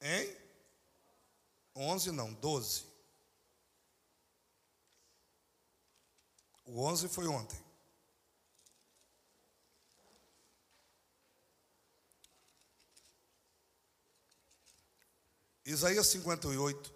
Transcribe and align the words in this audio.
Hein? 0.00 0.36
11 1.74 2.12
não, 2.12 2.32
12. 2.34 2.86
O 6.64 6.82
11 6.82 7.08
foi 7.08 7.26
ontem. 7.26 7.58
Isaías 15.64 16.06
58, 16.06 16.94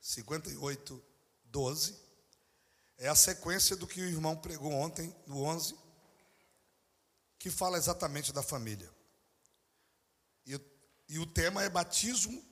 58, 0.00 1.02
12, 1.44 1.96
é 2.98 3.08
a 3.08 3.14
sequência 3.14 3.74
do 3.74 3.86
que 3.86 4.02
o 4.02 4.04
irmão 4.04 4.36
pregou 4.36 4.70
ontem, 4.70 5.14
no 5.26 5.42
11, 5.42 5.74
que 7.38 7.50
fala 7.50 7.78
exatamente 7.78 8.32
da 8.32 8.42
família. 8.42 8.90
E, 10.46 10.58
e 11.12 11.18
o 11.18 11.26
tema 11.26 11.62
é 11.62 11.68
batismo 11.68 12.42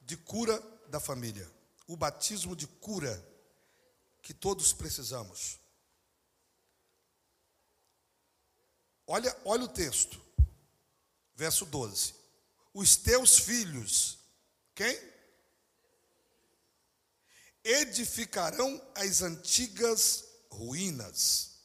de 0.00 0.16
cura 0.16 0.56
da 0.86 1.00
família. 1.00 1.50
O 1.88 1.96
batismo 1.96 2.54
de 2.54 2.68
cura 2.68 3.20
que 4.22 4.32
todos 4.32 4.72
precisamos. 4.72 5.58
Olha, 9.04 9.36
olha 9.44 9.64
o 9.64 9.68
texto, 9.68 10.22
verso 11.34 11.66
12. 11.66 12.14
Os 12.72 12.94
teus 12.94 13.36
filhos 13.40 14.20
quem? 14.72 14.96
Edificarão 17.64 18.80
as 18.94 19.22
antigas 19.22 20.24
ruínas, 20.48 21.62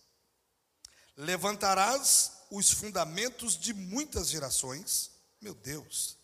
levantarás 1.15 2.31
os 2.49 2.71
fundamentos 2.71 3.55
de 3.55 3.71
muitas 3.71 4.29
gerações, 4.29 5.10
meu 5.41 5.55
Deus, 5.55 6.17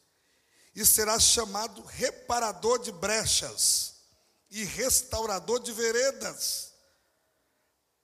e 0.75 0.85
serás 0.85 1.23
chamado 1.23 1.81
reparador 1.81 2.79
de 2.79 2.91
brechas 2.91 3.95
e 4.49 4.63
restaurador 4.63 5.59
de 5.59 5.73
veredas, 5.73 6.73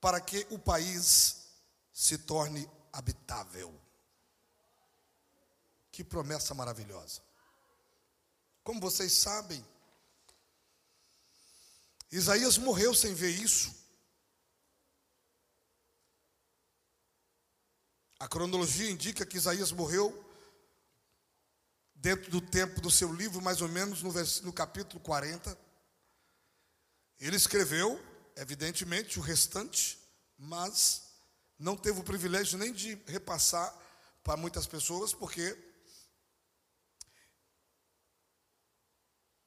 para 0.02 0.20
que 0.20 0.46
o 0.50 0.58
país 0.58 1.44
se 1.94 2.18
torne 2.18 2.70
habitável. 2.92 3.80
Que 5.92 6.04
promessa 6.04 6.56
maravilhosa. 6.56 7.22
Como 8.64 8.82
vocês 8.82 9.14
sabem, 9.14 9.64
Isaías 12.12 12.58
morreu 12.58 12.94
sem 12.96 13.14
ver 13.14 13.30
isso. 13.30 13.74
A 18.20 18.28
cronologia 18.28 18.90
indica 18.90 19.26
que 19.26 19.38
Isaías 19.38 19.72
morreu 19.72 20.23
dentro 22.04 22.30
do 22.30 22.42
tempo 22.42 22.82
do 22.82 22.92
seu 22.92 23.14
livro, 23.14 23.42
mais 23.42 23.62
ou 23.62 23.70
menos 23.70 24.04
no, 24.04 24.12
no 24.44 24.52
capítulo 24.52 25.00
40. 25.00 25.58
Ele 27.18 27.38
escreveu, 27.38 27.98
evidentemente, 28.36 29.18
o 29.18 29.22
restante, 29.22 29.98
mas 30.38 31.04
não 31.58 31.78
teve 31.78 32.02
o 32.02 32.04
privilégio 32.04 32.60
nem 32.60 32.74
de 32.74 33.02
repassar 33.08 33.74
para 34.22 34.36
muitas 34.36 34.68
pessoas, 34.68 35.14
porque 35.14 35.58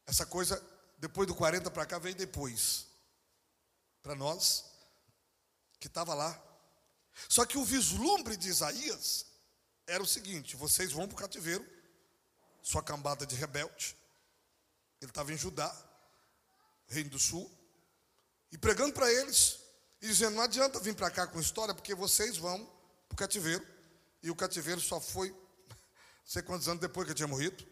Essa 0.09 0.25
coisa, 0.25 0.65
depois 0.99 1.27
do 1.27 1.35
40 1.35 1.69
para 1.69 1.85
cá, 1.85 1.99
veio 1.99 2.15
depois. 2.15 2.87
Para 4.05 4.15
nós, 4.15 4.65
que 5.81 5.89
estava 5.89 6.15
lá. 6.15 6.41
Só 7.29 7.45
que 7.45 7.59
o 7.59 7.65
vislumbre 7.65 8.37
de 8.37 8.49
Isaías 8.49 9.27
era 9.85 10.01
o 10.01 10.07
seguinte: 10.07 10.55
vocês 10.55 10.93
vão 10.93 11.09
para 11.09 11.17
o 11.17 11.19
cativeiro, 11.19 11.67
sua 12.67 12.83
cambada 12.83 13.25
de 13.25 13.37
rebelde. 13.37 13.97
Ele 15.01 15.13
estava 15.13 15.33
em 15.33 15.37
Judá, 15.37 15.73
reino 16.89 17.11
do 17.11 17.19
sul, 17.19 17.49
e 18.51 18.59
pregando 18.59 18.93
para 18.93 19.09
eles, 19.13 19.61
e 20.03 20.09
dizendo: 20.09 20.35
não 20.35 20.43
adianta 20.43 20.81
vir 20.81 20.97
para 20.97 21.09
cá 21.09 21.29
com 21.29 21.39
história, 21.39 21.73
porque 21.73 21.95
vocês 21.95 22.37
vão 22.37 22.59
para 23.09 23.15
o 23.15 23.17
cativeiro. 23.17 23.65
E 24.21 24.33
o 24.33 24.35
cativeiro 24.35 24.81
só 24.81 25.01
foi, 25.01 25.31
não 25.31 25.39
sei 26.25 26.43
quantos 26.43 26.67
anos 26.67 26.81
depois 26.81 27.05
que 27.07 27.13
ele 27.13 27.17
tinha 27.17 27.29
morrido. 27.29 27.65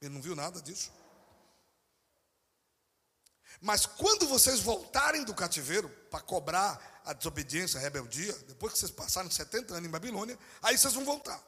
Ele 0.00 0.14
não 0.14 0.22
viu 0.22 0.34
nada 0.34 0.62
disso. 0.62 0.90
Mas 3.60 3.84
quando 3.84 4.26
vocês 4.28 4.60
voltarem 4.60 5.24
do 5.24 5.34
cativeiro 5.34 5.90
para 6.10 6.20
cobrar 6.20 7.02
a 7.04 7.12
desobediência, 7.12 7.78
a 7.78 7.82
rebeldia, 7.82 8.32
depois 8.46 8.72
que 8.72 8.78
vocês 8.78 8.90
passarem 8.90 9.30
70 9.30 9.74
anos 9.74 9.86
em 9.86 9.90
Babilônia, 9.90 10.38
aí 10.62 10.78
vocês 10.78 10.94
vão 10.94 11.04
voltar. 11.04 11.42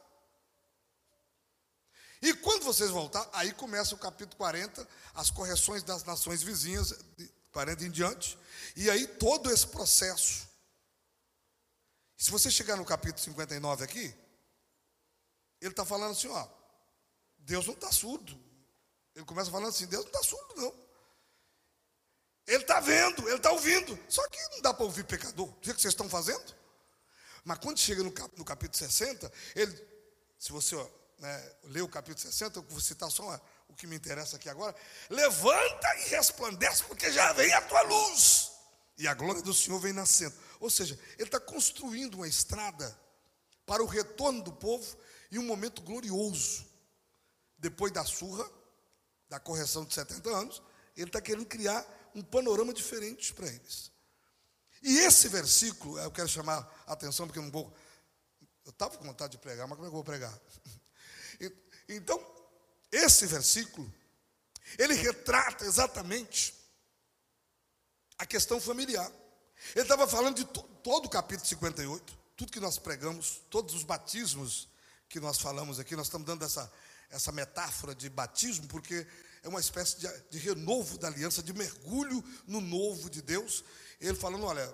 E 2.21 2.33
quando 2.35 2.63
vocês 2.63 2.91
voltar, 2.91 3.27
aí 3.33 3.51
começa 3.51 3.95
o 3.95 3.97
capítulo 3.97 4.37
40, 4.37 4.87
as 5.15 5.31
correções 5.31 5.81
das 5.81 6.03
nações 6.03 6.43
vizinhas, 6.43 6.93
40 7.51 7.85
em 7.85 7.89
diante, 7.89 8.37
e 8.75 8.89
aí 8.89 9.07
todo 9.07 9.51
esse 9.51 9.65
processo. 9.67 10.47
Se 12.15 12.29
você 12.29 12.51
chegar 12.51 12.77
no 12.77 12.85
capítulo 12.85 13.23
59 13.23 13.83
aqui, 13.83 14.13
ele 15.59 15.71
está 15.71 15.83
falando 15.83 16.11
assim, 16.11 16.27
ó, 16.27 16.47
Deus 17.39 17.65
não 17.65 17.73
está 17.73 17.91
surdo. 17.91 18.39
Ele 19.15 19.25
começa 19.25 19.49
falando 19.49 19.69
assim, 19.69 19.87
Deus 19.87 20.05
não 20.05 20.11
está 20.11 20.23
surdo, 20.23 20.61
não. 20.61 20.91
Ele 22.47 22.61
está 22.61 22.79
vendo, 22.79 23.27
ele 23.27 23.37
está 23.37 23.51
ouvindo. 23.51 23.97
Só 24.07 24.27
que 24.27 24.37
não 24.51 24.61
dá 24.61 24.73
para 24.73 24.85
ouvir 24.85 25.03
pecador. 25.05 25.47
Do 25.47 25.59
que 25.59 25.73
vocês 25.73 25.85
estão 25.85 26.07
fazendo? 26.07 26.55
Mas 27.43 27.57
quando 27.59 27.79
chega 27.79 28.03
no, 28.03 28.13
no 28.37 28.45
capítulo 28.45 28.77
60, 28.77 29.31
ele, 29.55 29.87
se 30.37 30.51
você 30.51 30.75
né, 31.21 31.53
lê 31.65 31.81
o 31.81 31.87
capítulo 31.87 32.19
60, 32.19 32.59
eu 32.59 32.63
vou 32.63 32.81
citar 32.81 33.09
só 33.11 33.39
o 33.69 33.75
que 33.75 33.85
me 33.85 33.95
interessa 33.95 34.35
aqui 34.35 34.49
agora. 34.49 34.75
Levanta 35.09 35.95
e 35.99 36.09
resplandece, 36.09 36.83
porque 36.83 37.11
já 37.11 37.31
vem 37.33 37.53
a 37.53 37.61
tua 37.61 37.81
luz. 37.83 38.51
E 38.97 39.07
a 39.07 39.13
glória 39.13 39.41
do 39.41 39.53
Senhor 39.53 39.79
vem 39.79 39.93
nascendo. 39.93 40.35
Ou 40.59 40.69
seja, 40.69 40.99
ele 41.13 41.27
está 41.27 41.39
construindo 41.39 42.15
uma 42.15 42.27
estrada 42.27 42.99
para 43.65 43.83
o 43.83 43.85
retorno 43.85 44.41
do 44.41 44.51
povo 44.51 44.97
e 45.29 45.37
um 45.37 45.43
momento 45.43 45.81
glorioso. 45.83 46.65
Depois 47.57 47.91
da 47.91 48.03
surra, 48.03 48.49
da 49.29 49.39
correção 49.39 49.85
de 49.85 49.93
70 49.93 50.29
anos, 50.29 50.61
ele 50.97 51.07
está 51.07 51.21
querendo 51.21 51.45
criar 51.45 51.85
um 52.15 52.23
panorama 52.23 52.73
diferente 52.73 53.31
para 53.33 53.47
eles. 53.47 53.91
E 54.81 54.97
esse 54.99 55.27
versículo, 55.27 55.99
eu 55.99 56.11
quero 56.11 56.27
chamar 56.27 56.67
a 56.87 56.93
atenção, 56.93 57.27
porque 57.27 57.37
eu 57.37 57.43
não 57.43 57.51
vou. 57.51 57.71
Eu 58.65 58.71
estava 58.71 58.97
com 58.97 59.05
vontade 59.05 59.33
de 59.33 59.37
pregar, 59.37 59.67
mas 59.67 59.75
como 59.75 59.87
é 59.87 59.89
que 59.89 59.95
eu 59.95 59.97
vou 59.97 60.03
pregar? 60.03 60.33
Então, 61.87 62.19
esse 62.91 63.25
versículo, 63.25 63.91
ele 64.77 64.93
retrata 64.93 65.65
exatamente 65.65 66.53
a 68.17 68.25
questão 68.25 68.59
familiar. 68.59 69.11
Ele 69.75 69.83
estava 69.83 70.07
falando 70.07 70.35
de 70.35 70.45
todo 70.45 71.05
o 71.05 71.09
capítulo 71.09 71.47
58, 71.47 72.17
tudo 72.35 72.51
que 72.51 72.59
nós 72.59 72.77
pregamos, 72.77 73.41
todos 73.49 73.75
os 73.75 73.83
batismos 73.83 74.67
que 75.07 75.19
nós 75.19 75.39
falamos 75.39 75.79
aqui, 75.79 75.95
nós 75.95 76.07
estamos 76.07 76.25
dando 76.25 76.43
essa, 76.45 76.71
essa 77.09 77.31
metáfora 77.31 77.93
de 77.93 78.09
batismo, 78.09 78.67
porque 78.67 79.05
é 79.43 79.49
uma 79.49 79.59
espécie 79.59 79.99
de, 79.99 80.07
de 80.29 80.37
renovo 80.37 80.97
da 80.97 81.07
aliança, 81.07 81.43
de 81.43 81.53
mergulho 81.53 82.23
no 82.47 82.61
novo 82.61 83.09
de 83.09 83.21
Deus. 83.21 83.63
Ele 83.99 84.15
falando: 84.15 84.45
olha, 84.45 84.67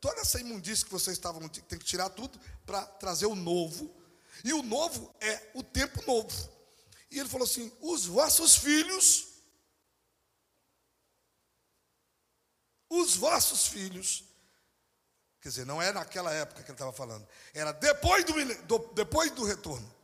toda 0.00 0.20
essa 0.20 0.40
imundícia 0.40 0.84
que 0.84 0.92
vocês 0.92 1.16
estavam, 1.16 1.48
tem 1.48 1.78
que 1.78 1.84
tirar 1.84 2.10
tudo 2.10 2.38
para 2.66 2.84
trazer 2.84 3.26
o 3.26 3.34
novo. 3.34 3.94
E 4.42 4.52
o 4.52 4.62
novo 4.62 5.14
é 5.20 5.50
o 5.54 5.62
tempo 5.62 6.04
novo. 6.06 6.54
E 7.10 7.18
ele 7.18 7.28
falou 7.28 7.44
assim: 7.44 7.72
os 7.80 8.06
vossos 8.06 8.56
filhos, 8.56 9.28
os 12.88 13.14
vossos 13.14 13.68
filhos, 13.68 14.24
quer 15.40 15.50
dizer, 15.50 15.66
não 15.66 15.80
é 15.80 15.92
naquela 15.92 16.32
época 16.32 16.62
que 16.62 16.70
ele 16.70 16.74
estava 16.74 16.92
falando, 16.92 17.26
era 17.52 17.72
depois 17.72 18.24
do, 18.24 18.32
do, 18.64 18.78
depois 18.94 19.30
do 19.30 19.44
retorno. 19.44 19.94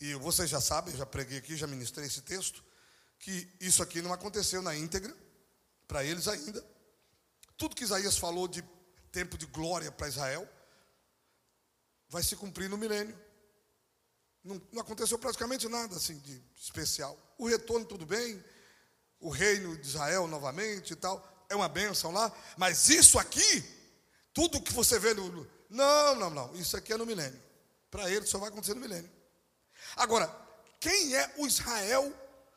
E 0.00 0.14
vocês 0.14 0.50
já 0.50 0.60
sabem, 0.60 0.94
já 0.94 1.06
preguei 1.06 1.38
aqui, 1.38 1.56
já 1.56 1.66
ministrei 1.66 2.06
esse 2.06 2.20
texto 2.20 2.62
que 3.18 3.50
isso 3.60 3.82
aqui 3.82 4.02
não 4.02 4.12
aconteceu 4.12 4.60
na 4.60 4.76
íntegra, 4.76 5.14
para 5.88 6.04
eles 6.04 6.28
ainda. 6.28 6.64
Tudo 7.56 7.74
que 7.74 7.84
Isaías 7.84 8.18
falou 8.18 8.46
de 8.46 8.62
tempo 9.10 9.38
de 9.38 9.46
glória 9.46 9.90
para 9.90 10.08
Israel, 10.08 10.46
vai 12.08 12.22
se 12.22 12.36
cumprir 12.36 12.68
no 12.68 12.76
milênio. 12.76 13.18
Não, 14.46 14.62
não, 14.72 14.80
aconteceu 14.80 15.18
praticamente 15.18 15.68
nada 15.68 15.96
assim 15.96 16.18
de 16.20 16.42
especial. 16.56 17.18
O 17.36 17.46
retorno, 17.46 17.84
tudo 17.84 18.06
bem, 18.06 18.42
o 19.20 19.28
reino 19.28 19.76
de 19.76 19.86
Israel 19.86 20.26
novamente 20.26 20.92
e 20.92 20.96
tal, 20.96 21.46
é 21.48 21.56
uma 21.56 21.68
bênção 21.68 22.12
lá, 22.12 22.32
mas 22.56 22.88
isso 22.88 23.18
aqui, 23.18 23.64
tudo 24.32 24.62
que 24.62 24.72
você 24.72 24.98
vê 24.98 25.12
no. 25.14 25.46
Não, 25.68 26.14
não, 26.14 26.30
não, 26.30 26.54
isso 26.54 26.76
aqui 26.76 26.92
é 26.92 26.96
no 26.96 27.04
milênio. 27.04 27.42
Para 27.90 28.10
ele 28.10 28.26
só 28.26 28.38
vai 28.38 28.48
acontecer 28.48 28.74
no 28.74 28.80
milênio. 28.80 29.10
Agora, 29.96 30.34
quem 30.80 31.14
é 31.16 31.34
o 31.38 31.46
Israel 31.46 32.12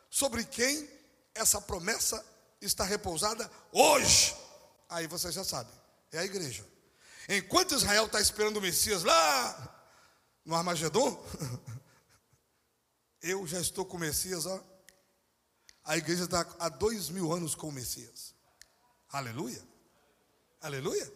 sobre 0.09 0.43
quem 0.43 0.89
essa 1.33 1.61
promessa 1.61 2.23
está 2.61 2.83
repousada 2.83 3.49
hoje. 3.71 4.35
Aí 4.89 5.07
você 5.07 5.31
já 5.31 5.43
sabe, 5.43 5.71
é 6.11 6.19
a 6.19 6.25
igreja. 6.25 6.65
Enquanto 7.27 7.75
Israel 7.75 8.05
está 8.05 8.19
esperando 8.19 8.57
o 8.57 8.61
Messias 8.61 9.03
lá 9.03 9.85
no 10.43 10.55
Armagedon, 10.55 11.23
eu 13.21 13.45
já 13.45 13.59
estou 13.59 13.85
com 13.85 13.97
o 13.97 13.99
Messias 13.99 14.45
ó, 14.45 14.63
A 15.83 15.97
igreja 15.97 16.25
está 16.25 16.45
há 16.59 16.69
dois 16.69 17.09
mil 17.09 17.31
anos 17.31 17.55
com 17.55 17.69
o 17.69 17.71
Messias. 17.71 18.33
Aleluia. 19.11 19.61
Aleluia. 20.61 21.11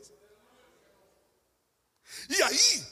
E 2.30 2.42
aí, 2.42 2.88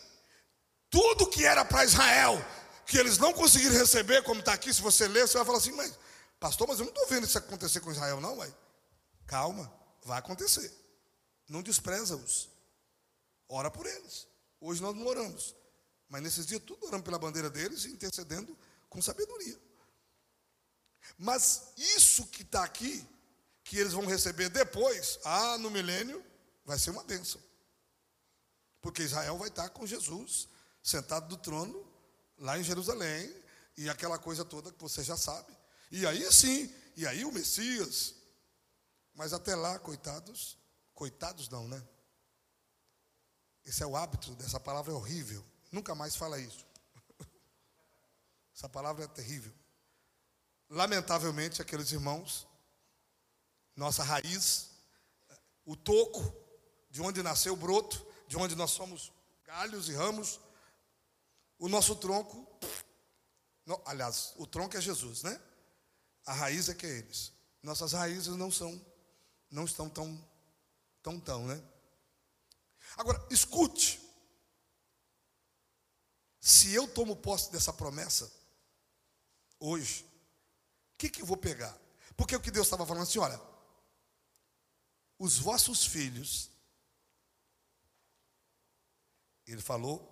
tudo 0.90 1.30
que 1.30 1.46
era 1.46 1.64
para 1.64 1.86
Israel, 1.86 2.38
que 2.86 2.98
eles 2.98 3.18
não 3.18 3.34
conseguiram 3.34 3.76
receber, 3.76 4.24
como 4.24 4.42
está 4.42 4.54
aqui, 4.54 4.74
se 4.74 4.82
você 4.82 5.08
ler, 5.08 5.28
você 5.28 5.38
vai 5.38 5.46
falar 5.46 5.58
assim, 5.58 5.72
mas, 5.72 5.98
pastor, 6.40 6.68
mas 6.68 6.80
eu 6.80 6.86
não 6.86 6.92
estou 6.92 7.08
vendo 7.08 7.26
isso 7.26 7.38
acontecer 7.38 7.80
com 7.80 7.92
Israel, 7.92 8.20
não, 8.20 8.38
ué. 8.38 8.54
Calma, 9.26 9.72
vai 10.04 10.20
acontecer. 10.20 10.72
Não 11.48 11.62
despreza-os. 11.62 12.50
Ora 13.48 13.72
por 13.72 13.86
eles. 13.86 14.28
Hoje 14.60 14.82
nós 14.82 14.96
não 14.96 15.06
oramos. 15.06 15.56
Mas 16.10 16.22
nesses 16.22 16.46
dias 16.46 16.62
tudo 16.66 16.86
oramos 16.86 17.06
pela 17.06 17.18
bandeira 17.18 17.50
deles 17.50 17.86
e 17.86 17.90
intercedendo 17.90 18.58
com 18.92 19.02
sabedoria. 19.02 19.58
Mas 21.18 21.72
isso 21.78 22.28
que 22.28 22.44
está 22.44 22.64
aqui, 22.64 23.08
que 23.64 23.78
eles 23.78 23.94
vão 23.94 24.06
receber 24.06 24.50
depois, 24.50 25.18
ah, 25.24 25.58
no 25.58 25.72
milênio, 25.72 26.24
vai 26.66 26.78
ser 26.78 26.92
uma 26.92 27.04
bênção. 27.04 27.42
Porque 28.82 29.04
Israel 29.04 29.38
vai 29.38 29.48
estar 29.48 29.70
com 29.70 29.88
Jesus, 29.88 30.50
sentado 30.84 31.30
do 31.30 31.38
trono, 31.38 31.88
lá 32.38 32.60
em 32.60 32.64
Jerusalém, 32.64 33.34
e 33.78 33.90
aquela 33.90 34.20
coisa 34.20 34.44
toda 34.44 34.74
que 34.74 34.82
você 34.82 35.04
já 35.04 35.16
sabe. 35.16 35.56
E 35.90 36.06
aí 36.06 36.30
sim, 36.32 36.72
e 36.98 37.08
aí 37.08 37.24
o 37.24 37.32
Messias. 37.32 38.14
Mas 39.14 39.32
até 39.32 39.56
lá, 39.56 39.80
coitados, 39.80 40.58
coitados 40.94 41.48
não, 41.48 41.66
né? 41.68 41.82
Esse 43.64 43.84
é 43.84 43.86
o 43.86 43.96
hábito, 43.96 44.36
dessa 44.36 44.60
palavra 44.60 44.92
é 44.92 44.96
horrível. 44.96 45.46
Nunca 45.72 45.96
mais 45.96 46.16
fala 46.16 46.40
isso. 46.40 46.66
Essa 48.62 48.70
palavra 48.70 49.06
é 49.06 49.08
terrível. 49.08 49.52
Lamentavelmente, 50.70 51.64
aqueles 51.64 51.92
irmãos, 51.92 52.48
nossa 53.76 54.04
raiz, 54.04 54.70
o 55.66 55.76
toco, 55.76 56.22
de 56.92 57.02
onde 57.02 57.24
nasceu 57.24 57.54
o 57.54 57.58
broto, 57.58 58.06
de 58.28 58.38
onde 58.38 58.56
nós 58.56 58.70
somos 58.70 59.12
galhos 59.44 59.90
e 59.90 59.94
ramos, 59.94 60.40
o 61.58 61.68
nosso 61.68 61.96
tronco, 61.96 62.48
aliás, 63.84 64.36
o 64.38 64.46
tronco 64.46 64.78
é 64.78 64.82
Jesus, 64.82 65.24
né? 65.24 65.42
A 66.24 66.34
raiz 66.34 66.70
é 66.70 66.76
que 66.76 66.86
é 66.86 67.00
eles. 67.00 67.34
Nossas 67.64 67.94
raízes 67.94 68.36
não 68.36 68.52
são, 68.52 68.80
não 69.50 69.66
estão 69.66 69.90
tão, 69.90 70.24
tão, 71.02 71.20
tão, 71.20 71.48
né? 71.48 71.60
Agora, 72.96 73.26
escute. 73.32 74.00
Se 76.40 76.72
eu 76.76 76.88
tomo 76.88 77.16
posse 77.16 77.52
dessa 77.52 77.74
promessa, 77.74 78.40
hoje, 79.62 80.04
o 80.94 80.98
que, 80.98 81.10
que 81.10 81.22
eu 81.22 81.26
vou 81.26 81.38
pegar? 81.38 81.78
Porque 82.18 82.36
o 82.36 82.42
que 82.42 82.52
Deus 82.52 82.68
estava 82.68 82.86
falando 82.86 83.04
assim, 83.04 83.20
olha, 83.20 83.40
os 85.18 85.38
vossos 85.38 85.86
filhos, 85.86 86.50
ele 89.46 89.62
falou, 89.62 90.08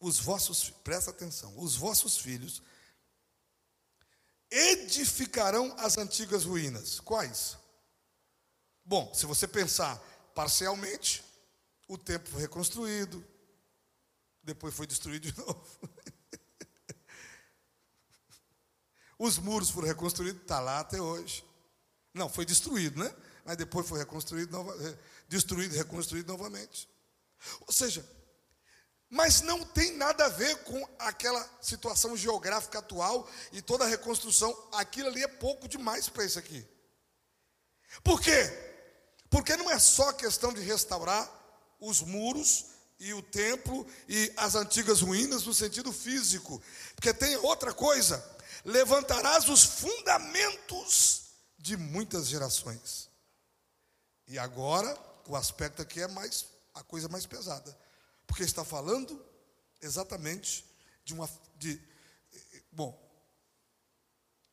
os 0.00 0.18
vossos, 0.18 0.68
presta 0.68 1.12
atenção, 1.12 1.56
os 1.56 1.76
vossos 1.76 2.18
filhos 2.18 2.60
edificarão 4.50 5.74
as 5.78 5.96
antigas 5.96 6.44
ruínas. 6.44 6.98
Quais? 7.00 7.56
Bom, 8.84 9.14
se 9.14 9.24
você 9.26 9.46
pensar 9.46 9.96
parcialmente, 10.34 11.24
o 11.86 11.96
templo 11.96 12.32
foi 12.32 12.42
reconstruído, 12.42 13.24
depois 14.42 14.74
foi 14.74 14.86
destruído 14.86 15.30
de 15.30 15.38
novo. 15.40 15.66
Os 19.22 19.38
muros 19.38 19.70
foram 19.70 19.86
reconstruídos, 19.86 20.42
está 20.42 20.58
lá 20.58 20.80
até 20.80 21.00
hoje. 21.00 21.44
Não, 22.12 22.28
foi 22.28 22.44
destruído, 22.44 22.98
né? 22.98 23.14
Mas 23.44 23.56
depois 23.56 23.88
foi 23.88 24.00
reconstruído, 24.00 24.50
nova, 24.50 24.76
destruído 25.28 25.76
e 25.76 25.78
reconstruído 25.78 26.26
novamente. 26.26 26.88
Ou 27.60 27.72
seja, 27.72 28.04
mas 29.08 29.40
não 29.40 29.64
tem 29.64 29.96
nada 29.96 30.24
a 30.24 30.28
ver 30.28 30.64
com 30.64 30.88
aquela 30.98 31.48
situação 31.60 32.16
geográfica 32.16 32.80
atual 32.80 33.30
e 33.52 33.62
toda 33.62 33.84
a 33.84 33.86
reconstrução. 33.86 34.52
Aquilo 34.72 35.06
ali 35.06 35.22
é 35.22 35.28
pouco 35.28 35.68
demais 35.68 36.08
para 36.08 36.24
isso 36.24 36.40
aqui. 36.40 36.66
Por 38.02 38.20
quê? 38.20 38.50
Porque 39.30 39.56
não 39.56 39.70
é 39.70 39.78
só 39.78 40.12
questão 40.12 40.52
de 40.52 40.62
restaurar 40.62 41.30
os 41.78 42.00
muros 42.00 42.72
e 42.98 43.14
o 43.14 43.22
templo 43.22 43.86
e 44.08 44.32
as 44.36 44.56
antigas 44.56 45.00
ruínas 45.00 45.44
no 45.44 45.54
sentido 45.54 45.92
físico, 45.92 46.60
porque 46.96 47.14
tem 47.14 47.36
outra 47.36 47.72
coisa: 47.72 48.32
levantarás 48.64 49.48
os 49.48 49.62
fundamentos 49.64 51.22
de 51.58 51.76
muitas 51.76 52.28
gerações. 52.28 53.10
E 54.26 54.38
agora, 54.38 54.96
o 55.26 55.36
aspecto 55.36 55.82
aqui 55.82 56.00
é 56.00 56.08
mais 56.08 56.46
a 56.74 56.82
coisa 56.82 57.08
mais 57.08 57.26
pesada, 57.26 57.76
porque 58.26 58.42
está 58.42 58.64
falando 58.64 59.24
exatamente 59.80 60.64
de 61.04 61.12
uma 61.12 61.28
de 61.56 61.80
bom, 62.70 62.98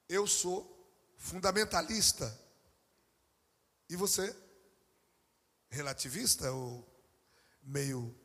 eu 0.07 0.27
sou 0.27 0.77
fundamentalista. 1.17 2.37
E 3.87 3.95
você? 3.95 4.35
Relativista 5.69 6.51
ou 6.51 6.87
meio 7.61 8.15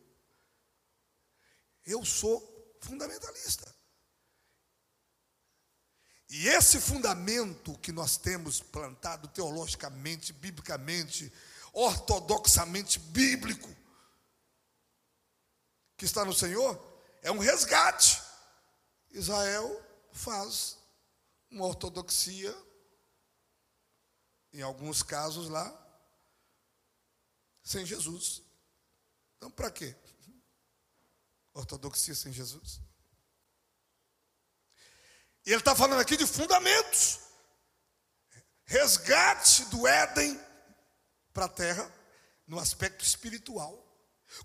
eu 1.84 2.04
sou 2.04 2.78
fundamentalista. 2.80 3.73
E 6.28 6.48
esse 6.48 6.80
fundamento 6.80 7.78
que 7.78 7.92
nós 7.92 8.16
temos 8.16 8.60
plantado 8.60 9.28
teologicamente, 9.28 10.32
biblicamente, 10.32 11.32
ortodoxamente 11.72 12.98
bíblico, 12.98 13.68
que 15.96 16.04
está 16.04 16.24
no 16.24 16.32
Senhor, 16.32 16.80
é 17.22 17.30
um 17.30 17.38
resgate. 17.38 18.22
Israel 19.10 19.80
faz 20.12 20.78
uma 21.50 21.66
ortodoxia, 21.66 22.54
em 24.52 24.62
alguns 24.62 25.02
casos 25.02 25.48
lá, 25.48 25.72
sem 27.62 27.84
Jesus. 27.84 28.42
Então, 29.36 29.50
para 29.50 29.70
quê? 29.70 29.96
Ortodoxia 31.52 32.14
sem 32.14 32.32
Jesus. 32.32 32.80
E 35.46 35.50
ele 35.50 35.60
está 35.60 35.74
falando 35.74 36.00
aqui 36.00 36.16
de 36.16 36.26
fundamentos. 36.26 37.20
Resgate 38.64 39.66
do 39.66 39.86
Éden 39.86 40.40
para 41.32 41.44
a 41.44 41.48
terra, 41.48 41.92
no 42.46 42.58
aspecto 42.58 43.04
espiritual. 43.04 43.80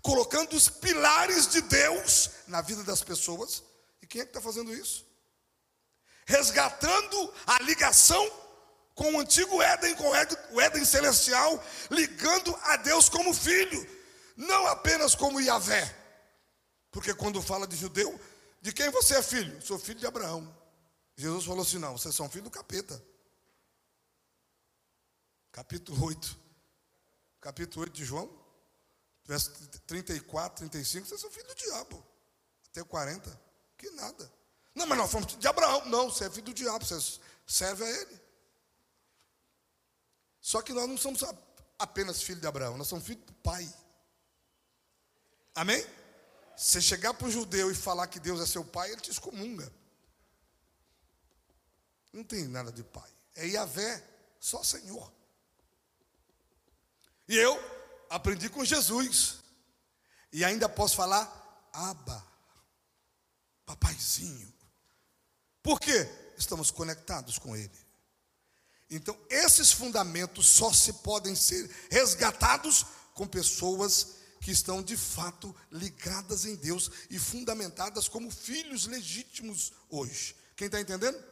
Colocando 0.02 0.54
os 0.54 0.68
pilares 0.68 1.48
de 1.48 1.62
Deus 1.62 2.30
na 2.46 2.60
vida 2.60 2.84
das 2.84 3.02
pessoas. 3.02 3.62
E 4.02 4.06
quem 4.06 4.20
é 4.20 4.24
que 4.24 4.30
está 4.30 4.40
fazendo 4.40 4.74
isso? 4.74 5.06
Resgatando 6.26 7.34
a 7.46 7.62
ligação 7.62 8.30
com 8.94 9.14
o 9.14 9.20
antigo 9.20 9.62
Éden, 9.62 9.94
com 9.94 10.10
o 10.52 10.60
Éden 10.60 10.84
celestial, 10.84 11.64
ligando 11.90 12.54
a 12.62 12.76
Deus 12.76 13.08
como 13.08 13.32
filho, 13.32 13.88
não 14.36 14.66
apenas 14.66 15.14
como 15.14 15.40
Yahvé. 15.40 15.96
Porque 16.90 17.14
quando 17.14 17.40
fala 17.40 17.66
de 17.66 17.76
judeu, 17.76 18.20
de 18.60 18.72
quem 18.72 18.90
você 18.90 19.16
é 19.16 19.22
filho? 19.22 19.60
Sou 19.62 19.78
filho 19.78 19.98
de 19.98 20.06
Abraão. 20.06 20.59
Jesus 21.20 21.44
falou 21.44 21.60
assim: 21.60 21.78
não, 21.78 21.98
vocês 21.98 22.14
são 22.14 22.30
filho 22.30 22.44
do 22.44 22.50
capeta. 22.50 23.00
Capítulo 25.52 26.06
8. 26.06 26.40
Capítulo 27.40 27.82
8 27.82 27.92
de 27.92 28.04
João, 28.04 28.30
verso 29.24 29.50
34, 29.86 30.68
35, 30.68 31.06
vocês 31.06 31.20
são 31.20 31.30
filho 31.30 31.46
do 31.46 31.54
diabo. 31.54 32.06
Até 32.68 32.82
40. 32.82 33.40
Que 33.76 33.90
nada. 33.90 34.32
Não, 34.74 34.86
mas 34.86 34.98
nós 34.98 35.10
fomos 35.10 35.36
de 35.38 35.48
Abraão. 35.48 35.84
Não, 35.86 36.10
você 36.10 36.24
é 36.24 36.30
filho 36.30 36.46
do 36.46 36.54
diabo, 36.54 36.84
você 36.84 37.20
serve 37.46 37.84
a 37.84 37.88
ele. 37.88 38.20
Só 40.40 40.62
que 40.62 40.72
nós 40.72 40.88
não 40.88 40.96
somos 40.96 41.22
apenas 41.78 42.22
filho 42.22 42.40
de 42.40 42.46
Abraão, 42.46 42.78
nós 42.78 42.88
somos 42.88 43.04
filho 43.04 43.20
do 43.20 43.32
pai. 43.34 43.68
Amém? 45.54 45.84
Você 46.56 46.80
chegar 46.80 47.12
para 47.12 47.26
o 47.26 47.30
judeu 47.30 47.70
e 47.70 47.74
falar 47.74 48.06
que 48.06 48.20
Deus 48.20 48.40
é 48.40 48.46
seu 48.46 48.64
pai, 48.64 48.90
ele 48.90 49.00
te 49.00 49.10
excomunga. 49.10 49.79
Não 52.12 52.24
tem 52.24 52.48
nada 52.48 52.72
de 52.72 52.82
pai. 52.82 53.10
É 53.34 53.46
Yahvé, 53.46 54.04
só 54.38 54.62
Senhor. 54.62 55.12
E 57.28 57.36
eu 57.36 57.56
aprendi 58.08 58.48
com 58.48 58.64
Jesus. 58.64 59.38
E 60.32 60.44
ainda 60.44 60.68
posso 60.68 60.96
falar 60.96 61.68
Aba, 61.72 62.26
papaizinho. 63.64 64.52
Por 65.62 65.78
quê? 65.78 66.08
Estamos 66.36 66.70
conectados 66.70 67.38
com 67.38 67.56
Ele. 67.56 67.70
Então, 68.88 69.16
esses 69.28 69.70
fundamentos 69.70 70.46
só 70.48 70.72
se 70.72 70.94
podem 70.94 71.36
ser 71.36 71.70
resgatados 71.90 72.84
com 73.14 73.26
pessoas 73.26 74.16
que 74.40 74.50
estão 74.50 74.82
de 74.82 74.96
fato 74.96 75.54
ligadas 75.70 76.44
em 76.44 76.56
Deus 76.56 76.90
e 77.08 77.18
fundamentadas 77.18 78.08
como 78.08 78.30
filhos 78.30 78.86
legítimos 78.86 79.72
hoje. 79.88 80.34
Quem 80.56 80.66
está 80.66 80.80
entendendo? 80.80 81.22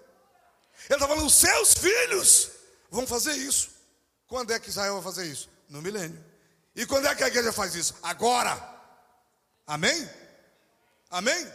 Ele 0.87 0.95
está 0.95 1.09
falando, 1.09 1.27
os 1.27 1.35
seus 1.35 1.75
filhos 1.75 2.51
vão 2.91 3.07
fazer 3.07 3.35
isso. 3.35 3.71
Quando 4.27 4.53
é 4.53 4.61
que 4.61 4.69
Israel 4.69 4.95
vai 4.95 5.03
fazer 5.03 5.27
isso? 5.27 5.49
No 5.69 5.83
milênio. 5.83 6.25
E 6.75 6.87
quando 6.87 7.07
é 7.07 7.15
que 7.15 7.25
a 7.25 7.29
igreja 7.29 7.53
faz 7.53 7.75
isso? 7.75 7.95
Agora. 8.03 8.57
Amém? 9.67 10.09
Amém? 11.11 11.53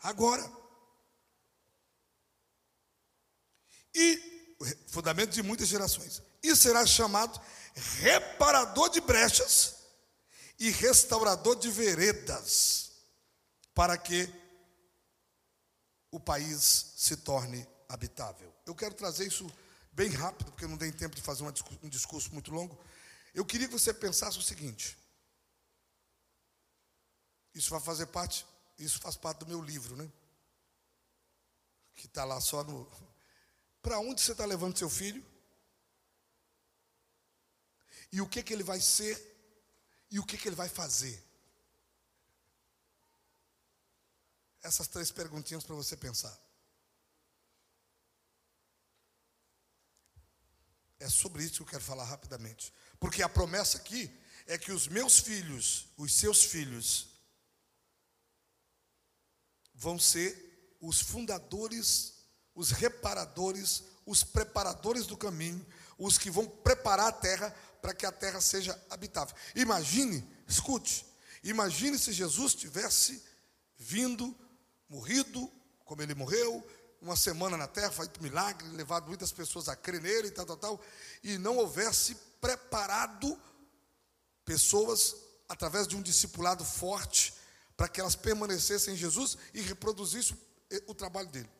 Agora. 0.00 0.50
E 3.94 4.56
fundamento 4.86 5.30
de 5.30 5.42
muitas 5.42 5.68
gerações. 5.68 6.22
E 6.42 6.54
será 6.54 6.86
chamado 6.86 7.40
reparador 8.00 8.88
de 8.90 9.00
brechas 9.00 9.74
e 10.58 10.70
restaurador 10.70 11.56
de 11.56 11.70
veredas, 11.70 12.92
para 13.74 13.98
que 13.98 14.32
o 16.10 16.20
país 16.20 16.92
se 16.96 17.16
torne 17.16 17.66
habitável. 17.88 18.52
Eu 18.66 18.74
quero 18.74 18.94
trazer 18.94 19.26
isso 19.26 19.50
bem 19.92 20.10
rápido, 20.10 20.50
porque 20.50 20.66
não 20.66 20.76
tem 20.76 20.92
tempo 20.92 21.14
de 21.14 21.22
fazer 21.22 21.44
um 21.82 21.88
discurso 21.88 22.32
muito 22.32 22.50
longo. 22.50 22.78
Eu 23.34 23.44
queria 23.44 23.66
que 23.66 23.72
você 23.72 23.92
pensasse 23.92 24.38
o 24.38 24.42
seguinte: 24.42 24.96
isso 27.54 27.70
vai 27.70 27.80
fazer 27.80 28.06
parte, 28.06 28.46
isso 28.78 28.98
faz 29.00 29.16
parte 29.16 29.38
do 29.38 29.46
meu 29.46 29.62
livro, 29.62 29.96
né? 29.96 30.10
Que 31.94 32.06
está 32.06 32.24
lá 32.24 32.40
só 32.40 32.62
no. 32.64 32.90
Para 33.80 33.98
onde 33.98 34.20
você 34.20 34.32
está 34.32 34.44
levando 34.44 34.78
seu 34.78 34.90
filho? 34.90 35.24
E 38.10 38.20
o 38.20 38.28
que, 38.28 38.42
que 38.42 38.52
ele 38.52 38.62
vai 38.62 38.80
ser? 38.80 39.32
E 40.10 40.18
o 40.18 40.24
que, 40.24 40.38
que 40.38 40.48
ele 40.48 40.56
vai 40.56 40.68
fazer? 40.68 41.22
Essas 44.62 44.86
três 44.88 45.10
perguntinhas 45.10 45.64
para 45.64 45.74
você 45.74 45.96
pensar. 45.96 46.36
É 51.00 51.08
sobre 51.08 51.44
isso 51.44 51.56
que 51.56 51.62
eu 51.62 51.66
quero 51.66 51.82
falar 51.82 52.04
rapidamente. 52.04 52.72
Porque 52.98 53.22
a 53.22 53.28
promessa 53.28 53.78
aqui 53.78 54.10
é 54.46 54.56
que 54.58 54.72
os 54.72 54.88
meus 54.88 55.18
filhos, 55.18 55.86
os 55.96 56.12
seus 56.14 56.44
filhos, 56.44 57.08
vão 59.74 59.98
ser 59.98 60.76
os 60.80 61.00
fundadores, 61.00 62.14
os 62.54 62.70
reparadores, 62.70 63.84
os 64.06 64.22
preparadores 64.22 65.06
do 65.06 65.16
caminho, 65.16 65.64
os 65.98 66.18
que 66.18 66.30
vão 66.30 66.46
preparar 66.46 67.08
a 67.08 67.12
terra 67.12 67.50
para 67.80 67.94
que 67.94 68.06
a 68.06 68.12
terra 68.12 68.40
seja 68.40 68.80
habitável. 68.90 69.34
Imagine, 69.54 70.26
escute, 70.48 71.04
imagine 71.42 71.98
se 71.98 72.12
Jesus 72.12 72.54
tivesse 72.54 73.22
vindo, 73.76 74.34
morrido, 74.88 75.50
como 75.84 76.02
ele 76.02 76.14
morreu, 76.14 76.66
uma 77.04 77.16
semana 77.16 77.56
na 77.56 77.68
terra, 77.68 77.92
feito 77.92 78.22
milagre, 78.22 78.66
levado 78.68 79.06
muitas 79.06 79.30
pessoas 79.30 79.68
a 79.68 79.76
crer 79.76 80.00
nele 80.00 80.28
e 80.28 80.30
tal, 80.30 80.46
tal, 80.46 80.56
tal, 80.56 80.80
e 81.22 81.36
não 81.36 81.58
houvesse 81.58 82.14
preparado 82.40 83.38
pessoas 84.42 85.14
através 85.46 85.86
de 85.86 85.96
um 85.96 86.02
discipulado 86.02 86.64
forte 86.64 87.34
para 87.76 87.88
que 87.88 88.00
elas 88.00 88.16
permanecessem 88.16 88.94
em 88.94 88.96
Jesus 88.96 89.36
e 89.52 89.60
reproduzissem 89.60 90.34
o 90.86 90.94
trabalho 90.94 91.28
dele. 91.28 91.50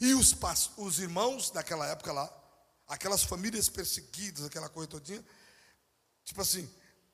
E 0.00 0.12
os, 0.14 0.36
os 0.76 0.98
irmãos 0.98 1.50
daquela 1.50 1.86
época 1.86 2.12
lá, 2.12 2.28
aquelas 2.88 3.22
famílias 3.22 3.68
perseguidas, 3.68 4.44
aquela 4.44 4.68
coisa 4.68 4.88
todinha, 4.90 5.24
tipo 6.24 6.40
assim, 6.40 6.68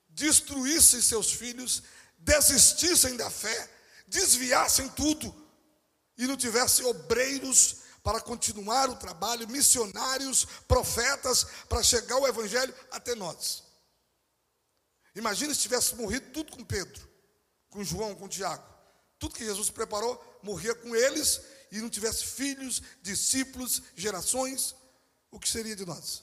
destruíssem 0.08 1.02
seus 1.02 1.30
filhos, 1.30 1.82
desistissem 2.18 3.16
da 3.16 3.30
fé, 3.30 3.70
desviassem 4.08 4.88
tudo 4.88 5.49
e 6.20 6.26
não 6.26 6.36
tivesse 6.36 6.84
obreiros 6.84 7.76
para 8.02 8.20
continuar 8.20 8.90
o 8.90 8.96
trabalho, 8.96 9.48
missionários, 9.48 10.44
profetas, 10.68 11.44
para 11.66 11.82
chegar 11.82 12.18
o 12.18 12.26
evangelho 12.26 12.74
até 12.90 13.14
nós. 13.14 13.64
Imagina 15.14 15.54
se 15.54 15.60
tivesse 15.60 15.94
morrido 15.94 16.30
tudo 16.30 16.52
com 16.52 16.62
Pedro, 16.62 17.08
com 17.70 17.82
João, 17.82 18.14
com 18.14 18.28
Tiago. 18.28 18.62
Tudo 19.18 19.34
que 19.34 19.44
Jesus 19.44 19.70
preparou, 19.70 20.40
morria 20.42 20.74
com 20.74 20.94
eles 20.94 21.40
e 21.72 21.80
não 21.80 21.88
tivesse 21.88 22.26
filhos, 22.26 22.82
discípulos, 23.02 23.82
gerações, 23.96 24.74
o 25.30 25.40
que 25.40 25.48
seria 25.48 25.74
de 25.76 25.86
nós? 25.86 26.22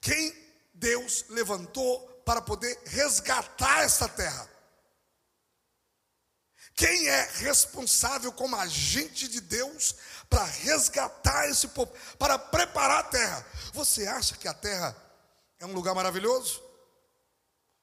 Quem 0.00 0.32
Deus 0.72 1.24
levantou 1.28 2.06
para 2.24 2.40
poder 2.40 2.80
resgatar 2.86 3.82
essa 3.82 4.08
terra? 4.08 4.48
Quem 6.80 7.08
é 7.08 7.30
responsável 7.34 8.32
como 8.32 8.56
agente 8.56 9.28
de 9.28 9.38
Deus 9.38 9.94
para 10.30 10.44
resgatar 10.44 11.46
esse 11.50 11.68
povo, 11.68 11.92
para 12.18 12.38
preparar 12.38 13.00
a 13.00 13.02
terra? 13.02 13.46
Você 13.74 14.06
acha 14.06 14.34
que 14.34 14.48
a 14.48 14.54
terra 14.54 14.96
é 15.58 15.66
um 15.66 15.74
lugar 15.74 15.94
maravilhoso? 15.94 16.62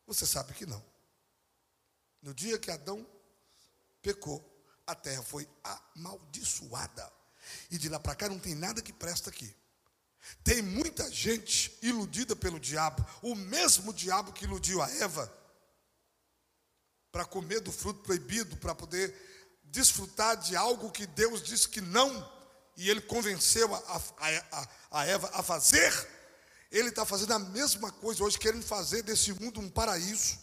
Você 0.08 0.25
sabe 0.25 0.51
que 0.56 0.66
não. 0.66 0.84
No 2.24 2.34
dia 2.34 2.58
que 2.58 2.72
Adão 2.72 3.06
pecou, 4.01 4.44
a 4.88 4.96
terra 4.96 5.22
foi 5.22 5.48
amaldiçoada. 5.63 7.13
E 7.70 7.77
de 7.77 7.89
lá 7.89 8.00
para 8.00 8.16
cá 8.16 8.27
não 8.27 8.39
tem 8.39 8.56
nada 8.56 8.82
que 8.82 8.92
presta 8.92 9.30
aqui. 9.30 9.56
Tem 10.44 10.63
muita 10.63 11.08
gente 11.12 11.77
iludida 11.84 12.36
pelo 12.36 12.60
diabo, 12.60 13.06
o 13.22 13.36
mesmo 13.36 13.94
diabo 13.94 14.34
que 14.34 14.46
iludiu 14.46 14.82
a 14.82 14.89
Eva 14.89 15.32
para 17.12 17.26
comer 17.26 17.60
do 17.62 17.72
fruto 17.72 18.02
proibido, 18.02 18.56
para 18.58 18.76
poder 18.76 19.14
desfrutar 19.64 20.38
de 20.38 20.56
algo 20.56 20.92
que 20.92 21.06
Deus 21.06 21.42
disse 21.42 21.68
que 21.68 21.82
não, 21.82 22.32
e 22.76 22.90
ele 22.90 23.02
convenceu 23.02 23.74
a, 23.74 24.02
a, 24.20 24.68
a, 24.92 25.06
Eva 25.06 25.30
a 25.34 25.44
fazer, 25.44 25.92
ele 26.72 26.90
está 26.90 27.06
fazendo 27.06 27.34
a 27.34 27.40
mesma 27.40 27.92
coisa 27.92 28.24
hoje, 28.24 28.38
querendo 28.38 28.64
fazer 28.64 29.02
desse 29.02 29.34
mundo 29.34 29.60
um 29.60 29.70
paraíso 29.70 30.40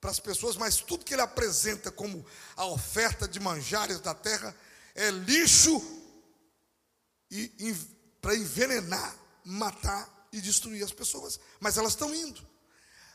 para 0.00 0.10
as 0.10 0.20
pessoas, 0.20 0.56
mas 0.56 0.76
tudo 0.76 1.04
que 1.04 1.14
ele 1.14 1.22
apresenta 1.22 1.90
como 1.90 2.26
a 2.56 2.66
oferta 2.66 3.28
de 3.28 3.38
manjares 3.38 4.00
da 4.00 4.14
terra 4.14 4.54
é 4.94 5.10
lixo 5.10 5.80
e, 7.30 7.74
para 8.20 8.36
envenenar, 8.36 9.16
matar 9.44 10.28
e 10.32 10.40
destruir 10.40 10.82
as 10.84 10.92
pessoas. 10.92 11.40
Mas 11.60 11.78
elas 11.78 11.92
estão 11.92 12.14
indo 12.14 12.51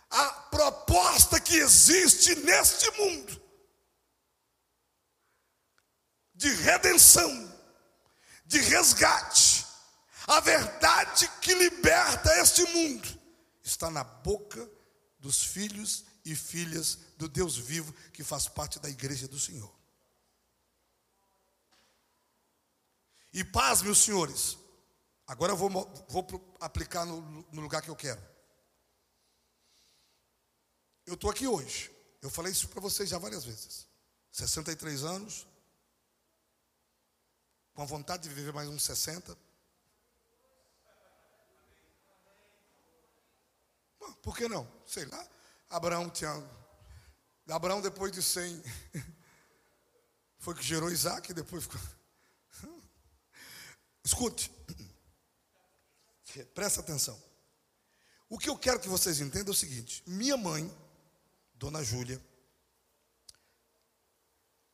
a 0.10 0.32
proposta 0.50 1.40
que 1.40 1.56
existe 1.56 2.36
neste 2.36 2.90
mundo 2.92 3.42
de 6.34 6.50
redenção, 6.50 7.30
de 8.46 8.60
resgate, 8.60 9.66
a 10.28 10.40
verdade 10.40 11.28
que 11.42 11.54
liberta 11.54 12.40
este 12.40 12.64
mundo 12.74 13.08
está 13.64 13.90
na 13.90 14.04
boca 14.04 14.70
dos 15.20 15.44
filhos 15.44 16.06
e 16.24 16.36
filhas 16.36 17.00
do 17.18 17.28
Deus 17.28 17.58
vivo 17.58 17.92
que 18.14 18.24
faz 18.24 18.48
parte 18.48 18.80
da 18.80 18.90
igreja 18.90 19.28
do 19.28 19.40
Senhor. 19.40 19.74
E 23.34 23.44
paz, 23.44 23.82
meus 23.82 24.00
senhores, 24.00 24.58
agora 25.26 25.54
eu 25.54 25.58
vou, 25.58 25.70
vou 26.10 26.56
aplicar 26.60 27.06
no, 27.06 27.22
no 27.52 27.62
lugar 27.62 27.82
que 27.82 27.90
eu 27.90 27.96
quero. 27.96 28.22
Eu 31.08 31.14
estou 31.14 31.32
aqui 31.32 31.48
hoje. 31.48 31.90
Eu 32.22 32.30
falei 32.30 32.52
isso 32.52 32.68
para 32.68 32.82
vocês 32.82 33.10
já 33.10 33.18
várias 33.18 33.46
vezes. 33.46 33.88
63 34.30 35.06
anos, 35.06 35.48
com 37.74 37.82
a 37.82 37.86
vontade 37.86 38.28
de 38.28 38.36
viver 38.36 38.52
mais 38.52 38.68
uns 38.68 38.84
60. 38.84 39.38
Por 44.22 44.36
que 44.36 44.50
não? 44.50 44.70
Sei 44.86 45.06
lá. 45.06 45.28
Abraão 45.70 46.10
tinha. 46.10 46.30
Abraão, 47.48 47.82
depois 47.82 48.12
de 48.12 48.22
100, 48.22 48.62
foi 50.40 50.56
que 50.56 50.64
gerou 50.64 50.92
Isaac, 50.92 51.34
depois 51.34 51.64
ficou. 51.64 51.80
Escute, 54.04 54.52
presta 56.54 56.82
atenção. 56.82 57.18
O 58.28 58.38
que 58.38 58.50
eu 58.50 58.58
quero 58.58 58.82
que 58.82 58.90
vocês 58.90 59.22
entendam 59.22 59.54
é 59.54 59.56
o 59.56 59.58
seguinte: 59.58 60.04
minha 60.06 60.36
mãe 60.36 60.70
Dona 61.58 61.84
Júlia 61.84 62.22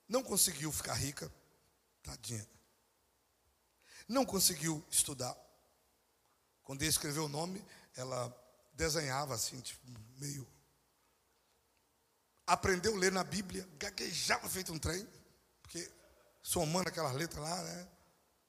não 0.08 0.22
conseguiu 0.22 0.72
ficar 0.72 0.94
rica, 0.94 1.32
tadinha. 2.04 2.48
Não 4.08 4.26
conseguiu 4.26 4.86
estudar. 4.90 5.36
Quando 6.62 6.82
ele 6.82 6.90
escreveu 6.90 7.26
o 7.26 7.30
nome, 7.30 7.66
ela 7.96 8.32
desenhava 8.74 9.34
assim, 9.34 9.60
tipo, 9.62 9.82
meio. 10.18 10.48
Aprendeu 12.46 12.94
a 12.96 13.00
ler 13.00 13.12
na 13.12 13.24
Bíblia, 13.24 13.68
gaguejava 13.80 14.50
feito 14.50 14.74
um 14.74 14.78
trem, 14.78 15.08
porque 15.62 15.90
somando 16.42 16.90
aquelas 16.90 17.16
letras 17.16 17.42
lá, 17.42 17.64
né? 17.64 17.90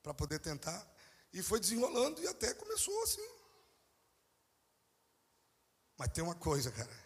Para 0.02 0.12
poder 0.12 0.40
tentar. 0.40 0.86
E 1.32 1.42
foi 1.42 1.60
desenrolando 1.60 2.20
e 2.20 2.26
até 2.26 2.52
começou 2.52 3.02
assim. 3.04 3.26
Mas 5.96 6.12
tem 6.12 6.22
uma 6.22 6.34
coisa, 6.34 6.72
cara. 6.72 7.03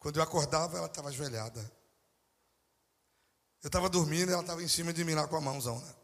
Quando 0.00 0.16
eu 0.16 0.22
acordava, 0.22 0.78
ela 0.78 0.86
estava 0.86 1.10
ajoelhada. 1.10 1.60
Eu 3.62 3.68
estava 3.68 3.88
dormindo 3.90 4.32
ela 4.32 4.40
estava 4.40 4.62
em 4.62 4.68
cima 4.68 4.92
de 4.92 5.04
mim 5.04 5.14
lá 5.14 5.28
com 5.28 5.36
a 5.36 5.40
mãozão, 5.40 5.78
né? 5.78 5.94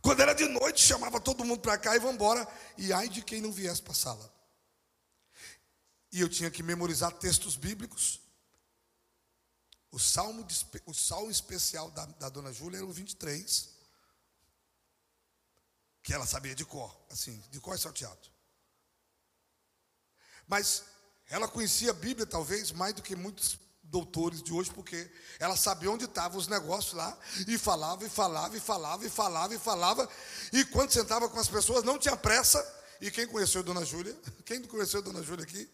Quando 0.00 0.20
era 0.20 0.32
de 0.32 0.46
noite, 0.46 0.80
chamava 0.80 1.20
todo 1.20 1.44
mundo 1.44 1.60
para 1.60 1.76
cá 1.76 1.96
e 1.96 1.98
vamos 1.98 2.14
embora. 2.14 2.46
E 2.76 2.92
ai 2.92 3.08
de 3.08 3.20
quem 3.20 3.40
não 3.40 3.50
viesse 3.50 3.82
para 3.82 3.92
a 3.92 3.96
sala. 3.96 4.32
E 6.12 6.20
eu 6.20 6.28
tinha 6.28 6.52
que 6.52 6.62
memorizar 6.62 7.12
textos 7.12 7.56
bíblicos. 7.56 8.20
O 9.90 9.98
salmo, 9.98 10.46
o 10.86 10.94
salmo 10.94 11.32
especial 11.32 11.90
da, 11.90 12.06
da 12.06 12.28
dona 12.28 12.52
Júlia 12.52 12.76
era 12.76 12.86
o 12.86 12.92
23. 12.92 13.70
Que 16.00 16.14
ela 16.14 16.26
sabia 16.26 16.54
de 16.54 16.64
cor, 16.64 16.96
assim, 17.10 17.42
de 17.50 17.58
cor 17.58 17.74
e 17.74 17.78
salteado. 17.78 18.30
Mas 20.46 20.84
ela 21.28 21.46
conhecia 21.46 21.90
a 21.90 21.94
Bíblia, 21.94 22.26
talvez, 22.26 22.72
mais 22.72 22.94
do 22.94 23.02
que 23.02 23.14
muitos 23.14 23.58
doutores 23.82 24.42
de 24.42 24.52
hoje, 24.52 24.70
porque 24.70 25.10
ela 25.38 25.56
sabia 25.56 25.90
onde 25.90 26.04
estavam 26.04 26.38
os 26.38 26.46
negócios 26.46 26.92
lá, 26.92 27.18
e 27.46 27.58
falava, 27.58 28.04
e 28.04 28.08
falava, 28.08 28.56
e 28.56 28.60
falava, 28.60 29.06
e 29.06 29.10
falava, 29.10 29.54
e 29.54 29.58
falava, 29.58 30.08
e 30.52 30.64
quando 30.66 30.92
sentava 30.92 31.28
com 31.28 31.38
as 31.38 31.48
pessoas, 31.48 31.84
não 31.84 31.98
tinha 31.98 32.16
pressa. 32.16 32.76
E 33.00 33.10
quem 33.10 33.26
conheceu 33.26 33.60
a 33.60 33.64
Dona 33.64 33.84
Júlia? 33.84 34.16
Quem 34.44 34.62
conheceu 34.64 34.98
a 34.98 35.02
Dona 35.02 35.22
Júlia 35.22 35.44
aqui? 35.44 35.70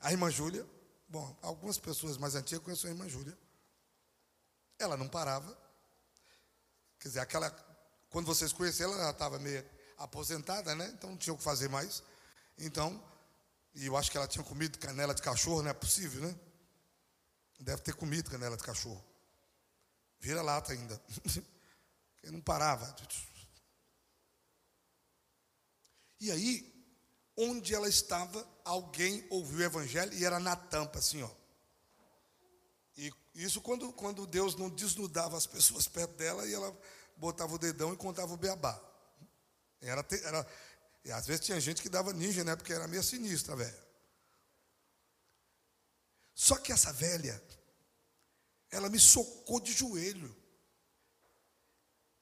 A 0.00 0.10
irmã 0.10 0.28
Júlia. 0.30 0.66
Bom, 1.08 1.36
algumas 1.40 1.78
pessoas 1.78 2.18
mais 2.18 2.34
antigas 2.34 2.64
conheceram 2.64 2.90
a 2.90 2.96
irmã 2.96 3.08
Júlia. 3.08 3.38
Ela 4.76 4.96
não 4.96 5.06
parava. 5.06 5.56
Quer 6.98 7.08
dizer, 7.08 7.20
aquela. 7.20 7.50
Quando 8.10 8.26
vocês 8.26 8.52
conheceram, 8.52 8.94
ela 8.94 9.10
estava 9.10 9.38
meio 9.38 9.64
aposentada, 9.96 10.74
né? 10.74 10.90
Então 10.92 11.10
não 11.10 11.16
tinha 11.16 11.32
o 11.32 11.38
que 11.38 11.44
fazer 11.44 11.68
mais. 11.68 12.02
Então, 12.58 13.00
e 13.76 13.86
eu 13.86 13.96
acho 13.96 14.10
que 14.10 14.16
ela 14.16 14.26
tinha 14.26 14.42
comido 14.42 14.78
canela 14.78 15.14
de 15.14 15.20
cachorro, 15.20 15.62
não 15.62 15.70
é 15.70 15.74
possível, 15.74 16.22
né? 16.26 16.34
Deve 17.60 17.82
ter 17.82 17.94
comido 17.94 18.30
canela 18.30 18.56
de 18.56 18.62
cachorro. 18.62 19.04
Vira 20.18 20.40
lata 20.40 20.72
ainda. 20.72 21.00
Porque 22.16 22.30
não 22.30 22.40
parava. 22.40 22.96
E 26.18 26.30
aí, 26.30 26.74
onde 27.36 27.74
ela 27.74 27.86
estava, 27.86 28.48
alguém 28.64 29.26
ouviu 29.28 29.58
o 29.58 29.62
evangelho 29.62 30.12
e 30.14 30.24
era 30.24 30.40
na 30.40 30.56
tampa, 30.56 30.98
assim, 30.98 31.22
ó. 31.22 31.30
E 32.96 33.12
isso 33.34 33.60
quando, 33.60 33.92
quando 33.92 34.26
Deus 34.26 34.56
não 34.56 34.70
desnudava 34.70 35.36
as 35.36 35.46
pessoas 35.46 35.86
perto 35.86 36.14
dela 36.14 36.46
e 36.46 36.54
ela 36.54 36.74
botava 37.18 37.54
o 37.54 37.58
dedão 37.58 37.92
e 37.92 37.96
contava 37.96 38.32
o 38.32 38.38
beabá. 38.38 38.80
Era, 39.82 40.04
era, 40.22 40.46
e 41.06 41.12
às 41.12 41.24
vezes 41.24 41.46
tinha 41.46 41.60
gente 41.60 41.80
que 41.80 41.88
dava 41.88 42.12
ninja, 42.12 42.42
né? 42.42 42.56
Porque 42.56 42.72
era 42.72 42.88
meio 42.88 43.00
sinistra, 43.00 43.54
velho. 43.54 43.86
Só 46.34 46.56
que 46.56 46.72
essa 46.72 46.92
velha, 46.92 47.40
ela 48.72 48.90
me 48.90 48.98
socou 48.98 49.60
de 49.60 49.72
joelho, 49.72 50.36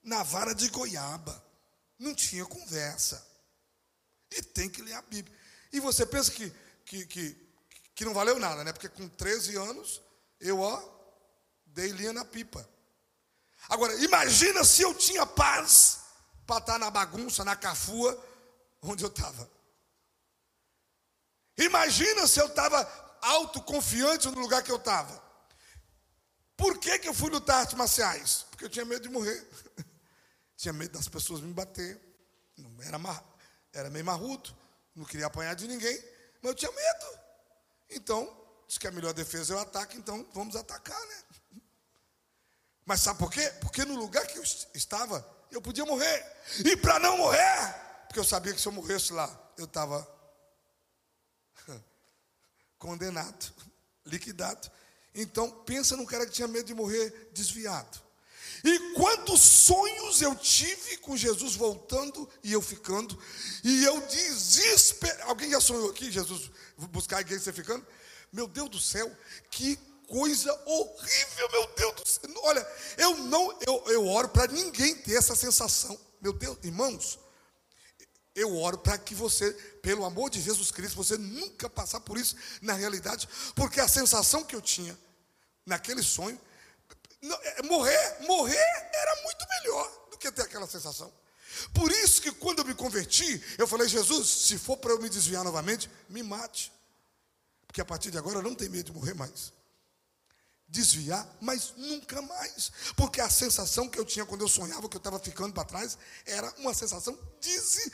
na 0.03 0.23
vara 0.23 0.55
de 0.55 0.69
goiaba, 0.69 1.43
não 1.99 2.15
tinha 2.15 2.45
conversa, 2.45 3.27
e 4.31 4.43
tem 4.43 4.69
que 4.69 4.83
ler 4.83 4.93
a 4.93 5.01
Bíblia. 5.01 5.35
E 5.73 5.81
você 5.81 6.05
pensa 6.05 6.31
que, 6.31 6.51
que, 6.85 7.07
que, 7.07 7.55
que 7.95 8.05
não 8.05 8.13
valeu 8.13 8.39
nada, 8.39 8.63
né? 8.65 8.73
Porque 8.75 8.91
com 8.91 9.09
13 9.09 9.57
anos, 9.57 10.03
eu, 10.39 10.61
ó, 10.61 10.79
dei 11.65 11.91
linha 11.91 12.13
na 12.13 12.25
pipa. 12.27 12.69
Agora, 13.67 13.95
imagina 14.05 14.63
se 14.63 14.83
eu 14.83 14.93
tinha 14.93 15.25
paz 15.25 16.01
para 16.47 16.59
estar 16.59 16.79
na 16.79 16.91
bagunça, 16.91 17.43
na 17.47 17.57
cafua, 17.57 18.34
onde 18.85 19.05
eu 19.05 19.09
estava. 19.09 19.51
Imagina 21.57 22.27
se 22.27 22.41
eu 22.41 22.47
estava 22.47 22.83
autoconfiante 23.23 24.29
no 24.29 24.41
lugar 24.41 24.63
que 24.63 24.71
eu 24.71 24.77
estava. 24.77 25.23
Por 26.57 26.79
que, 26.79 26.99
que 26.99 27.09
eu 27.09 27.15
fui 27.15 27.31
lutar 27.31 27.61
artes 27.61 27.75
marciais? 27.75 28.47
Porque 28.51 28.65
eu 28.65 28.69
tinha 28.69 28.85
medo 28.85 29.03
de 29.03 29.09
morrer. 29.09 29.47
tinha 30.57 30.73
medo 30.73 30.93
das 30.93 31.09
pessoas 31.09 31.41
me 31.41 31.53
bater. 31.53 32.01
Não 32.57 32.83
era, 32.83 32.99
mar, 32.99 33.25
era 33.73 33.91
meio 33.91 34.05
marrudo. 34.05 34.55
Não 34.95 35.05
queria 35.05 35.27
apanhar 35.27 35.55
de 35.55 35.67
ninguém. 35.67 35.97
Mas 36.41 36.51
eu 36.51 36.55
tinha 36.55 36.73
medo. 36.73 37.19
Então, 37.91 38.45
diz 38.69 38.79
que 38.79 38.87
a 38.87 38.93
melhor 38.93 39.13
defesa 39.13 39.55
é 39.55 39.57
o 39.57 39.61
ataque, 39.61 39.97
então 39.97 40.27
vamos 40.33 40.57
atacar, 40.57 41.01
né? 41.07 41.23
Mas 42.85 43.01
sabe 43.01 43.19
por 43.19 43.31
quê? 43.31 43.51
Porque 43.61 43.85
no 43.85 43.95
lugar 43.95 44.27
que 44.27 44.39
eu 44.39 44.43
estava, 44.75 45.27
eu 45.51 45.61
podia 45.63 45.87
morrer. 45.87 46.37
E 46.65 46.77
para 46.77 46.99
não 46.99 47.17
morrer, 47.17 47.75
porque 48.15 48.21
eu 48.21 48.25
sabia 48.25 48.55
que 48.55 48.61
se 48.61 48.69
eu 48.69 48.73
morresse 48.73 49.13
lá, 49.13 49.29
eu 49.59 49.65
estava 49.65 50.09
condenado, 52.79 53.53
liquidado. 54.07 54.71
Então, 55.13 55.51
pensa 55.51 55.97
num 55.97 56.07
cara 56.07 56.25
que 56.25 56.31
tinha 56.31 56.47
medo 56.47 56.65
de 56.65 56.75
morrer 56.75 57.31
desviado. 57.33 58.01
E 58.63 58.95
quantos 58.95 59.41
sonhos 59.41 60.23
eu 60.23 60.33
tive 60.37 60.99
com 60.99 61.17
Jesus 61.17 61.57
voltando 61.57 62.31
e 62.45 62.53
eu 62.53 62.63
ficando, 62.63 63.21
e 63.65 63.83
eu 63.85 64.01
desespero. 64.07 65.25
Alguém 65.25 65.51
já 65.51 65.61
sonhou 65.61 65.91
aqui, 65.91 66.09
Jesus, 66.09 66.53
buscar 66.93 67.17
alguém 67.17 67.37
você 67.37 67.53
ficando? 67.53 67.85
Meu 68.33 68.47
Deus 68.47 68.71
do 68.71 68.79
céu, 68.79 69.11
que 69.51 69.77
coisa 70.07 70.53
horrível, 70.67 71.51
meu 71.51 71.67
Deus 71.77 71.95
do 71.97 72.07
céu. 72.07 72.31
Olha, 72.45 72.65
eu 72.97 73.19
não, 73.25 73.59
eu, 73.67 73.83
eu 73.89 74.07
oro 74.07 74.29
para 74.29 74.53
ninguém 74.53 74.95
ter 74.95 75.17
essa 75.17 75.35
sensação. 75.35 75.99
Meu 76.21 76.33
Deus, 76.33 76.57
irmãos, 76.63 77.19
eu 78.35 78.57
oro 78.57 78.79
para 78.79 78.99
que 78.99 79.15
você, 79.15 79.53
pelo 79.83 80.05
amor 80.05 80.31
de 80.31 80.41
Jesus 80.41 80.71
Cristo, 80.71 80.97
você 80.97 81.17
nunca 81.17 81.71
passar 81.71 82.01
por 82.01 82.19
isso 82.19 82.37
na 82.61 82.73
realidade, 82.73 83.29
porque 83.55 83.81
a 83.81 83.89
sensação 83.89 84.43
que 84.43 84.57
eu 84.57 84.61
tinha 84.61 84.99
naquele 85.65 86.03
sonho, 86.03 86.41
é, 87.23 87.63
morrer, 87.63 88.19
morrer 88.27 88.91
era 88.93 89.23
muito 89.23 89.47
melhor 89.49 90.09
do 90.11 90.19
que 90.19 90.31
ter 90.31 90.43
aquela 90.43 90.67
sensação. 90.67 91.13
Por 91.73 91.91
isso 91.91 92.21
que 92.21 92.33
quando 92.33 92.59
eu 92.59 92.65
me 92.65 92.75
converti, 92.75 93.43
eu 93.57 93.67
falei, 93.67 93.89
Jesus, 93.89 94.29
se 94.29 94.59
for 94.59 94.77
para 94.77 94.91
eu 94.91 95.01
me 95.01 95.09
desviar 95.09 95.45
novamente, 95.45 95.89
me 96.09 96.23
mate. 96.23 96.73
Porque 97.67 97.81
a 97.81 97.85
partir 97.85 98.11
de 98.11 98.19
agora 98.19 98.39
eu 98.39 98.43
não 98.43 98.55
tenho 98.55 98.71
medo 98.71 98.87
de 98.87 98.93
morrer 98.93 99.15
mais 99.15 99.53
desviar, 100.75 101.27
mas 101.41 101.73
nunca 101.77 102.21
mais. 102.21 102.73
Porque 102.97 103.21
a 103.21 103.31
sensação 103.31 103.89
que 103.89 103.99
eu 103.99 104.05
tinha 104.05 104.27
quando 104.27 104.41
eu 104.41 104.49
sonhava 104.49 104.89
que 104.89 104.97
eu 104.97 104.99
estava 104.99 105.21
ficando 105.21 105.55
para 105.55 105.65
trás 105.65 105.97
era 106.27 106.53
uma 106.59 106.75
sensação 106.75 107.17
des, 107.41 107.91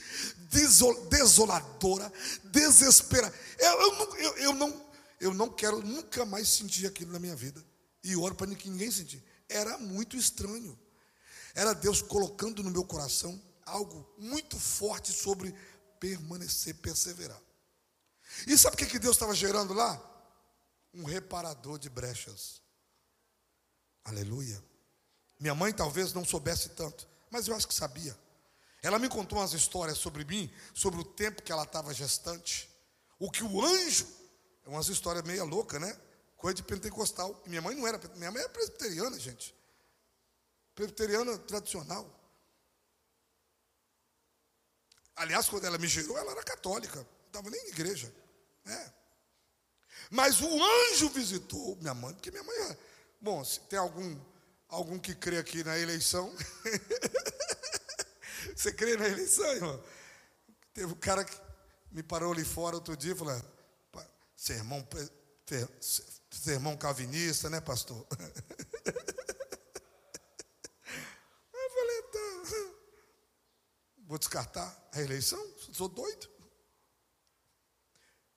desol, 0.50 1.06
desoladora, 1.06 2.10
desesperadora. 2.44 3.38
Eu, 3.58 3.80
eu, 3.80 4.16
eu, 4.16 4.36
eu, 4.38 4.54
não, 4.54 4.86
eu 5.20 5.34
não 5.34 5.50
quero 5.50 5.82
nunca 5.82 6.24
mais 6.24 6.48
sentir 6.48 6.86
aquilo 6.86 7.12
na 7.12 7.18
minha 7.18 7.36
vida. 7.36 7.62
E 8.02 8.16
oro 8.16 8.34
para 8.34 8.46
ninguém 8.46 8.90
sentir. 8.90 9.22
Era 9.46 9.76
muito 9.76 10.16
estranho. 10.16 10.78
Era 11.54 11.74
Deus 11.74 12.00
colocando 12.00 12.62
no 12.62 12.70
meu 12.70 12.84
coração 12.84 13.40
algo 13.66 14.10
muito 14.16 14.58
forte 14.58 15.12
sobre 15.12 15.54
permanecer, 16.00 16.74
perseverar. 16.76 17.40
E 18.46 18.56
sabe 18.56 18.82
o 18.82 18.86
que 18.88 18.98
Deus 18.98 19.16
estava 19.16 19.34
gerando 19.34 19.74
lá? 19.74 20.00
Um 20.94 21.04
reparador 21.04 21.78
de 21.78 21.90
brechas. 21.90 22.62
Aleluia. 24.04 24.62
Minha 25.38 25.54
mãe 25.54 25.72
talvez 25.72 26.12
não 26.12 26.24
soubesse 26.24 26.70
tanto, 26.70 27.08
mas 27.30 27.48
eu 27.48 27.54
acho 27.54 27.68
que 27.68 27.74
sabia. 27.74 28.16
Ela 28.82 28.98
me 28.98 29.08
contou 29.08 29.38
umas 29.38 29.52
histórias 29.52 29.98
sobre 29.98 30.24
mim, 30.24 30.52
sobre 30.74 31.00
o 31.00 31.04
tempo 31.04 31.42
que 31.42 31.52
ela 31.52 31.64
estava 31.64 31.92
gestante. 31.92 32.70
O 33.18 33.30
que 33.30 33.42
o 33.42 33.64
anjo, 33.64 34.06
é 34.64 34.68
umas 34.68 34.88
histórias 34.88 35.24
meia 35.24 35.44
louca, 35.44 35.78
né? 35.78 35.98
Coisa 36.36 36.54
de 36.54 36.62
pentecostal. 36.62 37.42
Minha 37.46 37.60
mãe 37.60 37.74
não 37.74 37.86
era, 37.86 37.98
minha 38.16 38.30
mãe 38.30 38.40
era 38.40 38.48
presbiteriana, 38.48 39.18
gente. 39.18 39.54
Presbiteriana 40.74 41.36
tradicional. 41.38 42.08
Aliás, 45.16 45.48
quando 45.48 45.66
ela 45.66 45.76
me 45.76 45.86
gerou, 45.86 46.16
ela 46.16 46.32
era 46.32 46.42
católica, 46.42 46.96
não 46.96 47.26
estava 47.26 47.50
nem 47.50 47.62
em 47.66 47.68
igreja. 47.68 48.10
É. 48.64 48.92
Mas 50.10 50.40
o 50.40 50.64
anjo 50.64 51.10
visitou 51.10 51.76
minha 51.76 51.92
mãe, 51.92 52.14
porque 52.14 52.30
minha 52.30 52.42
mãe 52.42 52.56
era 52.56 52.78
Bom, 53.20 53.44
se 53.44 53.60
tem 53.60 53.78
algum, 53.78 54.18
algum 54.66 54.98
que 54.98 55.14
crê 55.14 55.36
aqui 55.36 55.62
na 55.62 55.78
eleição. 55.78 56.34
Você 58.56 58.72
crê 58.72 58.96
na 58.96 59.06
eleição, 59.06 59.46
irmão? 59.52 59.84
Teve 60.72 60.92
um 60.92 60.96
cara 60.96 61.22
que 61.22 61.38
me 61.92 62.02
parou 62.02 62.32
ali 62.32 62.44
fora 62.44 62.76
outro 62.76 62.96
dia 62.96 63.12
e 63.12 63.16
falou: 63.16 63.38
sermão, 64.34 64.88
sermão 66.30 66.78
calvinista, 66.78 67.50
né, 67.50 67.60
pastor? 67.60 68.06
Eu 71.52 71.70
falei: 71.70 72.02
tá. 72.04 72.20
Vou 74.06 74.18
descartar 74.18 74.88
a 74.94 75.00
eleição? 75.02 75.38
Sou 75.72 75.88
doido. 75.88 76.26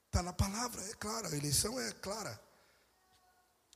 Está 0.07 0.21
na 0.21 0.33
palavra, 0.33 0.81
é 0.89 0.93
clara, 0.95 1.29
a 1.29 1.37
eleição 1.37 1.79
é 1.79 1.89
clara. 1.93 2.37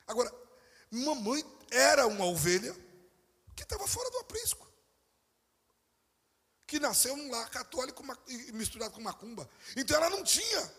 Agora, 0.06 0.47
Mamãe 0.92 1.44
era 1.70 2.08
uma 2.08 2.26
ovelha 2.26 2.74
que 3.56 3.64
estava 3.64 3.88
fora 3.88 4.10
do 4.12 4.20
aprisco. 4.20 4.66
Que 6.66 6.80
nasceu 6.80 7.16
num 7.16 7.30
lar 7.32 7.50
católico 7.50 8.04
misturado 8.54 8.94
com 8.94 9.02
macumba. 9.02 9.50
Então 9.76 9.96
ela 9.98 10.10
não 10.10 10.24
tinha 10.24 10.72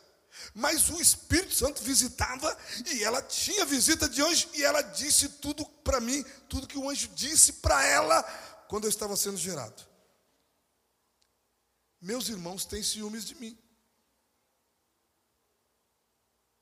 Mas 0.55 0.88
o 0.90 1.01
Espírito 1.01 1.55
Santo 1.55 1.83
visitava 1.83 2.57
e 2.87 3.03
ela 3.03 3.23
tinha 3.23 3.64
visita 3.64 4.09
de 4.09 4.23
anjo 4.23 4.49
e 4.55 4.62
ela 4.62 4.83
disse 4.83 5.29
tudo 5.29 5.64
para 5.83 6.01
mim, 6.01 6.23
tudo 6.49 6.66
que 6.66 6.79
o 6.79 6.88
anjo 6.88 7.09
disse 7.09 7.55
para 7.55 7.85
ela 7.87 8.23
quando 8.68 8.85
eu 8.85 8.90
estava 8.90 9.16
sendo 9.16 9.37
gerado. 9.37 9.87
Meus 12.01 12.29
irmãos 12.29 12.64
têm 12.64 12.83
ciúmes 12.83 13.25
de 13.25 13.35
mim. 13.37 13.59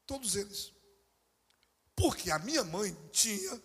Todos 0.07 0.37
eles. 0.37 0.73
Porque 1.97 2.31
a 2.31 2.39
minha 2.39 2.63
mãe 2.63 2.95
tinha 3.11 3.61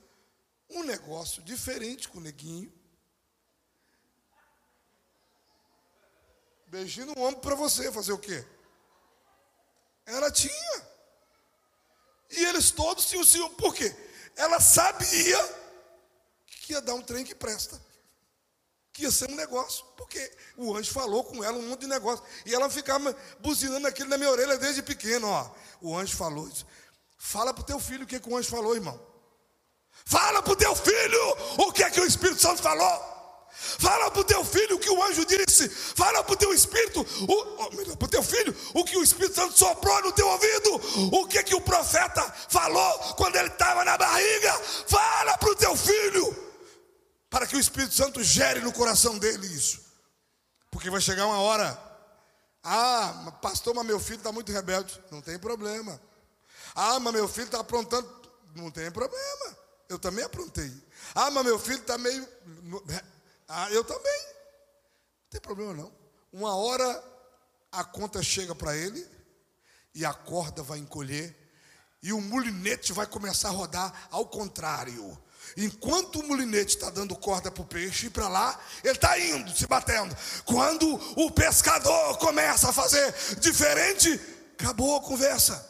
um 0.70 0.84
negócio 0.84 1.44
diferente 1.44 2.08
com 2.08 2.18
o 2.18 2.22
neguinho. 2.22 2.72
Beijinho 6.68 7.08
no 7.08 7.22
ombro 7.22 7.42
para 7.42 7.54
você, 7.54 7.92
fazer 7.92 8.14
o 8.14 8.18
quê? 8.18 8.46
Ela 10.06 10.32
tinha. 10.32 10.88
E 12.30 12.46
eles 12.46 12.72
todos 12.72 13.06
tinham 13.06 13.26
ciúme. 13.26 13.54
Por 13.56 13.76
quê? 13.76 13.94
Ela 14.38 14.62
sabia 14.62 15.38
que 16.46 16.72
ia 16.72 16.82
dar 16.82 16.94
um 16.94 17.02
trem 17.02 17.26
que 17.26 17.36
presta. 17.36 17.80
Que 18.94 19.04
ia 19.04 19.12
ser 19.12 19.30
um 19.30 19.36
negócio. 19.36 19.86
Porque 19.98 20.38
o 20.56 20.76
anjo 20.76 20.94
falou 20.94 21.26
com 21.26 21.44
ela 21.44 21.58
um 21.58 21.68
monte 21.68 21.82
de 21.82 21.88
negócio. 21.88 22.24
E 22.46 22.56
ela 22.56 22.70
ficava 22.70 23.14
buzinando 23.40 23.86
aquilo 23.88 24.10
na 24.10 24.18
minha 24.18 24.32
orelha 24.32 24.58
desde 24.58 24.82
pequeno. 24.82 25.28
Ó. 25.28 25.52
O 25.82 25.98
anjo 25.98 26.16
falou 26.16 26.48
isso. 26.48 26.66
Fala 27.24 27.54
para 27.54 27.62
o 27.62 27.66
teu 27.66 27.80
filho 27.80 28.04
o 28.04 28.08
que, 28.08 28.20
que 28.20 28.28
o 28.28 28.36
anjo 28.36 28.50
falou, 28.50 28.74
irmão. 28.74 29.00
Fala 30.06 30.42
para 30.42 30.54
o 30.54 30.56
teu 30.56 30.76
filho 30.76 31.38
o 31.60 31.72
que 31.72 31.88
que 31.92 32.02
o 32.02 32.06
Espírito 32.06 32.42
Santo 32.42 32.64
falou. 32.64 33.12
Fala 33.52 34.10
para 34.10 34.22
o 34.22 34.24
teu 34.24 34.44
filho 34.44 34.76
o 34.76 34.80
que 34.80 34.90
o 34.90 35.04
anjo 35.04 35.24
disse. 35.26 35.70
Fala 35.70 36.24
para 36.24 36.34
o 36.34 36.36
teu 36.36 36.52
espírito, 36.52 37.06
para 37.96 38.06
o 38.06 38.10
teu 38.10 38.24
filho, 38.24 38.56
o 38.74 38.84
que 38.84 38.98
o 38.98 39.04
Espírito 39.04 39.36
Santo 39.36 39.56
soprou 39.56 40.02
no 40.02 40.12
teu 40.12 40.28
ouvido. 40.28 40.82
O 41.16 41.28
que 41.28 41.44
que 41.44 41.54
o 41.54 41.62
profeta 41.62 42.24
falou 42.50 42.98
quando 43.16 43.36
ele 43.36 43.50
estava 43.50 43.86
na 43.86 43.98
barriga. 43.98 44.54
Fala 44.88 45.38
para 45.38 45.52
o 45.52 45.56
teu 45.56 45.76
filho, 45.76 46.36
para 47.30 47.46
que 47.46 47.56
o 47.56 47.60
Espírito 47.60 47.94
Santo 47.94 48.24
gere 48.24 48.62
no 48.62 48.74
coração 48.74 49.20
dele 49.20 49.46
isso. 49.46 49.80
Porque 50.72 50.90
vai 50.90 51.00
chegar 51.00 51.28
uma 51.28 51.40
hora. 51.40 51.80
Ah, 52.64 53.38
pastor, 53.44 53.76
mas 53.76 53.86
meu 53.86 54.00
filho 54.00 54.18
está 54.18 54.32
muito 54.32 54.52
rebelde. 54.52 55.00
Não 55.12 55.22
tem 55.22 55.38
problema. 55.38 56.02
Ah, 56.76 57.00
mas 57.00 57.14
meu 57.14 57.28
filho 57.28 57.46
está 57.46 57.60
aprontando. 57.60 58.10
Não 58.56 58.72
tem 58.72 58.92
problema. 58.92 59.58
Eu 59.90 60.00
também 60.00 60.24
aprontei. 60.24 60.72
Ah, 61.14 61.30
mas 61.32 61.44
meu 61.44 61.60
filho 61.60 61.80
está 61.80 61.98
meio. 61.98 62.28
Ah, 63.48 63.70
eu 63.72 63.84
também. 63.84 64.22
Não 64.24 65.30
tem 65.30 65.42
problema 65.42 65.74
não. 65.74 65.92
Uma 66.32 66.56
hora 66.56 67.04
a 67.72 67.84
conta 67.84 68.22
chega 68.22 68.56
para 68.56 68.76
ele 68.76 69.06
e 69.94 70.06
a 70.06 70.14
corda 70.14 70.64
vai 70.64 70.80
encolher 70.80 71.38
e 72.04 72.12
o 72.12 72.22
mulinete 72.22 72.94
vai 72.94 73.06
começar 73.06 73.50
a 73.50 73.52
rodar 73.52 74.08
ao 74.10 74.26
contrário. 74.26 75.18
Enquanto 75.58 76.20
o 76.20 76.24
mulinete 76.24 76.76
está 76.76 76.90
dando 76.90 77.16
corda 77.16 77.52
para 77.52 77.62
o 77.62 77.66
peixe 77.66 78.08
e 78.08 78.10
para 78.10 78.28
lá, 78.28 78.60
ele 78.84 78.94
está 78.94 79.20
indo, 79.20 79.56
se 79.56 79.68
batendo. 79.68 80.16
Quando 80.46 80.94
o 81.20 81.30
pescador 81.32 82.18
começa 82.18 82.70
a 82.70 82.74
fazer 82.74 83.14
diferente, 83.40 84.20
acabou 84.58 84.98
a 84.98 85.02
conversa. 85.02 85.70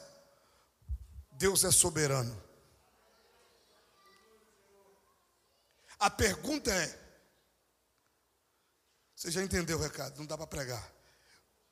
Deus 1.41 1.63
é 1.63 1.71
soberano. 1.71 2.39
A 5.99 6.08
pergunta 6.08 6.71
é: 6.71 6.99
você 9.15 9.32
já 9.32 9.41
entendeu 9.41 9.80
o 9.80 9.82
recado, 9.82 10.19
não 10.19 10.25
dá 10.27 10.38
para 10.38 10.45
pregar. 10.45 10.93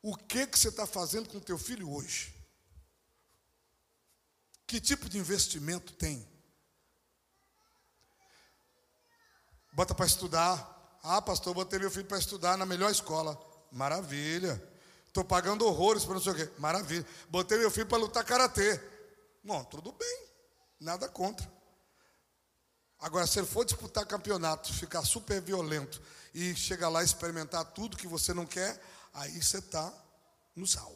O 0.01 0.15
que, 0.15 0.47
que 0.47 0.57
você 0.57 0.69
está 0.69 0.87
fazendo 0.87 1.29
com 1.29 1.39
teu 1.39 1.57
filho 1.57 1.91
hoje? 1.93 2.33
Que 4.65 4.81
tipo 4.81 5.07
de 5.07 5.19
investimento 5.19 5.93
tem? 5.93 6.27
Bota 9.73 9.93
para 9.93 10.07
estudar. 10.07 10.99
Ah, 11.03 11.21
pastor, 11.21 11.53
botei 11.53 11.77
meu 11.77 11.91
filho 11.91 12.05
para 12.05 12.17
estudar 12.17 12.57
na 12.57 12.65
melhor 12.65 12.89
escola. 12.89 13.39
Maravilha. 13.71 14.61
Estou 15.05 15.23
pagando 15.23 15.65
horrores 15.65 16.05
para 16.05 16.15
não 16.15 16.21
sei 16.21 16.31
o 16.31 16.35
quê. 16.35 16.49
Maravilha. 16.57 17.05
Botei 17.29 17.59
meu 17.59 17.69
filho 17.69 17.85
para 17.85 17.99
lutar 17.99 18.25
karatê. 18.25 18.98
Bom, 19.43 19.63
tudo 19.65 19.91
bem. 19.91 20.29
Nada 20.79 21.07
contra. 21.07 21.49
Agora, 22.99 23.25
se 23.25 23.39
ele 23.39 23.47
for 23.47 23.63
disputar 23.63 24.05
campeonato, 24.05 24.73
ficar 24.73 25.03
super 25.05 25.41
violento 25.41 26.01
e 26.33 26.53
chegar 26.55 26.89
lá 26.89 27.01
e 27.01 27.05
experimentar 27.05 27.63
tudo 27.65 27.97
que 27.97 28.07
você 28.07 28.33
não 28.33 28.45
quer, 28.45 28.79
aí 29.13 29.41
você 29.41 29.59
está 29.59 29.91
no 30.55 30.67
sal. 30.67 30.93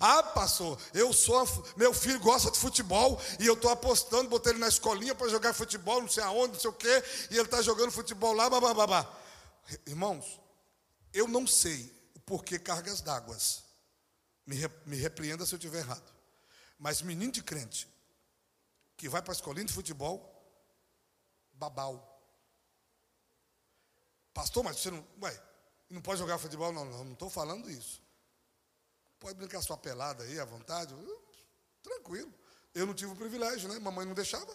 Ah, 0.00 0.22
pastor, 0.22 0.80
eu 0.94 1.12
sou, 1.12 1.46
meu 1.76 1.92
filho 1.92 2.18
gosta 2.18 2.50
de 2.50 2.58
futebol 2.58 3.20
e 3.38 3.46
eu 3.46 3.52
estou 3.52 3.70
apostando, 3.70 4.30
botei 4.30 4.52
ele 4.52 4.58
na 4.58 4.68
escolinha 4.68 5.14
para 5.14 5.28
jogar 5.28 5.52
futebol, 5.52 6.00
não 6.00 6.08
sei 6.08 6.22
aonde, 6.24 6.54
não 6.54 6.60
sei 6.60 6.70
o 6.70 6.72
quê, 6.72 7.04
e 7.30 7.34
ele 7.34 7.42
está 7.42 7.60
jogando 7.60 7.92
futebol 7.92 8.32
lá, 8.32 8.48
babá. 8.48 9.06
Irmãos, 9.86 10.40
eu 11.12 11.28
não 11.28 11.46
sei 11.46 11.94
o 12.14 12.20
porquê 12.20 12.58
cargas 12.58 13.02
d'água. 13.02 13.36
Me, 14.46 14.56
me 14.86 14.96
repreenda 14.96 15.44
se 15.44 15.54
eu 15.54 15.58
estiver 15.58 15.80
errado. 15.80 16.13
Mas 16.84 17.00
menino 17.00 17.32
de 17.32 17.42
crente 17.42 17.88
que 18.94 19.08
vai 19.08 19.22
para 19.22 19.32
a 19.32 19.38
escolinha 19.38 19.64
de 19.64 19.72
futebol, 19.72 20.30
babau. 21.54 21.94
Pastor, 24.34 24.62
mas 24.62 24.76
você 24.76 24.90
não. 24.90 25.02
Ué, 25.22 25.42
não 25.88 26.02
pode 26.02 26.18
jogar 26.18 26.36
futebol? 26.36 26.70
Não, 26.74 26.84
não 26.84 27.14
estou 27.14 27.30
falando 27.30 27.70
isso. 27.70 28.02
Pode 29.18 29.38
brincar 29.38 29.62
sua 29.62 29.78
pelada 29.78 30.24
aí 30.24 30.38
à 30.38 30.44
vontade. 30.44 30.94
Tranquilo. 31.82 32.30
Eu 32.74 32.84
não 32.84 32.92
tive 32.92 33.12
o 33.12 33.16
privilégio, 33.16 33.66
né? 33.66 33.78
Mamãe 33.78 34.04
não 34.04 34.12
deixava. 34.12 34.54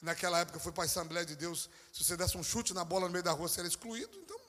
Naquela 0.00 0.38
época 0.38 0.56
eu 0.56 0.62
fui 0.62 0.72
para 0.72 0.84
a 0.84 0.86
Assembleia 0.86 1.26
de 1.26 1.36
Deus. 1.36 1.68
Se 1.92 2.02
você 2.02 2.16
desse 2.16 2.38
um 2.38 2.42
chute 2.42 2.72
na 2.72 2.86
bola 2.86 3.04
no 3.04 3.12
meio 3.12 3.22
da 3.22 3.32
rua, 3.32 3.48
você 3.48 3.60
era 3.60 3.68
excluído. 3.68 4.16
Então, 4.16 4.40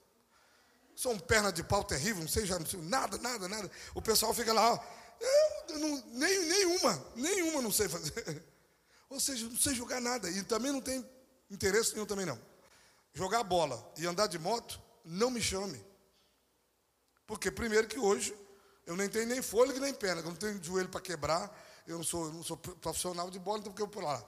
sou 0.96 1.12
um 1.12 1.20
perna 1.20 1.52
de 1.52 1.62
pau 1.62 1.84
terrível, 1.84 2.22
não 2.22 2.30
sei, 2.30 2.46
já 2.46 2.58
não 2.58 2.66
sei, 2.66 2.82
nada, 2.84 3.18
nada, 3.18 3.50
nada. 3.50 3.70
O 3.94 4.02
pessoal 4.02 4.34
fica 4.34 4.54
lá, 4.54 4.76
ó, 4.76 5.01
eu, 5.22 5.80
não, 5.80 6.04
nem, 6.14 6.46
nenhuma, 6.46 7.06
nenhuma 7.16 7.62
não 7.62 7.72
sei 7.72 7.88
fazer. 7.88 8.44
Ou 9.10 9.20
seja, 9.20 9.48
não 9.48 9.58
sei 9.58 9.76
jogar 9.76 10.02
nada. 10.02 10.30
E 10.30 10.44
também 10.44 10.72
não 10.72 10.82
tem 10.82 11.08
interesse 11.50 11.94
nenhum 11.94 12.06
também 12.06 12.26
não. 12.26 12.40
Jogar 13.14 13.44
bola 13.44 13.92
e 13.98 14.06
andar 14.06 14.28
de 14.28 14.40
moto, 14.40 14.82
não 15.04 15.30
me 15.30 15.42
chame. 15.42 15.84
Porque 17.28 17.52
primeiro 17.52 17.88
que 17.88 18.00
hoje 18.00 18.36
eu 18.86 18.96
nem 18.96 19.10
tenho 19.10 19.28
nem 19.28 19.42
fôlego 19.42 19.80
nem 19.80 19.94
perna, 19.94 20.22
eu 20.22 20.26
não 20.26 20.36
tenho 20.36 20.62
joelho 20.64 20.90
para 20.90 21.02
quebrar, 21.02 21.50
eu 21.86 21.98
não 21.98 22.04
sou, 22.04 22.26
eu 22.26 22.34
não 22.34 22.44
sou 22.44 22.58
profissional 22.58 23.30
de 23.30 23.38
bola, 23.38 23.60
então 23.60 23.72
porque 23.72 23.84
eu 23.84 23.88
vou 23.88 24.04
lá. 24.04 24.24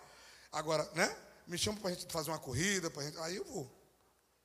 Agora, 0.51 0.89
né? 0.93 1.15
Me 1.47 1.58
chama 1.58 1.79
para 1.79 1.89
a 1.89 1.93
gente 1.93 2.12
fazer 2.12 2.29
uma 2.29 2.39
corrida, 2.39 2.89
pra 2.89 3.03
gente, 3.03 3.17
aí 3.19 3.36
eu 3.36 3.43
vou. 3.45 3.69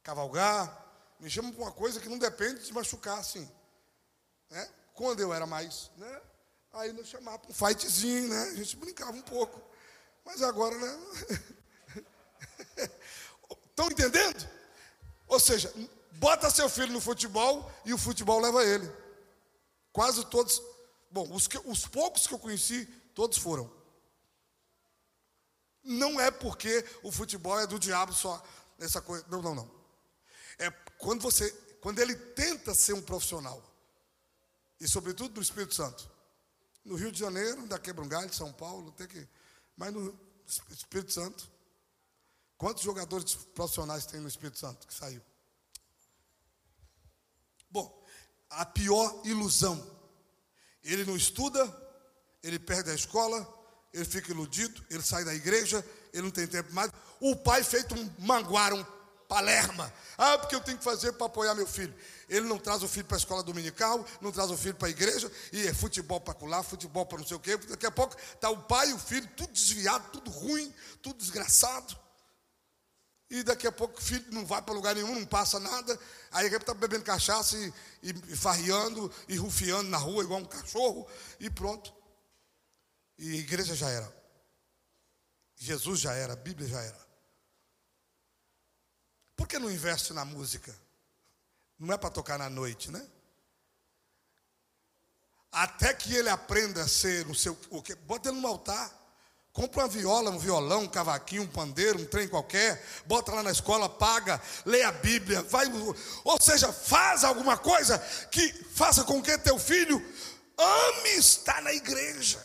Cavalgar, 0.03 0.87
me 1.21 1.31
chama 1.31 1.53
para 1.53 1.63
uma 1.63 1.73
coisa 1.73 2.01
que 2.01 2.09
não 2.09 2.19
depende 2.19 2.65
de 2.65 2.73
machucar 2.73 3.19
assim. 3.19 3.49
Né? 4.51 4.69
Quando 4.95 5.21
eu 5.21 5.33
era 5.33 5.47
mais, 5.47 5.91
né? 5.97 6.21
Aí 6.79 6.93
nos 6.93 7.09
chamava 7.09 7.41
para 7.41 7.51
um 7.51 7.55
fightzinho, 7.55 8.29
né? 8.29 8.43
A 8.53 8.55
gente 8.55 8.77
brincava 8.77 9.11
um 9.11 9.23
pouco. 9.23 9.61
Mas 10.25 10.41
agora, 10.43 10.79
né? 10.79 10.99
Estão 13.71 13.87
entendendo? 13.87 14.49
Ou 15.27 15.41
seja, 15.41 15.75
bota 16.13 16.49
seu 16.51 16.69
filho 16.69 16.93
no 16.93 17.01
futebol 17.01 17.69
e 17.85 17.93
o 17.93 17.99
futebol 17.99 18.41
leva 18.41 18.65
ele. 18.65 18.89
Quase 19.93 20.25
todos. 20.27 20.63
Bom, 21.11 21.29
os, 21.35 21.49
que, 21.49 21.59
os 21.65 21.85
poucos 21.85 22.29
que 22.29 22.35
eu 22.35 22.39
conheci, 22.39 22.87
todos 23.13 23.39
foram. 23.39 23.69
Não 25.83 26.21
é 26.21 26.31
porque 26.31 26.85
o 27.03 27.11
futebol 27.11 27.59
é 27.59 27.67
do 27.67 27.79
diabo 27.79 28.13
só, 28.13 28.41
essa 28.79 29.01
coisa. 29.01 29.27
Não, 29.29 29.43
não, 29.43 29.55
não. 29.57 29.71
É 30.61 30.71
quando 30.97 31.23
você, 31.23 31.51
quando 31.81 31.99
ele 31.99 32.15
tenta 32.15 32.73
ser 32.73 32.93
um 32.93 33.03
profissional, 33.03 33.61
e 34.81 34.87
sobretudo 34.87 35.35
no 35.35 35.43
Espírito 35.43 35.75
Santo. 35.75 36.18
No 36.89 36.97
Rio 36.97 37.13
de 37.13 37.19
Janeiro, 37.19 37.67
da 37.67 37.79
quebra 37.79 38.03
um 38.03 38.09
galho, 38.09 38.33
São 38.33 38.51
Paulo, 38.51 38.91
tem 38.93 39.07
que. 39.07 39.29
Mas 39.77 39.93
no 39.93 40.19
Espírito 40.71 41.13
Santo. 41.13 41.51
Quantos 42.57 42.83
jogadores 42.83 43.35
profissionais 43.55 44.07
tem 44.07 44.21
no 44.21 44.27
Espírito 44.27 44.59
Santo 44.59 44.87
que 44.87 44.95
saiu? 44.95 45.21
Bom, 47.71 48.05
a 48.49 48.65
pior 48.65 49.21
ilusão. 49.23 49.99
Ele 50.83 51.05
não 51.05 51.15
estuda, 51.15 51.63
ele 52.43 52.59
perde 52.59 52.91
a 52.91 52.95
escola, 52.95 53.47
ele 53.93 54.07
fica 54.07 54.33
iludido, 54.33 54.83
ele 54.89 55.03
sai 55.03 55.27
da 55.27 55.35
igreja, 55.35 55.85
ele 56.11 56.23
não 56.23 56.31
tem 56.31 56.47
tempo 56.47 56.73
mais. 56.73 56.91
O 57.21 57.37
pai 57.37 57.63
feito 57.63 57.95
um 57.95 58.15
manguar, 58.19 58.73
um 58.73 58.83
palerma. 59.29 59.93
Ah, 60.17 60.39
porque 60.39 60.55
eu 60.55 60.61
tenho 60.61 60.79
que 60.79 60.83
fazer 60.83 61.13
para 61.13 61.27
apoiar 61.27 61.55
meu 61.55 61.67
filho. 61.67 61.95
Ele 62.29 62.49
não 62.49 62.59
traz 62.59 62.83
o 62.83 62.89
filho 62.89 63.05
para 63.05 63.17
a 63.17 63.19
escola 63.19 63.43
dominical, 63.43 64.05
não 64.21 64.33
traz 64.33 64.51
o 64.51 64.57
filho 64.57 64.75
para 64.75 64.89
a 64.89 64.91
igreja, 64.91 65.31
e 65.53 65.69
é 65.69 65.75
futebol 65.75 66.21
para 66.21 66.35
colar, 66.35 66.63
futebol 66.63 67.05
para 67.05 67.19
não 67.19 67.27
sei 67.27 67.37
o 67.37 67.41
quê. 67.41 67.57
Daqui 67.57 67.87
a 67.87 67.91
pouco 67.91 68.17
está 68.19 68.49
o 68.51 68.63
pai 68.63 68.91
e 68.91 68.95
o 68.95 68.99
filho, 68.99 69.29
tudo 69.37 69.53
desviado, 69.53 70.11
tudo 70.11 70.31
ruim, 70.31 70.75
tudo 71.03 71.19
desgraçado. 71.19 71.97
E 73.31 73.43
daqui 73.43 73.67
a 73.67 73.73
pouco 73.73 73.99
o 73.99 74.03
filho 74.03 74.25
não 74.33 74.47
vai 74.47 74.63
para 74.63 74.73
lugar 74.73 74.95
nenhum, 74.95 75.15
não 75.15 75.27
passa 75.27 75.61
nada. 75.61 76.01
Aí 76.33 76.47
está 76.47 76.73
bebendo 76.73 77.05
cachaça 77.05 77.57
e, 77.59 77.73
e, 78.03 78.11
e 78.29 78.37
farriando 78.37 79.13
e 79.29 79.37
rufiando 79.37 79.91
na 79.91 79.99
rua 79.99 80.25
igual 80.25 80.41
um 80.41 80.47
cachorro. 80.47 81.07
E 81.39 81.51
pronto. 81.51 81.93
E 83.19 83.33
a 83.33 83.37
igreja 83.37 83.75
já 83.75 83.91
era. 83.91 84.17
Jesus 85.57 86.01
já 86.01 86.15
era, 86.15 86.33
a 86.33 86.37
Bíblia 86.37 86.69
já 86.69 86.81
era. 86.81 87.08
Por 89.39 89.47
que 89.47 89.57
não 89.57 89.71
investe 89.71 90.13
na 90.13 90.25
música? 90.25 90.75
Não 91.79 91.95
é 91.95 91.97
para 91.97 92.11
tocar 92.11 92.37
na 92.37 92.51
noite, 92.51 92.91
né? 92.91 93.07
Até 95.53 95.95
que 95.95 96.13
ele 96.13 96.29
aprenda 96.29 96.83
a 96.83 96.89
ser 96.89 97.25
o 97.29 97.35
seu. 97.37 97.57
O 97.71 97.81
que, 97.81 97.95
bota 97.95 98.31
ele 98.31 98.41
no 98.41 98.49
altar. 98.49 98.93
Compra 99.53 99.83
uma 99.83 99.89
viola, 99.89 100.31
um 100.31 100.39
violão, 100.39 100.83
um 100.83 100.89
cavaquinho, 100.89 101.43
um 101.43 101.47
pandeiro, 101.47 102.01
um 102.01 102.05
trem 102.05 102.29
qualquer, 102.29 102.85
bota 103.07 103.33
lá 103.33 103.43
na 103.43 103.51
escola, 103.51 103.89
paga, 103.89 104.41
lê 104.65 104.85
a 104.85 104.93
Bíblia, 104.93 105.43
vai, 105.43 105.67
ou 106.23 106.41
seja, 106.41 106.73
faz 106.73 107.25
alguma 107.25 107.57
coisa 107.57 107.99
que 108.31 108.53
faça 108.75 109.03
com 109.03 109.21
que 109.21 109.37
teu 109.39 109.59
filho 109.59 109.97
ame 110.57 111.11
estar 111.17 111.61
na 111.63 111.73
igreja. 111.73 112.45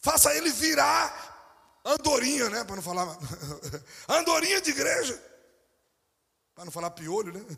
Faça 0.00 0.34
ele 0.34 0.50
virar 0.50 1.30
andorinha, 1.84 2.48
né, 2.50 2.64
para 2.64 2.76
não 2.76 2.82
falar 2.82 3.18
andorinha 4.08 4.60
de 4.60 4.70
igreja. 4.70 5.30
Para 6.54 6.64
não 6.64 6.72
falar 6.72 6.90
piolho, 6.90 7.32
né? 7.32 7.56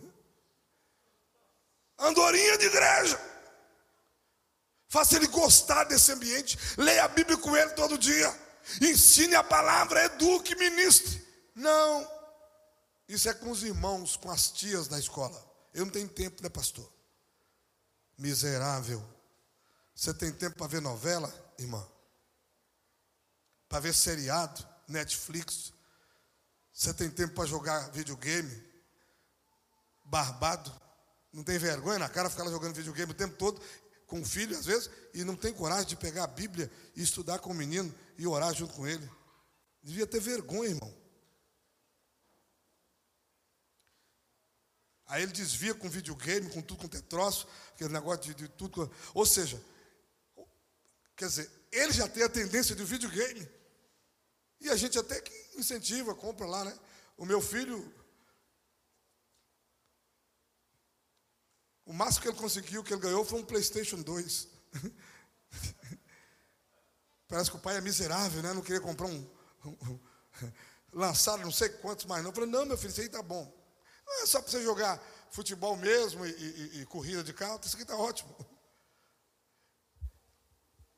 Andorinha 1.99 2.59
de 2.59 2.67
igreja. 2.67 3.21
Faça 4.89 5.17
ele 5.17 5.27
gostar 5.27 5.85
desse 5.85 6.13
ambiente. 6.13 6.59
Leia 6.77 7.05
a 7.05 7.09
Bíblia 7.09 7.39
com 7.39 7.57
ele 7.57 7.71
todo 7.71 7.97
dia. 7.97 8.31
Ensine 8.81 9.35
a 9.35 9.43
palavra, 9.43 10.05
eduque, 10.05 10.55
ministre. 10.55 11.27
Não. 11.55 12.09
Isso 13.09 13.29
é 13.29 13.35
com 13.35 13.51
os 13.51 13.63
irmãos, 13.63 14.17
com 14.17 14.31
as 14.31 14.51
tias 14.51 14.89
da 14.89 14.99
escola. 14.99 15.43
Eu 15.73 15.85
não 15.85 15.93
tenho 15.93 16.09
tempo, 16.09 16.43
né, 16.43 16.49
pastor? 16.49 16.91
Miserável. 18.19 19.03
Você 19.95 20.13
tem 20.15 20.33
tempo 20.33 20.57
para 20.57 20.67
ver 20.67 20.81
novela, 20.81 21.33
irmã? 21.59 21.87
Para 23.73 23.81
ver 23.81 23.95
seriado, 23.95 24.69
Netflix? 24.87 25.73
Você 26.75 26.93
tem 26.93 27.09
tempo 27.09 27.33
para 27.33 27.47
jogar 27.47 27.91
videogame? 27.91 28.63
Barbado? 30.05 30.71
Não 31.33 31.43
tem 31.43 31.57
vergonha 31.57 31.99
na 31.99 32.07
cara 32.07 32.29
ficar 32.29 32.45
jogando 32.51 32.75
videogame 32.75 33.13
o 33.13 33.15
tempo 33.15 33.35
todo 33.35 33.59
com 34.07 34.21
o 34.21 34.27
filho, 34.27 34.55
às 34.59 34.67
vezes, 34.67 34.91
e 35.15 35.25
não 35.25 35.35
tem 35.35 35.55
coragem 35.55 35.87
de 35.87 35.97
pegar 35.97 36.25
a 36.25 36.27
Bíblia 36.27 36.71
e 36.95 37.03
estudar 37.03 37.39
com 37.39 37.49
o 37.49 37.55
menino 37.55 37.95
e 38.19 38.27
orar 38.27 38.53
junto 38.53 38.75
com 38.75 38.87
ele. 38.87 39.11
Devia 39.83 40.07
ter 40.07 40.21
vergonha, 40.21 40.69
irmão. 40.69 40.95
Aí 45.07 45.23
ele 45.23 45.33
desvia 45.33 45.75
com 45.75 45.89
videogame, 45.89 46.51
com 46.51 46.61
tudo 46.61 46.81
quanto 46.81 46.99
é 46.99 47.01
troço, 47.01 47.49
aquele 47.73 47.95
negócio 47.95 48.23
de, 48.23 48.35
de 48.35 48.49
tudo. 48.49 48.95
Ou 49.15 49.25
seja, 49.25 49.59
quer 51.17 51.29
dizer, 51.29 51.51
ele 51.73 51.95
já 51.95 52.07
tem 52.07 52.23
a 52.23 52.29
tendência 52.29 52.77
de 52.77 52.85
videogame. 52.85 53.62
E 54.62 54.70
a 54.70 54.77
gente 54.77 54.98
até 54.98 55.20
que 55.20 55.33
incentiva, 55.59 56.14
compra 56.14 56.46
lá, 56.46 56.64
né? 56.64 56.79
O 57.16 57.27
meu 57.27 57.40
filho 57.40 57.92
O 61.85 61.92
máximo 61.92 62.22
que 62.22 62.29
ele 62.29 62.38
conseguiu, 62.38 62.83
que 62.83 62.94
ele 62.94 63.01
ganhou, 63.01 63.25
foi 63.25 63.40
um 63.40 63.44
PlayStation 63.44 64.01
2. 64.01 64.48
Parece 67.29 67.51
que 67.51 67.57
o 67.57 67.61
pai 67.61 67.77
é 67.77 67.81
miserável, 67.81 68.42
né? 68.42 68.53
Não 68.53 68.62
queria 68.62 68.81
comprar 68.81 69.07
um. 69.09 69.31
um, 69.64 69.98
lançado 70.92 71.42
não 71.42 71.51
sei 71.51 71.68
quantos 71.68 72.05
mais 72.07 72.22
não. 72.22 72.31
Eu 72.31 72.35
falei, 72.35 72.51
não, 72.51 72.64
meu 72.64 72.79
filho, 72.79 72.90
isso 72.90 73.01
aí 73.01 73.09
tá 73.09 73.22
bom. 73.22 73.53
Não 74.07 74.22
é 74.22 74.27
só 74.27 74.40
para 74.40 74.51
você 74.51 74.62
jogar 74.62 75.03
futebol 75.31 75.77
mesmo 75.77 76.25
e, 76.25 76.31
e, 76.31 76.81
e 76.81 76.87
corrida 76.87 77.22
de 77.25 77.33
carro, 77.33 77.61
isso 77.62 77.75
aqui 77.75 77.83
está 77.83 77.96
ótimo. 77.96 78.35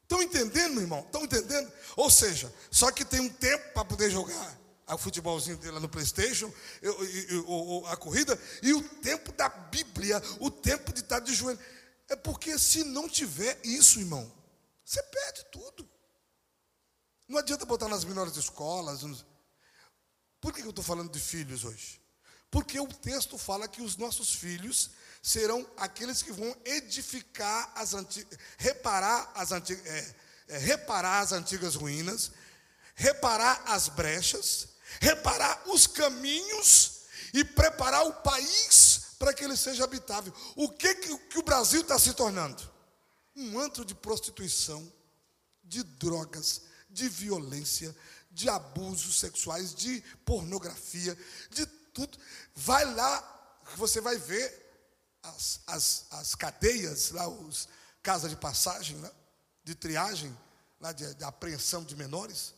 Estão 0.05 0.23
entendendo, 0.23 0.75
meu 0.75 0.83
irmão? 0.83 1.01
Estão 1.01 1.25
entendendo? 1.25 1.73
Ou 1.97 2.09
seja, 2.09 2.53
só 2.71 2.90
que 2.93 3.05
tem 3.05 3.21
um 3.21 3.29
tempo 3.29 3.73
para 3.73 3.85
poder 3.85 4.11
jogar 4.11 4.64
o 4.87 4.99
futebolzinho 4.99 5.57
dele 5.57 5.73
lá 5.73 5.81
no 5.81 5.88
Playstation, 5.88 6.53
eu, 6.83 6.93
eu, 7.05 7.49
eu, 7.49 7.87
a 7.87 7.97
corrida, 7.97 8.38
e 8.62 8.75
o 8.75 8.83
tempo 9.01 9.33
da 9.33 9.49
Bíblia, 9.49 10.23
o 10.40 10.51
tempo 10.51 10.93
de 10.93 11.01
estar 11.01 11.21
de 11.21 11.35
joelho. 11.35 11.59
É 12.09 12.14
porque 12.14 12.59
se 12.59 12.85
não 12.85 13.09
tiver 13.09 13.59
isso, 13.64 13.99
irmão, 13.99 14.31
você 14.85 15.03
perde 15.03 15.45
tudo. 15.51 15.88
Não 17.27 17.38
adianta 17.38 17.64
botar 17.64 17.88
nas 17.88 18.05
menores 18.05 18.37
escolas. 18.37 19.25
Por 20.38 20.53
que 20.53 20.61
eu 20.61 20.69
estou 20.69 20.85
falando 20.85 21.11
de 21.11 21.19
filhos 21.19 21.64
hoje? 21.64 21.99
Porque 22.51 22.79
o 22.79 22.87
texto 22.87 23.38
fala 23.38 23.67
que 23.67 23.81
os 23.81 23.97
nossos 23.97 24.35
filhos 24.35 24.90
serão 25.25 25.67
aqueles 25.79 26.21
que 26.21 26.31
vão 26.31 26.55
edificar 26.67 27.73
as 27.75 27.95
antigas, 27.95 28.39
reparar 28.59 29.33
as 29.35 29.53
antigas, 29.53 29.87
é, 29.87 30.15
é, 30.49 30.59
reparar 30.59 31.21
as 31.21 31.33
antigas 31.33 31.75
ruínas, 31.75 32.31
reparar 32.95 33.63
as 33.65 33.89
brechas, 33.89 34.69
reparar 35.01 35.63
os 35.67 35.87
caminhos 35.87 37.05
e 37.33 37.43
preparar 37.43 38.07
o 38.07 38.13
país 38.13 39.15
para 39.19 39.33
que 39.33 39.43
ele 39.43 39.57
seja 39.57 39.85
habitável. 39.85 40.31
O 40.57 40.69
que, 40.69 40.95
que, 40.95 41.17
que 41.17 41.39
o 41.39 41.43
Brasil 41.43 41.81
está 41.81 41.99
se 41.99 42.13
tornando? 42.13 42.63
Um 43.35 43.59
antro 43.59 43.83
de 43.83 43.95
prostituição, 43.95 44.93
de 45.65 45.83
drogas, 45.83 46.61
de 46.91 47.09
violência, 47.09 47.97
de 48.31 48.51
abusos 48.51 49.21
sexuais, 49.21 49.75
de 49.75 50.03
pornografia, 50.27 51.17
de 51.49 51.65
tudo. 51.65 52.19
Vai 52.55 52.85
lá, 52.95 53.63
você 53.75 54.03
vai 54.03 54.19
ver 54.19 54.63
as, 55.25 55.61
as, 55.67 56.07
as 56.11 56.35
cadeias, 56.35 57.11
lá, 57.11 57.27
os 57.29 57.69
casas 58.03 58.31
de 58.31 58.37
passagem, 58.37 59.01
lá, 59.01 59.13
de 59.63 59.75
triagem, 59.75 60.37
lá 60.81 60.93
de, 60.93 61.15
de 61.15 61.25
apreensão 61.25 61.83
de 61.85 61.97
menores. 61.97 62.55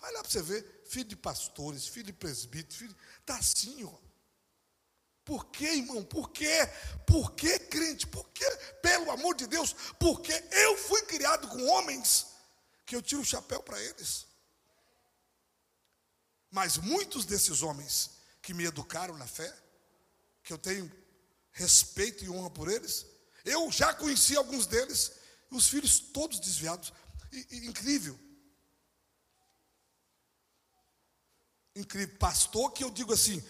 Vai 0.00 0.12
lá 0.12 0.20
para 0.20 0.30
você 0.30 0.42
ver 0.42 0.82
filho 0.86 1.06
de 1.06 1.16
pastores, 1.16 1.88
filho 1.88 2.06
de 2.06 2.12
presbíteros, 2.12 2.76
filho. 2.76 2.96
Está 3.20 3.36
assim, 3.36 3.84
ó. 3.84 4.04
Por 5.24 5.46
que, 5.46 5.64
irmão? 5.64 6.04
Por 6.04 6.30
quê? 6.30 6.68
Por 7.06 7.32
que, 7.32 7.58
crente? 7.58 8.06
Por 8.06 8.28
que, 8.28 8.48
pelo 8.82 9.10
amor 9.10 9.34
de 9.34 9.46
Deus? 9.46 9.74
Porque 9.98 10.32
eu 10.52 10.76
fui 10.76 11.02
criado 11.06 11.48
com 11.48 11.66
homens 11.66 12.26
que 12.84 12.94
eu 12.94 13.00
tiro 13.00 13.22
o 13.22 13.24
chapéu 13.24 13.62
para 13.62 13.80
eles. 13.80 14.26
Mas 16.50 16.76
muitos 16.76 17.24
desses 17.24 17.62
homens 17.62 18.10
que 18.42 18.52
me 18.52 18.64
educaram 18.64 19.16
na 19.16 19.26
fé, 19.26 19.52
que 20.42 20.52
eu 20.52 20.58
tenho 20.58 20.92
respeito 21.54 22.24
e 22.24 22.28
honra 22.28 22.50
por 22.50 22.68
eles, 22.68 23.06
eu 23.44 23.70
já 23.70 23.94
conheci 23.94 24.36
alguns 24.36 24.66
deles, 24.66 25.12
os 25.50 25.68
filhos 25.68 25.98
todos 25.98 26.38
desviados. 26.38 26.92
E, 27.32 27.46
e, 27.50 27.66
incrível. 27.66 28.18
incrível. 31.74 32.16
Pastor 32.18 32.72
que 32.72 32.84
eu 32.84 32.90
digo 32.90 33.12
assim, 33.12 33.42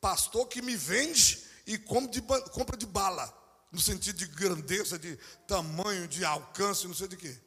pastor 0.00 0.46
que 0.48 0.62
me 0.62 0.76
vende 0.76 1.44
e 1.66 1.76
de, 1.76 2.22
compra 2.52 2.76
de 2.76 2.86
bala, 2.86 3.34
no 3.70 3.80
sentido 3.80 4.16
de 4.16 4.26
grandeza, 4.26 4.98
de 4.98 5.16
tamanho, 5.46 6.08
de 6.08 6.24
alcance, 6.24 6.86
não 6.86 6.94
sei 6.94 7.08
de 7.08 7.16
quê. 7.16 7.38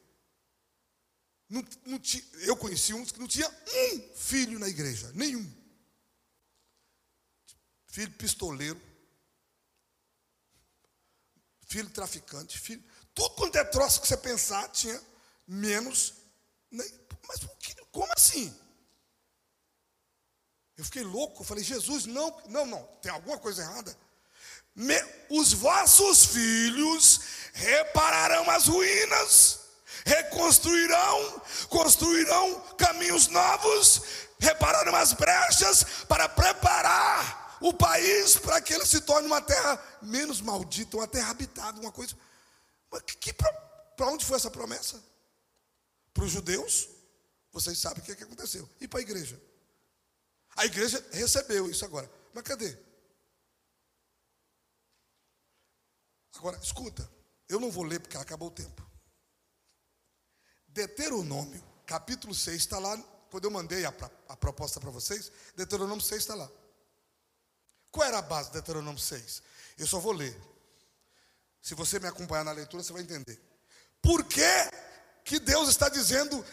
Não, 1.50 1.66
não 1.86 2.00
eu 2.42 2.56
conheci 2.56 2.94
uns 2.94 3.12
que 3.12 3.20
não 3.20 3.28
tinha 3.28 3.50
um 3.50 4.16
filho 4.16 4.58
na 4.58 4.70
igreja, 4.70 5.12
nenhum. 5.14 5.46
Filho 7.88 8.12
pistoleiro, 8.14 8.80
filho 11.72 11.90
traficante, 11.90 12.60
filho, 12.60 12.84
tudo 13.16 13.30
quanto 13.36 13.58
é 13.58 13.64
troço 13.64 14.02
que 14.02 14.08
você 14.08 14.18
pensar 14.18 14.68
tinha 14.70 15.02
menos. 15.48 16.16
Mas 16.70 17.40
como 17.92 18.12
assim? 18.14 18.54
Eu 20.78 20.84
fiquei 20.84 21.04
louco, 21.04 21.42
eu 21.42 21.46
falei, 21.46 21.64
Jesus, 21.64 22.06
não, 22.06 22.42
não, 22.48 22.66
não, 22.66 22.84
tem 23.02 23.10
alguma 23.10 23.38
coisa 23.38 23.62
errada. 23.62 23.96
Me, 24.76 24.96
os 25.30 25.54
vossos 25.54 26.26
filhos 26.26 27.22
repararão 27.54 28.50
as 28.50 28.68
ruínas, 28.68 29.60
reconstruirão, 30.06 31.42
construirão 31.70 32.62
caminhos 32.78 33.28
novos, 33.28 34.02
repararão 34.40 34.96
as 34.96 35.14
brechas 35.14 35.86
para 36.08 36.28
preparar 36.28 37.41
o 37.62 37.74
país 37.74 38.38
para 38.38 38.60
que 38.60 38.74
ele 38.74 38.86
se 38.86 39.02
torne 39.02 39.28
uma 39.28 39.42
terra 39.42 39.82
menos 40.02 40.42
maldita, 40.42 40.98
uma 40.98 41.08
terra 41.08 41.30
habitada, 41.30 41.80
uma 41.80 41.92
coisa. 41.92 42.18
Mas 42.90 43.04
que, 43.04 43.32
para 43.32 44.08
onde 44.08 44.26
foi 44.26 44.36
essa 44.36 44.50
promessa? 44.50 45.02
Para 46.14 46.26
os 46.26 46.32
judeus, 46.32 46.90
vocês 47.52 47.78
sabem 47.78 48.02
o 48.02 48.06
que, 48.06 48.12
é 48.12 48.16
que 48.16 48.24
aconteceu. 48.24 48.68
E 48.82 48.88
para 48.88 49.00
a 49.00 49.04
igreja? 49.04 49.40
A 50.58 50.66
igreja 50.66 51.06
recebeu 51.12 51.70
isso 51.70 51.86
agora. 51.86 52.12
Mas 52.34 52.44
cadê? 52.44 52.76
Agora, 56.36 56.58
escuta, 56.58 57.10
eu 57.48 57.60
não 57.60 57.70
vou 57.70 57.84
ler 57.84 58.00
porque 58.00 58.18
acabou 58.18 58.48
o 58.48 58.52
tempo. 58.52 58.90
Deuteronômio, 60.68 61.64
capítulo 61.86 62.34
6, 62.34 62.58
está 62.58 62.80
lá 62.80 62.98
quando 63.30 63.46
eu 63.46 63.52
mandei 63.52 63.86
a, 63.86 63.94
a 64.28 64.36
proposta 64.36 64.80
para 64.80 64.90
vocês, 64.90 65.32
Deuteronômio 65.56 66.04
6 66.04 66.22
está 66.22 66.36
lá. 66.36 66.50
Qual 67.92 68.08
era 68.08 68.20
a 68.20 68.22
base 68.22 68.50
do 68.50 68.54
Deuteronômio 68.54 69.00
6? 69.00 69.42
Eu 69.78 69.86
só 69.86 70.00
vou 70.00 70.14
ler. 70.14 70.40
Se 71.62 71.76
você 71.76 72.00
me 72.00 72.08
acompanhar 72.08 72.46
na 72.46 72.52
leitura, 72.52 72.82
você 72.82 72.94
vai 72.94 73.02
entender. 73.02 73.40
Por 74.02 74.24
que, 74.24 74.42
que 75.24 75.40
Deus 75.40 75.70
está 75.70 75.90
dizendo 75.90 76.44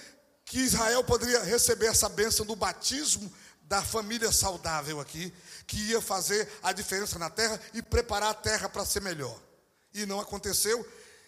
que 0.45 0.59
Israel 0.59 1.05
poderia 1.05 1.43
receber 1.43 1.87
essa 1.87 2.09
bênção 2.09 2.45
do 2.45 2.57
batismo 2.57 3.33
da 3.63 3.83
família 3.83 4.33
saudável 4.33 4.99
aqui, 4.99 5.33
que 5.67 5.77
ia 5.77 6.01
fazer 6.01 6.51
a 6.63 6.73
diferença 6.73 7.19
na 7.19 7.29
terra 7.29 7.61
e 7.75 7.83
preparar 7.83 8.31
a 8.31 8.35
terra 8.35 8.69
para 8.69 8.85
ser 8.85 9.01
melhor? 9.01 9.39
E 9.95 10.07
não 10.07 10.21
aconteceu. 10.21 10.87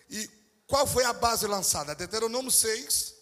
E 0.08 0.28
qual 0.66 0.86
foi 0.86 1.04
a 1.04 1.12
base 1.12 1.46
lançada? 1.46 1.94
Deuteronômio 1.94 2.50
6. 2.50 3.19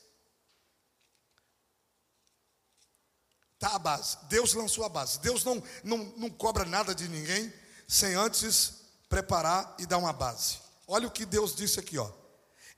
Está 3.58 3.74
a 3.74 3.78
base. 3.78 4.16
Deus 4.28 4.54
lançou 4.54 4.84
a 4.84 4.88
base. 4.88 5.18
Deus 5.18 5.42
não, 5.42 5.60
não, 5.82 5.98
não 6.16 6.30
cobra 6.30 6.64
nada 6.64 6.94
de 6.94 7.08
ninguém 7.08 7.52
sem 7.88 8.14
antes 8.14 8.74
preparar 9.08 9.74
e 9.80 9.86
dar 9.86 9.98
uma 9.98 10.12
base. 10.12 10.58
Olha 10.86 11.08
o 11.08 11.10
que 11.10 11.26
Deus 11.26 11.56
disse 11.56 11.80
aqui, 11.80 11.98
ó. 11.98 12.08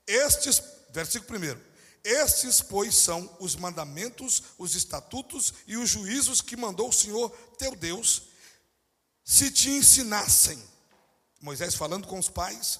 Estes, 0.07 0.59
versículo 0.89 1.27
primeiro. 1.27 1.61
Estes, 2.03 2.61
pois, 2.61 2.95
são 2.95 3.29
os 3.39 3.55
mandamentos, 3.55 4.41
os 4.57 4.73
estatutos 4.73 5.53
e 5.67 5.77
os 5.77 5.87
juízos 5.87 6.41
que 6.41 6.57
mandou 6.57 6.89
o 6.89 6.93
Senhor 6.93 7.29
teu 7.59 7.75
Deus, 7.75 8.23
se 9.23 9.51
te 9.51 9.69
ensinassem. 9.69 10.59
Moisés 11.39 11.75
falando 11.75 12.07
com 12.07 12.17
os 12.17 12.27
pais, 12.27 12.79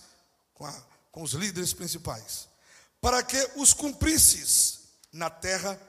com, 0.56 0.66
a, 0.66 0.84
com 1.12 1.22
os 1.22 1.34
líderes 1.34 1.72
principais, 1.72 2.48
para 3.00 3.22
que 3.22 3.38
os 3.58 3.74
cumprisses 3.74 4.80
na 5.14 5.30
terra 5.30 5.80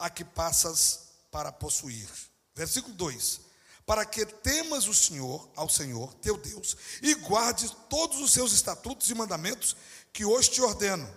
a 0.00 0.10
que 0.10 0.24
passas 0.24 1.09
para 1.30 1.52
possuir. 1.52 2.08
Versículo 2.54 2.94
2: 2.94 3.40
Para 3.86 4.04
que 4.04 4.26
temas 4.26 4.86
o 4.86 4.94
Senhor, 4.94 5.50
ao 5.56 5.68
Senhor 5.68 6.12
teu 6.14 6.36
Deus, 6.36 6.76
e 7.02 7.14
guardes 7.14 7.70
todos 7.88 8.20
os 8.20 8.32
seus 8.32 8.52
estatutos 8.52 9.10
e 9.10 9.14
mandamentos 9.14 9.76
que 10.12 10.24
hoje 10.24 10.50
te 10.50 10.62
ordeno. 10.62 11.08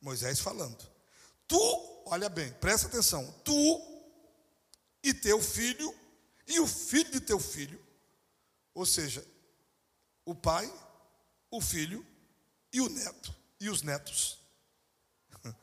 Moisés 0.00 0.38
falando. 0.38 0.78
Tu, 1.46 2.02
olha 2.06 2.28
bem, 2.28 2.52
presta 2.54 2.86
atenção, 2.86 3.34
tu 3.44 3.94
e 5.02 5.12
teu 5.12 5.40
filho 5.40 5.94
e 6.46 6.60
o 6.60 6.66
filho 6.66 7.10
de 7.10 7.20
teu 7.20 7.38
filho, 7.38 7.82
ou 8.74 8.84
seja, 8.84 9.26
o 10.24 10.34
pai, 10.34 10.72
o 11.50 11.60
filho 11.60 12.04
e 12.72 12.80
o 12.80 12.88
neto 12.88 13.34
e 13.60 13.68
os 13.68 13.82
netos. 13.82 14.38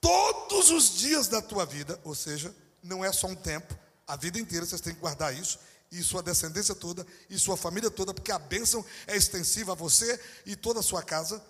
Todos 0.00 0.70
os 0.70 0.96
dias 0.96 1.28
da 1.28 1.42
tua 1.42 1.66
vida, 1.66 2.00
ou 2.04 2.14
seja, 2.14 2.54
não 2.84 3.04
é 3.04 3.10
só 3.12 3.26
um 3.26 3.34
tempo, 3.34 3.76
a 4.06 4.14
vida 4.14 4.38
inteira 4.38 4.64
vocês 4.64 4.80
têm 4.80 4.94
que 4.94 5.00
guardar 5.00 5.34
isso, 5.34 5.58
e 5.90 6.02
sua 6.02 6.22
descendência 6.22 6.74
toda, 6.74 7.06
e 7.30 7.38
sua 7.38 7.56
família 7.56 7.90
toda, 7.90 8.12
porque 8.12 8.32
a 8.32 8.38
bênção 8.38 8.84
é 9.06 9.16
extensiva 9.16 9.72
a 9.72 9.74
você 9.74 10.20
e 10.44 10.54
toda 10.54 10.80
a 10.80 10.82
sua 10.82 11.02
casa. 11.02 11.42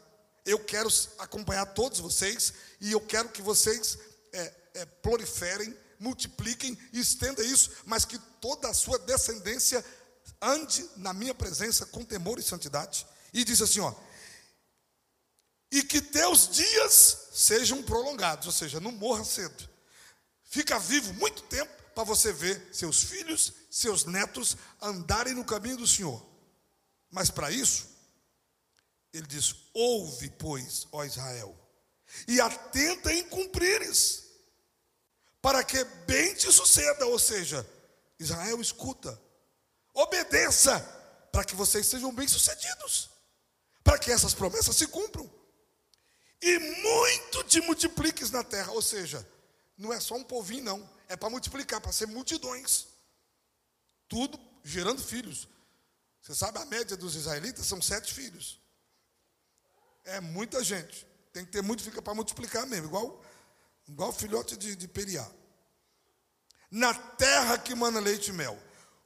Eu 0.44 0.58
quero 0.58 0.88
acompanhar 1.18 1.66
todos 1.66 1.98
vocês, 1.98 2.52
e 2.80 2.92
eu 2.92 3.00
quero 3.00 3.30
que 3.30 3.42
vocês 3.42 3.98
é, 4.32 4.54
é, 4.74 4.84
proliferem, 4.84 5.74
multipliquem 5.98 6.78
e 6.92 7.00
estendam 7.00 7.44
isso, 7.44 7.70
mas 7.86 8.04
que 8.04 8.18
toda 8.40 8.68
a 8.68 8.74
sua 8.74 8.98
descendência 8.98 9.84
ande 10.40 10.88
na 10.96 11.12
minha 11.12 11.34
presença 11.34 11.86
com 11.86 12.04
temor 12.04 12.38
e 12.38 12.42
santidade. 12.42 13.06
E 13.32 13.44
diz 13.44 13.62
assim: 13.62 13.80
ó, 13.80 13.94
e 15.72 15.82
que 15.82 16.00
teus 16.00 16.48
dias 16.50 17.28
sejam 17.32 17.82
prolongados, 17.82 18.46
ou 18.46 18.52
seja, 18.52 18.78
não 18.78 18.92
morra 18.92 19.24
cedo. 19.24 19.73
Fica 20.54 20.78
vivo 20.78 21.12
muito 21.14 21.42
tempo 21.42 21.72
para 21.96 22.04
você 22.04 22.32
ver 22.32 22.68
seus 22.72 23.02
filhos, 23.02 23.52
seus 23.68 24.04
netos 24.04 24.56
andarem 24.80 25.34
no 25.34 25.44
caminho 25.44 25.78
do 25.78 25.84
Senhor. 25.84 26.24
Mas 27.10 27.28
para 27.28 27.50
isso, 27.50 27.88
ele 29.12 29.26
diz: 29.26 29.52
Ouve, 29.74 30.30
pois, 30.38 30.86
ó 30.92 31.02
Israel, 31.02 31.58
e 32.28 32.40
atenta 32.40 33.12
em 33.12 33.24
cumprires, 33.24 34.26
para 35.42 35.64
que 35.64 35.82
bem 36.06 36.32
te 36.36 36.52
suceda. 36.52 37.04
Ou 37.06 37.18
seja, 37.18 37.68
Israel 38.16 38.60
escuta, 38.60 39.20
obedeça, 39.92 40.78
para 41.32 41.44
que 41.44 41.56
vocês 41.56 41.84
sejam 41.84 42.14
bem-sucedidos, 42.14 43.10
para 43.82 43.98
que 43.98 44.12
essas 44.12 44.34
promessas 44.34 44.76
se 44.76 44.86
cumpram, 44.86 45.28
e 46.40 46.58
muito 46.60 47.42
te 47.42 47.60
multipliques 47.60 48.30
na 48.30 48.44
terra. 48.44 48.70
Ou 48.70 48.82
seja, 48.82 49.33
não 49.76 49.92
é 49.92 50.00
só 50.00 50.14
um 50.14 50.24
povinho, 50.24 50.64
não. 50.64 50.90
É 51.08 51.16
para 51.16 51.30
multiplicar, 51.30 51.80
para 51.80 51.92
ser 51.92 52.06
multidões. 52.06 52.86
Tudo 54.08 54.38
gerando 54.62 55.02
filhos. 55.02 55.48
Você 56.20 56.34
sabe 56.34 56.58
a 56.58 56.64
média 56.64 56.96
dos 56.96 57.14
israelitas 57.14 57.66
são 57.66 57.82
sete 57.82 58.14
filhos. 58.14 58.60
É 60.04 60.20
muita 60.20 60.62
gente. 60.62 61.06
Tem 61.32 61.44
que 61.44 61.50
ter 61.50 61.62
muito 61.62 61.82
fica 61.82 62.00
para 62.00 62.14
multiplicar 62.14 62.66
mesmo, 62.66 62.86
igual, 62.86 63.22
igual 63.88 64.12
filhote 64.12 64.56
de, 64.56 64.76
de 64.76 64.88
periá. 64.88 65.28
Na 66.70 66.94
terra 66.94 67.58
que 67.58 67.74
mana 67.74 68.00
leite 68.00 68.30
e 68.30 68.32
mel. 68.32 68.58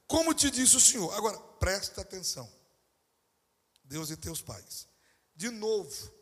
Como 0.07 0.33
te 0.33 0.49
disse 0.49 0.77
o 0.77 0.79
Senhor. 0.79 1.13
Agora, 1.13 1.37
presta 1.59 2.01
atenção. 2.01 2.49
Deus 3.83 4.09
e 4.11 4.17
teus 4.17 4.41
pais. 4.41 4.87
De 5.35 5.49
novo. 5.49 6.13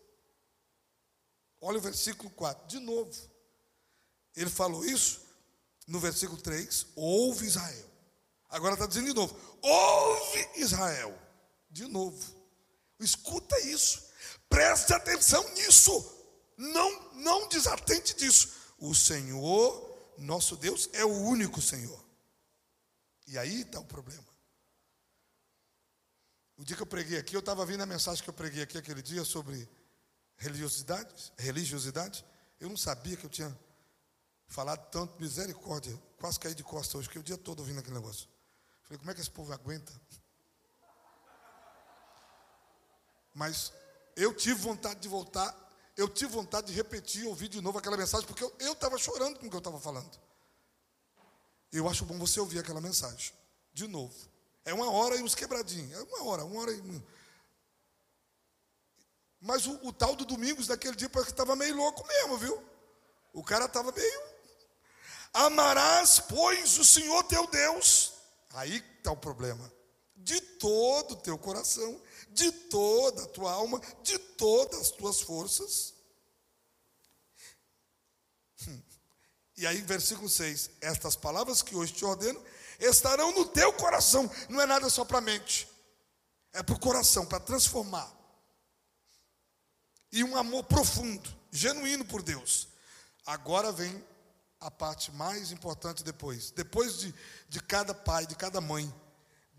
Olha 1.62 1.78
o 1.78 1.82
versículo 1.82 2.30
4. 2.32 2.68
De 2.68 2.80
novo. 2.80 3.37
Ele 4.38 4.52
falou 4.52 4.86
isso 4.86 5.20
no 5.88 6.00
versículo 6.00 6.40
3, 6.40 6.86
ouve 6.96 7.48
Israel. 7.48 7.90
Agora 8.48 8.76
está 8.76 8.86
dizendo 8.86 9.08
de 9.08 9.14
novo, 9.14 9.36
ouve 9.62 10.50
Israel. 10.58 11.18
De 11.72 11.88
novo. 11.88 12.36
Escuta 13.00 13.60
isso. 13.62 14.08
Preste 14.48 14.94
atenção 14.94 15.44
nisso. 15.56 15.92
Não, 16.56 17.14
não 17.14 17.48
desatente 17.50 18.16
disso. 18.16 18.54
O 18.78 18.94
Senhor, 18.94 20.14
nosso 20.20 20.56
Deus, 20.56 20.88
é 20.94 21.04
o 21.04 21.12
único 21.12 21.60
Senhor. 21.60 22.06
E 23.26 23.38
aí 23.40 23.62
está 23.62 23.80
o 23.80 23.86
problema. 23.86 24.26
O 26.56 26.64
dia 26.64 26.76
que 26.76 26.84
eu 26.84 26.88
preguei 26.88 27.18
aqui, 27.18 27.36
eu 27.36 27.40
estava 27.40 27.66
vendo 27.66 27.82
a 27.82 27.88
mensagem 27.88 28.24
que 28.24 28.30
eu 28.30 28.34
preguei 28.34 28.62
aqui 28.62 28.78
aquele 28.78 29.02
dia 29.02 29.26
sobre 29.26 29.68
religiosidade, 30.38 31.34
religiosidade. 31.38 32.24
Eu 32.60 32.70
não 32.70 32.78
sabia 32.78 33.18
que 33.18 33.26
eu 33.26 33.30
tinha 33.30 33.56
Falar 34.48 34.78
tanto, 34.78 35.20
misericórdia. 35.20 35.98
Quase 36.20 36.40
caí 36.40 36.56
de 36.56 36.64
costas 36.64 36.96
hoje, 36.96 37.10
que 37.10 37.20
o 37.20 37.24
dia 37.24 37.38
todo 37.38 37.60
ouvindo 37.60 37.80
aquele 37.80 37.96
negócio. 37.96 38.28
Falei, 38.84 38.98
como 38.98 39.12
é 39.12 39.14
que 39.14 39.22
esse 39.22 39.30
povo 39.30 39.52
aguenta? 39.54 39.94
Mas 43.34 43.72
eu 44.16 44.34
tive 44.34 44.56
vontade 44.60 45.00
de 45.00 45.08
voltar, 45.08 45.56
eu 45.96 46.10
tive 46.10 46.32
vontade 46.32 46.68
de 46.68 46.74
repetir, 46.74 47.28
ouvir 47.28 47.50
de 47.50 47.62
novo 47.62 47.78
aquela 47.78 47.98
mensagem, 47.98 48.26
porque 48.26 48.44
eu 48.44 48.74
estava 48.74 48.98
chorando 48.98 49.38
com 49.38 49.46
o 49.46 49.50
que 49.50 49.56
eu 49.56 49.60
estava 49.60 49.80
falando. 49.80 50.10
Eu 51.72 51.88
acho 51.88 52.06
bom 52.06 52.18
você 52.18 52.40
ouvir 52.40 52.60
aquela 52.60 52.82
mensagem, 52.82 53.34
de 53.74 53.88
novo. 53.88 54.16
É 54.64 54.74
uma 54.74 54.90
hora 54.90 55.16
e 55.16 55.22
uns 55.24 55.36
quebradinhos. 55.36 55.92
É 55.94 56.02
uma 56.02 56.24
hora, 56.24 56.46
uma 56.46 56.62
hora 56.62 56.72
e. 56.72 57.04
Mas 59.40 59.68
o, 59.68 59.88
o 59.88 59.94
tal 59.94 60.16
do 60.16 60.26
Domingos 60.26 60.68
daquele 60.68 60.96
dia 60.96 61.10
parece 61.10 61.28
que 61.28 61.34
estava 61.34 61.56
meio 61.56 61.76
louco 61.76 62.06
mesmo, 62.08 62.38
viu? 62.38 62.64
O 63.34 63.44
cara 63.44 63.66
estava 63.66 63.92
meio 63.92 64.22
Amarás, 65.38 66.20
pois, 66.20 66.80
o 66.80 66.84
Senhor 66.84 67.24
teu 67.26 67.46
Deus. 67.46 68.14
Aí 68.56 68.84
está 68.98 69.12
o 69.12 69.18
problema. 69.18 69.72
De 70.16 70.42
todo 70.42 71.12
o 71.12 71.16
teu 71.16 71.38
coração, 71.38 72.02
de 72.30 72.52
toda 72.52 73.22
a 73.22 73.28
tua 73.28 73.52
alma, 73.52 73.80
de 74.02 74.18
todas 74.18 74.82
as 74.82 74.90
tuas 74.90 75.22
forças. 75.22 75.94
Hum. 78.68 78.82
E 79.58 79.68
aí, 79.68 79.80
versículo 79.82 80.28
6: 80.28 80.72
Estas 80.82 81.16
palavras 81.16 81.62
que 81.62 81.76
hoje 81.76 81.94
te 81.94 82.04
ordeno 82.04 82.44
estarão 82.80 83.32
no 83.32 83.46
teu 83.46 83.72
coração. 83.74 84.28
Não 84.50 84.60
é 84.60 84.66
nada 84.66 84.90
só 84.90 85.06
para 85.06 85.20
a 85.20 85.22
mente, 85.22 85.70
é 86.52 86.64
para 86.64 86.74
o 86.74 86.80
coração, 86.80 87.28
para 87.28 87.40
transformar. 87.40 88.12
E 90.12 90.24
um 90.24 90.36
amor 90.36 90.64
profundo, 90.64 91.32
genuíno 91.52 92.04
por 92.06 92.24
Deus. 92.24 92.70
Agora 93.24 93.72
vem 93.72 94.04
a 94.60 94.72
parte 94.72 95.12
mais 95.12 95.52
importante 95.52 96.04
depois. 96.04 96.52
Depois 96.52 97.00
de, 97.00 97.14
de 97.50 97.60
cada 97.62 97.94
pai, 97.94 98.26
de 98.26 98.36
cada 98.36 98.60
mãe, 98.60 98.92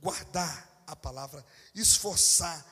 guardar 0.01 0.85
a 0.87 0.97
palavra, 0.97 1.45
esforçar 1.75 2.65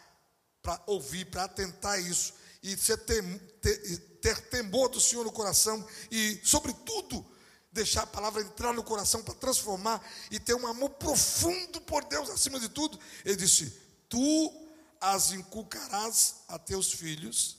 para 0.63 0.83
ouvir, 0.87 1.27
para 1.27 1.45
atentar 1.45 2.01
isso, 2.01 2.35
e 2.63 2.77
ser 2.77 2.99
tem, 2.99 3.39
ter, 3.61 3.99
ter 4.21 4.41
temor 4.49 4.89
do 4.89 5.01
Senhor 5.01 5.25
no 5.25 5.31
coração, 5.31 5.87
e, 6.11 6.41
sobretudo, 6.43 7.25
deixar 7.71 8.03
a 8.03 8.07
palavra 8.07 8.43
entrar 8.43 8.73
no 8.73 8.83
coração 8.83 9.23
para 9.23 9.35
transformar 9.35 10.03
e 10.31 10.41
ter 10.41 10.55
um 10.55 10.67
amor 10.67 10.91
profundo 10.91 11.81
por 11.83 12.03
Deus 12.05 12.29
acima 12.31 12.59
de 12.59 12.69
tudo. 12.69 12.99
Ele 13.25 13.37
disse: 13.37 13.79
Tu 14.09 14.67
as 15.01 15.33
inculcarás 15.33 16.37
a 16.49 16.59
teus 16.59 16.93
filhos, 16.93 17.59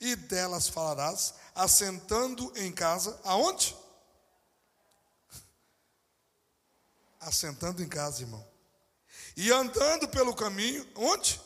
e 0.00 0.16
delas 0.16 0.68
falarás, 0.68 1.34
assentando 1.54 2.52
em 2.56 2.72
casa, 2.72 3.18
aonde? 3.24 3.76
Assentando 7.20 7.82
em 7.82 7.88
casa, 7.88 8.22
irmão. 8.22 8.46
E 9.36 9.50
andando 9.50 10.08
pelo 10.08 10.34
caminho, 10.34 10.86
onde? 10.94 11.40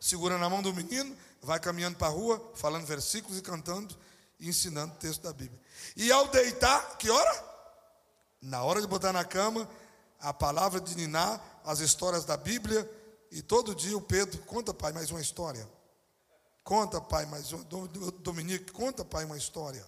Segurando 0.00 0.44
a 0.44 0.50
mão 0.50 0.62
do 0.62 0.74
menino, 0.74 1.16
vai 1.42 1.60
caminhando 1.60 1.96
para 1.96 2.08
a 2.08 2.10
rua, 2.10 2.52
falando 2.54 2.86
versículos 2.86 3.38
e 3.38 3.42
cantando, 3.42 3.96
e 4.38 4.48
ensinando 4.48 4.94
o 4.94 4.98
texto 4.98 5.22
da 5.22 5.32
Bíblia. 5.32 5.60
E 5.96 6.10
ao 6.10 6.28
deitar, 6.28 6.96
que 6.98 7.08
hora? 7.10 7.54
Na 8.40 8.62
hora 8.62 8.80
de 8.80 8.86
botar 8.86 9.12
na 9.12 9.24
cama, 9.24 9.68
a 10.20 10.32
palavra 10.32 10.80
de 10.80 10.94
Niná, 10.96 11.40
as 11.64 11.80
histórias 11.80 12.24
da 12.24 12.36
Bíblia, 12.36 12.90
e 13.30 13.42
todo 13.42 13.74
dia 13.74 13.96
o 13.96 14.00
Pedro 14.00 14.40
conta, 14.42 14.72
pai, 14.74 14.92
mais 14.92 15.10
uma 15.10 15.20
história. 15.20 15.68
Conta, 16.64 16.98
pai, 16.98 17.26
mais 17.26 17.52
uma. 17.52 17.62
Dominique, 18.20 18.72
conta, 18.72 19.04
pai, 19.04 19.26
uma 19.26 19.36
história. 19.36 19.86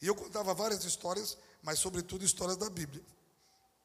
E 0.00 0.06
eu 0.06 0.14
contava 0.14 0.54
várias 0.54 0.84
histórias, 0.84 1.36
mas 1.62 1.80
sobretudo 1.80 2.24
histórias 2.24 2.56
da 2.56 2.70
Bíblia. 2.70 3.04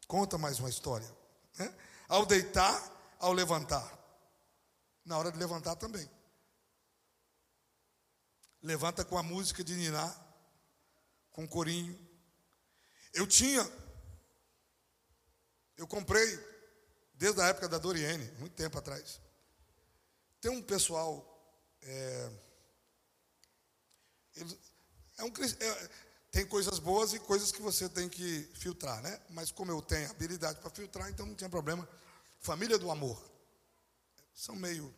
Conta 0.07 0.37
mais 0.37 0.59
uma 0.59 0.69
história. 0.69 1.11
Né? 1.57 1.73
Ao 2.07 2.23
deitar, 2.23 2.79
ao 3.17 3.33
levantar. 3.33 3.99
Na 5.03 5.17
hora 5.17 5.31
de 5.31 5.39
levantar 5.39 5.75
também. 5.77 6.07
Levanta 8.61 9.03
com 9.03 9.17
a 9.17 9.23
música 9.23 9.63
de 9.63 9.75
Niná, 9.75 10.15
com 11.31 11.47
corinho. 11.47 11.97
Eu 13.13 13.25
tinha, 13.25 13.67
eu 15.75 15.87
comprei, 15.87 16.39
desde 17.15 17.41
a 17.41 17.47
época 17.47 17.67
da 17.67 17.79
Doriene, 17.79 18.31
muito 18.33 18.53
tempo 18.53 18.77
atrás. 18.77 19.19
Tem 20.39 20.51
um 20.51 20.61
pessoal, 20.61 21.30
é, 21.83 22.31
é 25.17 25.23
um, 25.23 25.27
é, 25.27 25.89
tem 26.31 26.45
coisas 26.45 26.79
boas 26.79 27.13
e 27.13 27.19
coisas 27.19 27.51
que 27.51 27.61
você 27.61 27.89
tem 27.89 28.07
que 28.07 28.49
filtrar, 28.53 29.01
né? 29.01 29.19
Mas 29.29 29.51
como 29.51 29.71
eu 29.71 29.81
tenho 29.81 30.09
habilidade 30.09 30.59
para 30.59 30.69
filtrar, 30.69 31.09
então 31.09 31.25
não 31.25 31.35
tinha 31.35 31.49
problema. 31.49 31.87
Família 32.39 32.77
do 32.77 32.89
amor. 32.89 33.21
São 34.33 34.55
meio. 34.55 34.93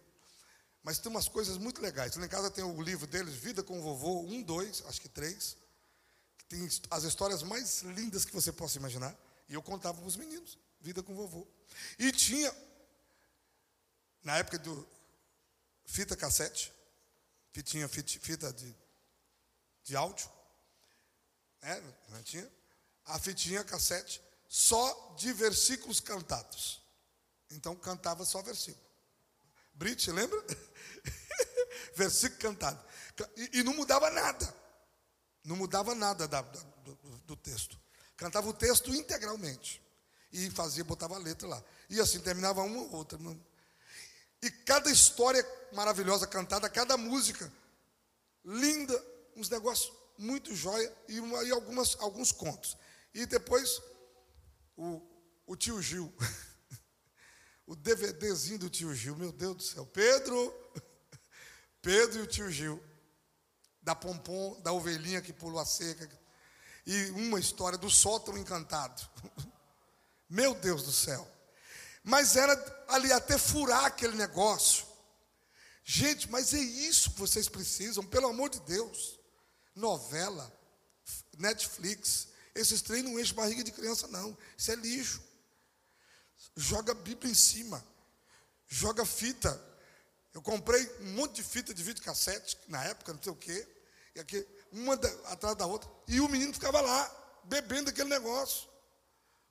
Mas 0.83 0.99
tem 0.99 1.09
umas 1.09 1.27
coisas 1.27 1.57
muito 1.57 1.81
legais. 1.81 2.15
Lá 2.15 2.25
em 2.25 2.29
casa 2.29 2.51
tem 2.51 2.63
o 2.63 2.81
livro 2.81 3.07
deles, 3.07 3.35
Vida 3.35 3.63
com 3.63 3.81
Vovô, 3.81 4.21
um, 4.21 4.41
dois, 4.41 4.83
acho 4.85 4.99
que 4.99 5.09
três. 5.09 5.55
Que 6.37 6.45
tem 6.45 6.69
as 6.91 7.03
histórias 7.03 7.41
mais 7.41 7.81
lindas 7.83 8.25
que 8.25 8.33
você 8.33 8.51
possa 8.51 8.77
imaginar. 8.77 9.15
E 9.47 9.53
eu 9.53 9.63
contava 9.63 9.97
para 9.97 10.07
os 10.07 10.17
meninos, 10.17 10.57
Vida 10.81 11.01
com 11.01 11.15
Vovô. 11.15 11.47
E 11.97 12.11
tinha, 12.11 12.53
na 14.23 14.37
época 14.37 14.59
do 14.59 14.87
fita 15.85 16.15
cassete, 16.15 16.72
que 17.53 17.61
tinha 17.61 17.87
fita 17.87 18.51
de, 18.51 18.75
de 19.83 19.95
áudio, 19.95 20.29
é, 21.61 21.81
não 22.09 22.21
tinha? 22.23 22.51
A 23.05 23.19
fitinha 23.19 23.63
cassete 23.63 24.21
só 24.49 25.15
de 25.17 25.31
versículos 25.31 25.99
cantados. 25.99 26.81
Então 27.51 27.75
cantava 27.75 28.25
só 28.25 28.41
versículo. 28.41 28.83
Brit, 29.73 30.11
lembra? 30.11 30.43
versículo 31.95 32.39
cantado. 32.39 32.83
E, 33.37 33.59
e, 33.59 33.63
não 33.63 33.73
mudava 33.73 34.09
nada. 34.09 34.53
Não 35.43 35.55
mudava 35.55 35.93
nada 35.93 36.27
da, 36.27 36.41
da, 36.41 36.59
do, 36.59 36.95
do, 37.25 37.35
texto. 37.35 37.79
Cantava 38.17 38.47
o 38.49 38.53
texto 38.53 38.93
integralmente. 38.93 39.81
E 40.31 40.49
fazia, 40.49 40.83
botava 40.83 41.15
a 41.15 41.19
letra 41.19 41.47
lá. 41.47 41.63
E 41.89 41.99
assim 41.99 42.19
terminava 42.19 42.61
uma 42.61 42.81
ou 42.81 42.95
outra. 42.95 43.19
E 44.43 44.51
cada 44.51 44.91
história 44.91 45.41
maravilhosa 45.71 46.27
cantada, 46.27 46.69
cada 46.69 46.97
música 46.97 47.49
linda, 48.43 48.93
uns 49.37 49.49
negócios 49.49 49.89
muito 50.17 50.53
jóia 50.53 50.93
e, 51.07 51.17
uma, 51.17 51.41
e 51.45 51.51
algumas, 51.51 51.95
alguns 52.01 52.33
contos. 52.33 52.75
E 53.13 53.25
depois, 53.25 53.81
o, 54.75 55.01
o 55.47 55.55
tio 55.55 55.81
Gil, 55.81 56.13
o 57.65 57.73
DVDzinho 57.73 58.59
do 58.59 58.69
tio 58.69 58.93
Gil, 58.93 59.15
meu 59.15 59.31
Deus 59.31 59.55
do 59.55 59.63
céu, 59.63 59.85
Pedro, 59.85 60.53
Pedro 61.81 62.19
e 62.19 62.23
o 62.23 62.27
tio 62.27 62.51
Gil, 62.51 62.83
da 63.81 63.95
pompom, 63.95 64.59
da 64.59 64.73
ovelhinha 64.73 65.21
que 65.21 65.31
pulou 65.31 65.61
a 65.61 65.65
seca, 65.65 66.09
e 66.85 67.11
uma 67.11 67.39
história 67.39 67.77
do 67.77 67.89
sótão 67.89 68.37
encantado. 68.37 69.09
Meu 70.27 70.53
Deus 70.53 70.83
do 70.83 70.91
céu. 70.91 71.32
Mas 72.03 72.35
era 72.35 72.85
ali 72.89 73.11
até 73.11 73.37
furar 73.37 73.85
aquele 73.85 74.15
negócio. 74.15 74.85
Gente, 75.83 76.29
mas 76.29 76.53
é 76.53 76.59
isso 76.59 77.11
que 77.11 77.19
vocês 77.19 77.47
precisam, 77.49 78.05
pelo 78.05 78.27
amor 78.27 78.49
de 78.49 78.59
Deus 78.61 79.19
novela, 79.75 80.51
Netflix. 81.37 82.27
Esses 82.55 82.81
trem 82.81 83.01
não 83.01 83.19
enchem 83.19 83.35
barriga 83.35 83.63
de 83.63 83.71
criança, 83.71 84.07
não. 84.07 84.37
Isso 84.57 84.71
é 84.71 84.75
lixo. 84.75 85.21
Joga 86.55 86.93
Bíblia 86.93 87.31
em 87.31 87.35
cima. 87.35 87.83
Joga 88.67 89.05
fita. 89.05 89.59
Eu 90.33 90.41
comprei 90.41 90.89
um 90.99 91.13
monte 91.13 91.35
de 91.35 91.43
fita 91.43 91.73
de 91.73 91.83
videocassete, 91.83 92.57
na 92.67 92.83
época, 92.83 93.13
não 93.13 93.21
sei 93.21 93.31
o 93.31 93.35
quê. 93.35 93.67
E 94.15 94.19
aqui, 94.19 94.47
uma 94.71 94.95
da, 94.97 95.09
atrás 95.31 95.55
da 95.55 95.65
outra. 95.65 95.89
E 96.07 96.19
o 96.19 96.27
menino 96.27 96.53
ficava 96.53 96.81
lá, 96.81 97.39
bebendo 97.43 97.89
aquele 97.89 98.09
negócio. 98.09 98.67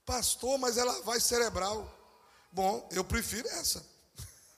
Pastor, 0.05 0.59
mas 0.59 0.77
ela 0.77 1.01
vai 1.03 1.21
cerebral. 1.21 2.02
Bom, 2.53 2.87
eu 2.93 3.03
prefiro 3.03 3.49
essa. 3.49 3.85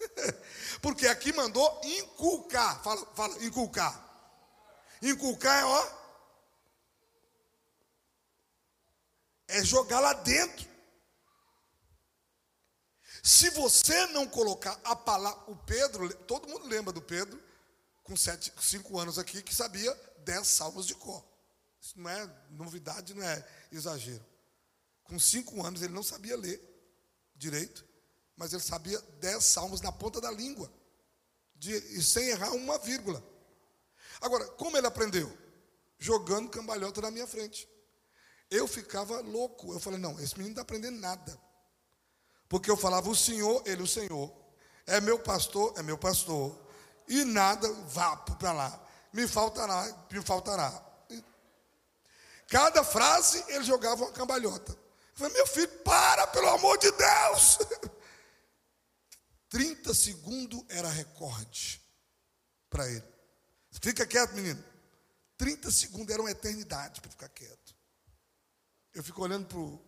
Porque 0.82 1.07
aqui 1.07 1.32
mandou 1.32 1.80
inculcar. 1.84 2.82
Fala, 2.82 3.07
fala, 3.14 3.45
inculcar. 3.45 4.03
Inculcar 5.01 5.61
é, 5.61 5.64
ó, 5.64 6.05
é 9.49 9.64
jogar 9.64 10.01
lá 10.01 10.12
dentro. 10.12 10.74
Se 13.22 13.49
você 13.51 14.07
não 14.09 14.26
colocar 14.26 14.78
a 14.84 14.97
palavra, 14.97 15.51
o 15.51 15.57
Pedro, 15.57 16.12
todo 16.24 16.49
mundo 16.49 16.66
lembra 16.66 16.92
do 16.92 17.01
Pedro, 17.01 17.42
com 18.03 18.16
sete, 18.16 18.53
cinco 18.61 18.99
anos 18.99 19.18
aqui, 19.18 19.42
que 19.42 19.55
sabia 19.55 19.95
dez 20.24 20.49
salmos 20.49 20.86
de 20.86 20.95
cor. 20.95 21.24
Isso 21.80 21.99
não 21.99 22.11
é 22.11 22.47
novidade, 22.51 23.14
não 23.14 23.22
é 23.22 23.47
exagero. 23.70 24.24
Com 25.05 25.18
cinco 25.18 25.64
anos 25.64 25.80
ele 25.80 25.92
não 25.95 26.03
sabia 26.03 26.36
ler 26.36 26.74
direito, 27.35 27.85
mas 28.37 28.53
ele 28.53 28.62
sabia 28.62 29.01
dez 29.20 29.45
salmos 29.45 29.80
na 29.80 29.93
ponta 29.93 30.20
da 30.20 30.30
língua, 30.30 30.72
de, 31.55 31.72
e 31.72 32.03
sem 32.03 32.28
errar 32.28 32.51
uma 32.51 32.78
vírgula. 32.78 33.22
Agora, 34.20 34.45
como 34.47 34.76
ele 34.76 34.87
aprendeu? 34.87 35.37
Jogando 35.99 36.51
cambalhota 36.51 37.01
na 37.01 37.11
minha 37.11 37.26
frente. 37.26 37.68
Eu 38.51 38.66
ficava 38.68 39.20
louco. 39.20 39.72
Eu 39.72 39.80
falei, 39.80 39.99
não, 39.99 40.12
esse 40.20 40.35
menino 40.35 40.49
não 40.49 40.51
está 40.51 40.62
aprendendo 40.62 41.01
nada. 41.01 41.41
Porque 42.49 42.70
eu 42.70 42.76
falava, 42.76 43.09
o 43.09 43.16
Senhor, 43.16 43.62
ele, 43.66 43.82
o 43.82 43.87
Senhor. 43.87 44.32
É 44.87 45.01
meu 45.01 45.18
pastor, 45.18 45.74
é 45.76 45.82
meu 45.82 45.97
pastor. 45.97 46.59
E 47.09 47.24
nada 47.24 47.70
vá 47.89 48.16
para 48.16 48.53
lá. 48.53 48.87
Me 49.12 49.26
faltará, 49.26 50.07
me 50.11 50.22
faltará. 50.22 50.85
Cada 52.49 52.85
frase 52.85 53.45
ele 53.49 53.64
jogava 53.64 54.05
uma 54.05 54.12
cambalhota. 54.12 54.76
Eu 55.15 55.19
falei, 55.19 55.33
meu 55.35 55.47
filho, 55.47 55.69
para, 55.85 56.27
pelo 56.27 56.49
amor 56.49 56.77
de 56.79 56.91
Deus. 56.91 57.59
30 59.49 59.95
segundos 59.95 60.65
era 60.69 60.89
recorde 60.89 61.81
para 62.69 62.91
ele. 62.91 63.05
Fica 63.81 64.05
quieto, 64.05 64.33
menino. 64.35 64.62
30 65.37 65.71
segundos 65.71 66.12
era 66.12 66.21
uma 66.21 66.33
eternidade 66.33 67.01
para 67.01 67.11
ficar 67.11 67.29
quieto. 67.29 67.77
Eu 68.93 69.05
fico 69.05 69.23
olhando 69.23 69.47
para 69.47 69.59
o 69.59 69.81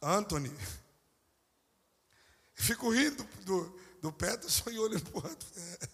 Anthony. 0.00 0.50
Fico 2.54 2.90
rindo 2.90 3.22
do, 3.44 3.80
do 4.00 4.10
Peterson 4.10 4.70
e 4.70 4.78
olhando 4.78 5.10
para 5.10 5.20
o 5.20 5.30
Anthony. 5.30 5.60
É. 5.82 5.88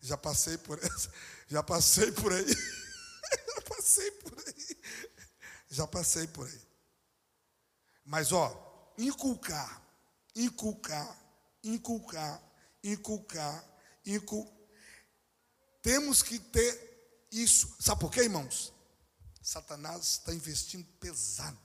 Já 0.00 0.16
passei 0.16 0.56
por 0.56 0.78
essa. 0.78 1.12
Já 1.48 1.64
passei 1.64 2.12
por 2.12 2.32
aí. 2.32 2.44
Já 3.54 3.60
passei 3.62 4.10
por 4.10 4.44
aí. 4.46 4.78
Já 5.68 5.86
passei 5.86 6.26
por 6.26 6.46
aí. 6.46 6.62
Mas, 8.04 8.32
ó, 8.32 8.94
inculcar, 8.98 9.82
inculcar, 10.34 11.18
inculcar 11.62 12.46
inculcar, 12.86 13.64
inculcar. 14.04 14.52
Temos 15.82 16.22
que 16.22 16.38
ter 16.38 17.26
isso. 17.30 17.76
Sabe 17.80 18.00
por 18.00 18.10
quê, 18.10 18.22
irmãos? 18.22 18.72
Satanás 19.42 20.02
está 20.02 20.32
investindo 20.34 20.86
pesado. 20.98 21.58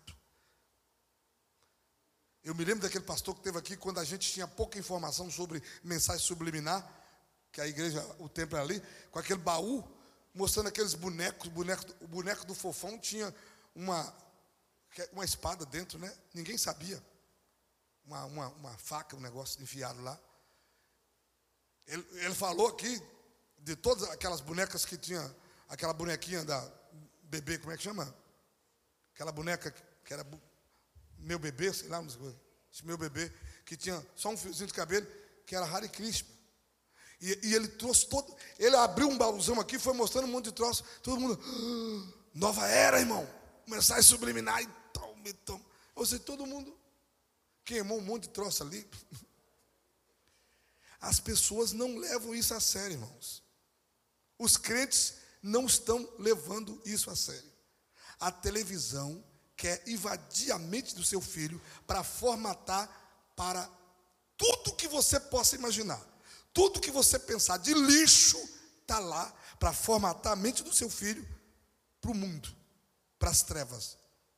Eu 2.43 2.55
me 2.55 2.66
lembro 2.66 2.82
daquele 2.82 3.03
pastor 3.03 3.36
que 3.36 3.41
teve 3.41 3.57
aqui 3.57 3.78
quando 3.78 3.99
a 3.99 4.03
gente 4.03 4.32
tinha 4.32 4.47
pouca 4.47 4.80
informação 4.80 5.30
sobre 5.30 5.62
mensagem 5.84 6.26
subliminar, 6.26 6.88
que 7.51 7.62
a 7.62 7.68
igreja, 7.68 8.03
o 8.20 8.28
templo 8.28 8.57
era 8.57 8.66
ali, 8.66 8.82
com 9.12 9.20
aquele 9.20 9.39
baú, 9.39 9.84
mostrando 10.34 10.67
aqueles 10.67 10.93
bonecos, 10.93 11.49
boneco, 11.49 11.84
o 12.01 12.07
boneco 12.07 12.45
do 12.45 12.55
fofão 12.55 12.97
tinha 12.97 13.34
uma, 13.75 14.13
uma 15.11 15.25
espada 15.25 15.65
dentro, 15.65 15.97
né? 15.99 16.13
Ninguém 16.34 16.57
sabia. 16.57 17.01
Uma, 18.05 18.25
uma, 18.25 18.47
uma 18.49 18.77
faca, 18.77 19.15
um 19.15 19.21
negócio 19.21 19.61
enfiado 19.61 20.01
lá. 20.01 20.19
Ele, 21.88 22.05
ele 22.13 22.36
falou 22.36 22.67
aqui 22.67 23.01
de 23.59 23.75
todas 23.75 24.09
aquelas 24.09 24.41
bonecas 24.41 24.86
que 24.86 24.97
tinha, 24.97 25.36
aquela 25.69 25.93
bonequinha 25.93 26.43
da 26.43 26.59
bebê, 27.23 27.57
como 27.57 27.71
é 27.71 27.77
que 27.77 27.84
chama? 27.84 28.13
aquela 29.21 29.32
boneca 29.32 29.71
que 30.03 30.13
era 30.13 30.25
meu 31.19 31.38
bebê, 31.38 31.71
sei 31.71 31.88
lá, 31.89 32.03
meu 32.84 32.97
bebê, 32.97 33.32
que 33.63 33.77
tinha 33.77 34.03
só 34.15 34.29
um 34.29 34.38
fiozinho 34.38 34.65
de 34.65 34.73
cabelo, 34.73 35.05
que 35.45 35.55
era 35.55 35.65
Hare 35.65 35.88
Krishna. 35.88 36.27
E, 37.22 37.39
e, 37.43 37.53
ele 37.53 37.67
trouxe 37.67 38.07
todo, 38.07 38.36
ele 38.57 38.76
abriu 38.76 39.07
um 39.07 39.17
baúzão 39.17 39.59
aqui, 39.59 39.78
foi 39.78 39.93
mostrando 39.93 40.26
um 40.26 40.32
monte 40.32 40.45
de 40.45 40.53
troço, 40.53 40.84
todo 41.03 41.19
mundo, 41.19 41.39
ah, 41.39 42.13
nova 42.34 42.67
era, 42.67 42.99
irmão, 42.99 43.30
mensagem 43.67 44.01
subliminar 44.01 44.61
e 44.61 44.67
tal, 44.91 45.15
então. 45.24 45.63
Ou 45.93 46.03
seja, 46.03 46.22
todo 46.24 46.47
mundo 46.47 46.76
queimou 47.63 47.99
um 47.99 48.01
monte 48.01 48.24
de 48.24 48.30
troço 48.30 48.63
ali. 48.63 48.89
As 50.99 51.19
pessoas 51.19 51.72
não 51.74 51.95
levam 51.97 52.34
isso 52.34 52.53
a 52.55 52.59
sério, 52.59 52.93
irmãos. 52.93 53.43
Os 54.38 54.57
crentes 54.57 55.15
não 55.43 55.65
estão 55.65 56.07
levando 56.17 56.82
isso 56.86 57.11
a 57.11 57.15
sério. 57.15 57.51
A 58.19 58.32
televisão 58.32 59.24
quer 59.55 59.84
invadir 59.88 60.51
a 60.51 60.57
mente 60.57 60.95
do 60.95 61.03
seu 61.03 61.22
filho 61.22 61.61
para 61.86 62.03
formatar 62.03 62.89
para 63.36 63.69
tudo 64.36 64.76
que 64.76 64.88
você 64.88 65.19
possa 65.19 65.55
imaginar. 65.55 66.11
Tudo 66.53 66.81
que 66.81 66.91
você 66.91 67.17
pensar 67.17 67.57
de 67.57 67.73
lixo 67.73 68.37
está 68.81 68.99
lá 68.99 69.33
para 69.59 69.71
formatar 69.71 70.33
a 70.33 70.35
mente 70.35 70.63
do 70.63 70.73
seu 70.73 70.89
filho 70.89 71.27
para 72.01 72.11
o 72.11 72.15
mundo, 72.15 72.53
para 73.17 73.29
as 73.29 73.43
trevas, 73.43 73.97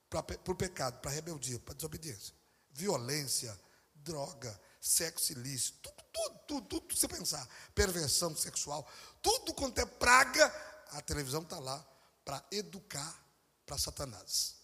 para 0.09 0.21
o 0.51 0.55
pecado, 0.55 0.99
para 0.99 1.09
a 1.09 1.13
rebeldia, 1.13 1.59
para 1.59 1.73
a 1.73 1.75
desobediência. 1.75 2.35
Violência, 2.71 3.57
droga, 3.95 4.59
sexo 4.79 5.31
ilícito, 5.31 5.79
tudo, 5.81 6.03
tudo, 6.13 6.39
tudo, 6.47 6.67
tudo 6.67 6.87
que 6.87 6.99
você 6.99 7.07
pensar, 7.07 7.47
perversão 7.73 8.35
sexual, 8.35 8.87
tudo 9.21 9.53
quanto 9.53 9.79
é 9.79 9.85
praga, 9.85 10.45
a 10.91 11.01
televisão 11.01 11.41
está 11.41 11.57
lá 11.59 11.83
para 12.25 12.43
educar 12.51 13.23
para 13.65 13.77
Satanás. 13.77 14.55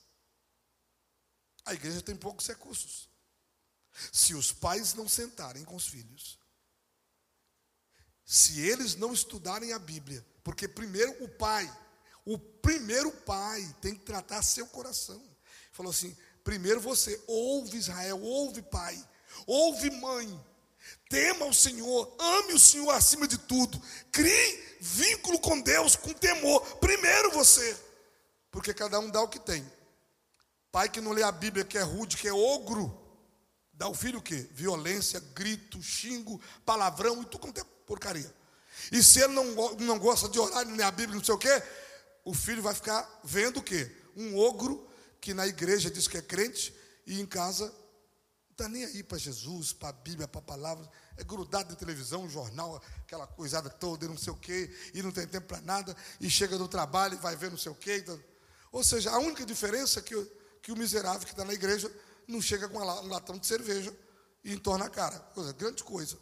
A 1.65 1.73
igreja 1.73 2.01
tem 2.01 2.15
poucos 2.15 2.47
recursos. 2.47 3.09
Se 4.11 4.33
os 4.33 4.51
pais 4.51 4.93
não 4.93 5.07
sentarem 5.07 5.63
com 5.63 5.75
os 5.75 5.87
filhos, 5.87 6.37
se 8.31 8.61
eles 8.61 8.95
não 8.95 9.11
estudarem 9.11 9.73
a 9.73 9.79
Bíblia, 9.79 10.23
porque 10.43 10.67
primeiro 10.67 11.11
o 11.23 11.27
pai, 11.27 11.67
o 12.23 12.37
primeiro 12.37 13.11
pai 13.11 13.75
tem 13.81 13.95
que 13.95 14.05
tratar 14.05 14.43
seu 14.43 14.67
coração. 14.67 15.19
Falou 15.71 15.89
assim: 15.89 16.15
primeiro 16.43 16.79
você 16.79 17.19
ouve 17.25 17.75
Israel, 17.75 18.21
ouve 18.21 18.61
pai, 18.61 19.03
ouve 19.47 19.89
mãe, 19.89 20.39
tema 21.09 21.47
o 21.47 21.53
Senhor, 21.55 22.15
ame 22.19 22.53
o 22.53 22.59
Senhor 22.59 22.91
acima 22.91 23.27
de 23.27 23.35
tudo, 23.35 23.81
crie 24.11 24.77
vínculo 24.79 25.39
com 25.39 25.59
Deus 25.59 25.95
com 25.95 26.13
temor. 26.13 26.61
Primeiro 26.77 27.31
você, 27.31 27.75
porque 28.51 28.75
cada 28.75 28.99
um 28.99 29.09
dá 29.09 29.23
o 29.23 29.27
que 29.27 29.39
tem. 29.39 29.65
Pai 30.71 30.87
que 30.87 31.01
não 31.01 31.13
lê 31.13 31.23
a 31.23 31.31
Bíblia, 31.31 31.65
que 31.65 31.79
é 31.79 31.81
rude, 31.81 32.15
que 32.15 32.27
é 32.27 32.33
ogro, 32.33 32.95
dá 33.73 33.87
ao 33.87 33.95
filho 33.95 34.19
o 34.19 34.21
quê? 34.21 34.47
Violência, 34.51 35.19
grito, 35.33 35.81
xingo, 35.81 36.39
palavrão 36.63 37.23
e 37.23 37.25
tudo 37.25 37.39
quanto 37.39 37.59
é 37.59 37.78
porcaria. 37.89 38.31
E 38.91 39.03
se 39.03 39.19
ele 39.19 39.33
não, 39.33 39.75
não 39.77 39.97
gosta 39.97 40.29
de 40.29 40.39
orar, 40.39 40.63
nem 40.63 40.85
a 40.85 40.91
Bíblia, 40.91 41.17
não 41.17 41.25
sei 41.25 41.33
o 41.33 41.39
quê, 41.39 41.63
o 42.23 42.35
filho 42.35 42.61
vai 42.61 42.75
ficar 42.75 43.19
vendo 43.23 43.57
o 43.57 43.63
quê? 43.63 43.91
Um 44.15 44.37
ogro 44.37 44.87
que 45.19 45.33
na 45.33 45.47
igreja 45.47 45.89
diz 45.89 46.07
que 46.07 46.17
é 46.17 46.21
crente 46.21 46.71
e 47.07 47.19
em 47.19 47.25
casa 47.25 47.65
não 47.65 48.51
está 48.51 48.69
nem 48.69 48.85
aí 48.85 49.01
para 49.01 49.17
Jesus, 49.17 49.73
para 49.73 49.89
a 49.89 49.93
Bíblia, 49.93 50.27
para 50.27 50.39
a 50.39 50.43
palavra, 50.43 50.87
é 51.17 51.23
grudado 51.23 51.69
na 51.69 51.75
televisão, 51.75 52.29
jornal, 52.29 52.81
aquela 52.99 53.25
coisada 53.25 53.69
toda, 53.69 54.07
não 54.07 54.17
sei 54.17 54.33
o 54.33 54.35
quê, 54.35 54.69
e 54.93 55.01
não 55.01 55.11
tem 55.11 55.25
tempo 55.25 55.47
para 55.47 55.61
nada, 55.61 55.95
e 56.19 56.29
chega 56.29 56.57
do 56.57 56.67
trabalho 56.67 57.15
e 57.15 57.17
vai 57.17 57.35
ver 57.35 57.49
não 57.49 57.57
sei 57.57 57.71
o 57.71 57.75
quê. 57.75 57.97
Então... 57.97 58.21
Ou 58.71 58.83
seja, 58.83 59.09
a 59.09 59.17
única 59.17 59.45
diferença 59.45 59.99
é 59.99 60.03
que, 60.03 60.15
que 60.61 60.71
o 60.71 60.75
miserável 60.75 61.25
que 61.25 61.31
está 61.31 61.43
na 61.43 61.53
igreja 61.53 61.91
não 62.27 62.41
chega 62.41 62.69
com 62.69 62.77
um 62.77 63.07
latão 63.07 63.37
de 63.37 63.47
cerveja 63.47 63.95
e 64.43 64.53
entorna 64.53 64.85
a 64.85 64.89
cara. 64.89 65.17
Coisa, 65.33 65.53
grande 65.53 65.83
coisa. 65.83 66.17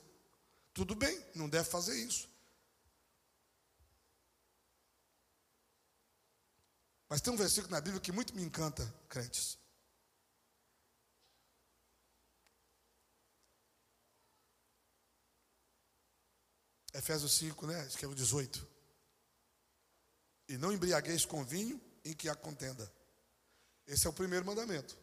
Tudo 0.78 0.93
bem, 0.93 1.19
não 1.34 1.49
deve 1.49 1.67
fazer 1.67 1.95
isso. 1.95 2.30
Mas 7.09 7.19
tem 7.19 7.34
um 7.34 7.36
versículo 7.36 7.71
na 7.71 7.82
Bíblia 7.82 7.99
que 7.99 8.11
muito 8.11 8.36
me 8.36 8.43
encanta, 8.43 8.86
crentes. 9.09 9.57
Efésios 16.93 17.34
5, 17.39 17.65
né? 17.65 17.82
Acho 17.82 17.97
que 17.97 18.05
é 18.05 18.07
o 18.07 18.13
18. 18.13 18.67
E 20.47 20.59
não 20.59 20.71
embriagueis 20.71 21.25
com 21.25 21.43
vinho 21.43 21.82
em 22.05 22.13
que 22.13 22.30
há 22.30 22.36
contenda. 22.36 22.88
Esse 23.88 24.05
é 24.05 24.11
o 24.11 24.13
primeiro 24.13 24.45
mandamento. 24.45 24.95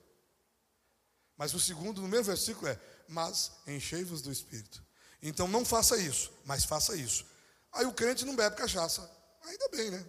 Mas 1.37 1.53
o 1.53 1.59
segundo, 1.59 2.01
no 2.01 2.07
mesmo 2.07 2.27
versículo, 2.27 2.69
é: 2.69 2.81
Mas 3.09 3.51
enchei-vos 3.67 4.23
do 4.23 4.31
Espírito. 4.31 4.84
Então 5.27 5.49
não 5.49 5.65
faça 5.65 5.97
isso, 5.97 6.31
mas 6.45 6.67
faça 6.67 6.95
isso. 6.95 7.25
Aí 7.73 7.87
o 7.87 7.95
crente 7.95 8.27
não 8.27 8.37
bebe 8.37 8.57
cachaça. 8.57 9.11
Ainda 9.43 9.69
bem, 9.71 9.91
né? 9.91 10.07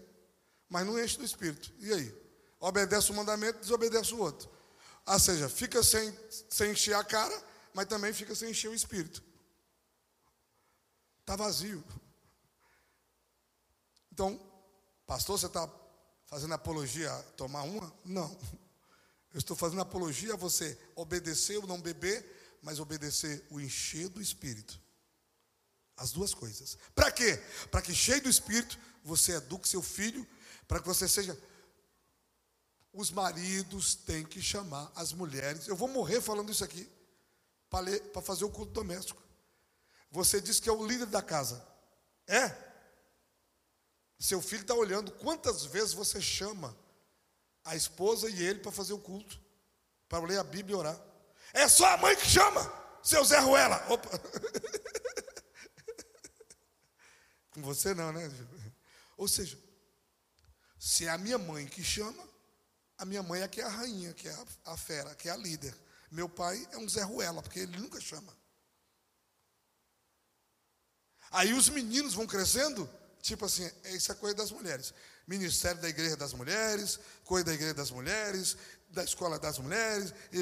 Mas 0.68 0.86
não 0.86 1.02
enche 1.02 1.18
do 1.18 1.24
espírito. 1.24 1.74
E 1.80 1.94
aí? 1.94 2.26
Obedece 2.60 3.12
o 3.12 3.14
mandamento, 3.14 3.60
desobedece 3.60 4.14
o 4.14 4.20
outro. 4.20 4.50
Ou 5.08 5.20
seja, 5.20 5.48
fica 5.48 5.82
sem, 5.82 6.14
sem 6.50 6.72
encher 6.72 6.96
a 6.96 7.04
cara, 7.04 7.44
mas 7.74 7.86
também 7.86 8.12
fica 8.12 8.36
sem 8.36 8.52
encher 8.52 8.68
o 8.68 8.76
espírito. 8.76 9.24
Está 11.22 11.38
vazio. 11.38 11.82
Então, 14.12 14.38
pastor, 15.08 15.40
você 15.40 15.46
está 15.46 15.70
fazendo 16.26 16.54
apologia 16.54 17.10
a 17.10 17.24
tomar 17.38 17.64
uma? 17.64 17.94
Não. 18.04 18.38
Eu 19.34 19.40
estou 19.40 19.56
fazendo 19.56 19.82
apologia 19.82 20.34
a 20.34 20.38
você 20.38 20.78
obedecer 20.94 21.58
ou 21.58 21.68
não 21.68 21.80
beber, 21.80 22.60
mas 22.62 22.82
obedecer 22.82 23.46
o 23.50 23.62
encher 23.62 24.10
do 24.10 24.22
espírito. 24.22 24.84
As 25.98 26.12
duas 26.12 26.34
coisas. 26.34 26.78
Para 26.94 27.12
quê? 27.12 27.38
Para 27.72 27.82
que 27.82 27.94
cheio 27.94 28.22
do 28.22 28.30
Espírito 28.30 28.78
você 29.04 29.34
eduque 29.34 29.68
seu 29.68 29.82
filho, 29.82 30.28
para 30.68 30.80
que 30.80 30.88
você 30.88 31.08
seja. 31.08 31.38
Os 32.92 33.12
maridos 33.12 33.96
têm 33.96 34.26
que 34.26 34.42
chamar 34.42 34.92
as 34.96 35.14
mulheres. 35.14 35.68
Eu 35.68 35.76
vou 35.76 35.88
morrer 35.88 36.22
falando 36.22 36.52
isso 36.52 36.64
aqui, 36.64 36.90
para 37.70 38.22
fazer 38.22 38.46
o 38.46 38.50
culto 38.50 38.72
doméstico. 38.72 39.22
Você 40.12 40.40
diz 40.40 40.60
que 40.60 40.70
é 40.70 40.72
o 40.72 40.86
líder 40.86 41.08
da 41.08 41.22
casa. 41.22 41.66
É? 42.28 42.56
Seu 44.18 44.42
filho 44.42 44.62
está 44.62 44.74
olhando 44.74 45.12
quantas 45.12 45.66
vezes 45.66 45.94
você 45.94 46.22
chama 46.22 46.76
a 47.64 47.76
esposa 47.76 48.30
e 48.30 48.42
ele 48.42 48.60
para 48.60 48.72
fazer 48.72 48.94
o 48.94 49.00
culto, 49.00 49.40
para 50.08 50.26
ler 50.26 50.40
a 50.40 50.44
Bíblia 50.44 50.76
e 50.76 50.80
orar. 50.80 51.00
É 51.54 51.68
só 51.68 51.86
a 51.86 51.98
mãe 51.98 52.16
que 52.16 52.26
chama, 52.26 52.62
seu 53.04 53.24
Zé 53.26 53.40
Ruela. 53.40 53.86
Opa. 53.90 54.10
Com 57.56 57.62
você 57.62 57.94
não, 57.94 58.12
né? 58.12 58.30
Ou 59.16 59.30
seja, 59.30 59.58
se 60.78 61.06
é 61.06 61.10
a 61.10 61.18
minha 61.18 61.38
mãe 61.38 61.66
que 61.66 61.82
chama, 61.82 62.22
a 62.98 63.06
minha 63.06 63.24
mãe 63.24 63.42
é 63.42 63.48
que 63.48 63.62
é 63.62 63.64
a 63.64 63.70
rainha, 63.70 64.14
que 64.14 64.28
é 64.28 64.38
a, 64.66 64.76
fera, 64.76 65.16
que 65.16 65.30
é 65.30 65.32
a 65.32 65.38
líder. 65.38 65.74
Meu 66.12 66.28
pai 66.28 66.68
é 66.74 66.78
um 66.78 66.88
Zé 66.88 67.02
Ruela, 67.04 67.42
porque 67.42 67.60
ele 67.60 67.78
nunca 67.78 68.00
chama. 68.02 68.36
Aí 71.32 71.54
os 71.54 71.70
meninos 71.70 72.14
vão 72.14 72.28
crescendo, 72.28 72.90
tipo 73.22 73.46
assim, 73.46 73.70
isso 73.86 74.12
é 74.12 74.16
coisa 74.16 74.36
das 74.36 74.52
mulheres. 74.52 74.94
Ministério 75.26 75.82
da 75.82 75.88
Igreja 75.88 76.18
das 76.18 76.34
Mulheres, 76.34 77.00
coisa 77.24 77.46
da 77.46 77.54
Igreja 77.54 77.74
das 77.74 77.90
Mulheres, 77.90 78.58
da 78.90 79.04
Escola 79.04 79.40
das 79.40 79.60
Mulheres, 79.60 80.14
e, 80.34 80.42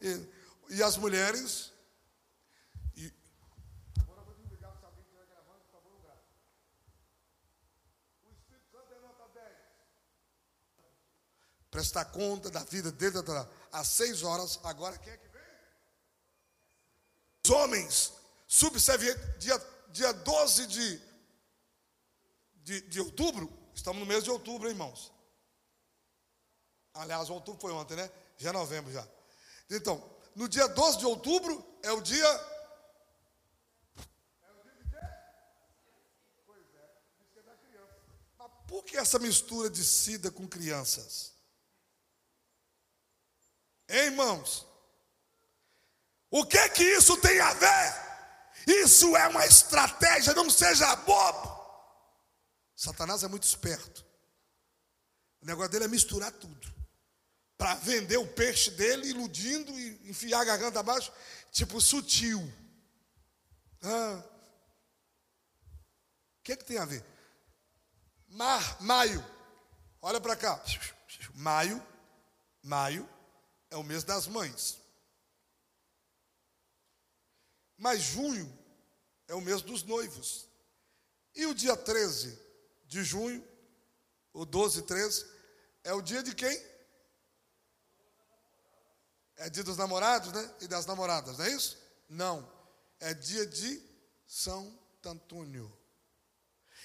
e, 0.00 0.76
e 0.76 0.82
as 0.82 0.96
mulheres 0.96 1.72
prestar 11.70 12.06
conta 12.06 12.50
da 12.50 12.64
vida 12.64 12.90
dele 12.90 13.18
às 13.72 13.88
seis 13.88 14.22
horas. 14.22 14.58
Agora 14.64 14.98
quem 14.98 15.12
é 15.12 15.16
que 15.16 15.28
vem? 15.28 15.42
Os 17.44 17.50
homens, 17.50 18.12
subservientes, 18.46 19.22
dia, 19.38 19.58
dia 19.90 20.12
12 20.12 20.66
de, 20.66 21.00
de, 22.56 22.80
de 22.82 23.00
outubro, 23.00 23.50
estamos 23.74 24.00
no 24.00 24.06
mês 24.06 24.24
de 24.24 24.30
outubro, 24.30 24.66
hein, 24.68 24.74
irmãos. 24.74 25.12
Aliás, 26.92 27.30
outubro 27.30 27.60
foi 27.60 27.72
ontem, 27.72 27.96
né? 27.96 28.10
Já 28.36 28.50
é 28.50 28.52
novembro 28.52 28.92
já. 28.92 29.06
Então, 29.70 30.02
no 30.34 30.48
dia 30.48 30.66
12 30.66 30.98
de 30.98 31.06
outubro 31.06 31.64
é 31.82 31.92
o 31.92 32.00
dia. 32.00 32.26
É 34.42 34.52
o 34.52 34.62
dia 34.62 34.72
de 34.74 34.90
quê? 34.90 34.96
Pois 36.46 36.66
é, 36.74 38.44
é 38.44 38.48
por 38.66 38.84
que 38.84 38.96
essa 38.96 39.18
mistura 39.18 39.70
de 39.70 39.84
sida 39.84 40.30
com 40.30 40.48
crianças? 40.48 41.39
Hein, 43.90 44.06
irmãos? 44.06 44.66
O 46.30 46.46
que 46.46 46.68
que 46.70 46.84
isso 46.84 47.16
tem 47.16 47.40
a 47.40 47.52
ver? 47.52 48.10
Isso 48.66 49.16
é 49.16 49.26
uma 49.26 49.44
estratégia, 49.44 50.32
não 50.32 50.48
seja 50.48 50.94
bobo. 50.96 51.58
Satanás 52.76 53.24
é 53.24 53.28
muito 53.28 53.42
esperto. 53.42 54.06
O 55.42 55.46
negócio 55.46 55.72
dele 55.72 55.86
é 55.86 55.88
misturar 55.88 56.30
tudo. 56.32 56.70
para 57.58 57.74
vender 57.74 58.16
o 58.16 58.26
peixe 58.26 58.70
dele, 58.70 59.08
iludindo 59.08 59.78
e 59.78 60.08
enfiar 60.08 60.40
a 60.40 60.44
garganta 60.44 60.80
abaixo, 60.80 61.12
tipo 61.52 61.78
sutil. 61.78 62.40
O 63.82 64.22
que, 66.42 66.56
que 66.56 66.64
tem 66.64 66.78
a 66.78 66.86
ver? 66.86 67.04
Mar, 68.28 68.80
maio. 68.80 69.22
Olha 70.00 70.18
para 70.20 70.36
cá. 70.36 70.62
Maio, 71.34 71.86
maio 72.62 73.06
é 73.70 73.76
o 73.76 73.82
mês 73.82 74.04
das 74.04 74.26
mães. 74.26 74.78
Mas 77.78 78.02
junho 78.02 78.52
é 79.28 79.34
o 79.34 79.40
mês 79.40 79.62
dos 79.62 79.82
noivos. 79.84 80.48
E 81.34 81.46
o 81.46 81.54
dia 81.54 81.76
13 81.76 82.38
de 82.84 83.04
junho, 83.04 83.46
o 84.32 84.44
12 84.44 84.82
13, 84.82 85.26
é 85.84 85.94
o 85.94 86.02
dia 86.02 86.22
de 86.22 86.34
quem? 86.34 86.70
É 89.36 89.48
dia 89.48 89.64
dos 89.64 89.76
namorados, 89.76 90.32
né? 90.32 90.54
E 90.60 90.68
das 90.68 90.84
namoradas, 90.84 91.38
não 91.38 91.44
é 91.46 91.50
isso? 91.50 91.78
Não. 92.08 92.46
É 92.98 93.14
dia 93.14 93.46
de 93.46 93.82
São 94.26 94.78
Antônio. 95.04 95.74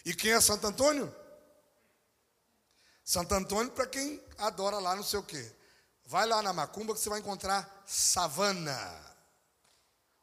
E 0.05 0.13
quem 0.13 0.31
é 0.31 0.39
Santo 0.39 0.67
Antônio? 0.67 1.13
Santo 3.03 3.33
Antônio, 3.33 3.71
para 3.71 3.87
quem 3.87 4.23
adora 4.37 4.79
lá 4.79 4.95
não 4.95 5.03
sei 5.03 5.19
o 5.19 5.23
quê. 5.23 5.54
Vai 6.05 6.27
lá 6.27 6.41
na 6.41 6.53
Macumba 6.53 6.93
que 6.93 6.99
você 6.99 7.09
vai 7.09 7.19
encontrar 7.19 7.83
savana. 7.85 8.79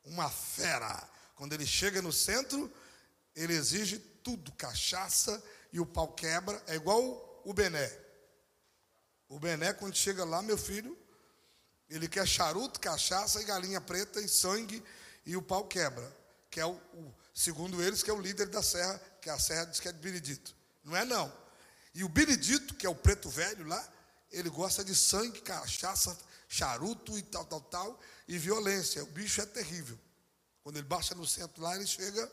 Uma 0.04 0.30
fera. 0.30 1.08
Quando 1.34 1.52
ele 1.54 1.66
chega 1.66 2.00
no 2.00 2.12
centro, 2.12 2.72
ele 3.34 3.54
exige 3.54 3.98
tudo, 3.98 4.52
cachaça 4.52 5.42
e 5.72 5.80
o 5.80 5.86
pau 5.86 6.08
quebra. 6.08 6.62
É 6.66 6.76
igual 6.76 7.42
o 7.44 7.52
Bené. 7.52 7.90
O 9.28 9.40
Bené, 9.40 9.72
quando 9.72 9.96
chega 9.96 10.24
lá, 10.24 10.40
meu 10.40 10.56
filho, 10.56 10.96
ele 11.88 12.08
quer 12.08 12.26
charuto, 12.26 12.78
cachaça 12.78 13.40
e 13.40 13.44
galinha 13.44 13.80
preta 13.80 14.20
e 14.20 14.28
sangue 14.28 14.82
e 15.26 15.36
o 15.36 15.42
pau 15.42 15.66
quebra. 15.66 16.16
Que 16.50 16.60
é 16.60 16.66
o, 16.66 16.74
o 16.94 17.14
segundo 17.34 17.82
eles, 17.82 18.02
que 18.02 18.10
é 18.10 18.12
o 18.12 18.20
líder 18.20 18.48
da 18.48 18.62
serra, 18.62 19.00
que 19.20 19.28
a 19.28 19.38
serra 19.38 19.64
diz 19.64 19.80
que 19.80 19.88
é 19.88 19.92
de 19.92 19.98
Benedito. 19.98 20.54
Não 20.84 20.96
é 20.96 21.04
não. 21.04 21.32
E 21.94 22.04
o 22.04 22.08
Benedito, 22.08 22.74
que 22.74 22.86
é 22.86 22.90
o 22.90 22.94
preto 22.94 23.28
velho 23.28 23.66
lá, 23.66 23.92
ele 24.32 24.48
gosta 24.48 24.84
de 24.84 24.94
sangue, 24.94 25.40
cachaça, 25.40 26.16
charuto 26.48 27.18
e 27.18 27.22
tal, 27.22 27.44
tal, 27.44 27.60
tal, 27.60 28.00
e 28.26 28.38
violência. 28.38 29.02
O 29.02 29.06
bicho 29.06 29.40
é 29.40 29.46
terrível. 29.46 29.98
Quando 30.62 30.76
ele 30.76 30.86
baixa 30.86 31.14
no 31.14 31.26
centro 31.26 31.62
lá, 31.62 31.74
ele 31.76 31.86
chega 31.86 32.30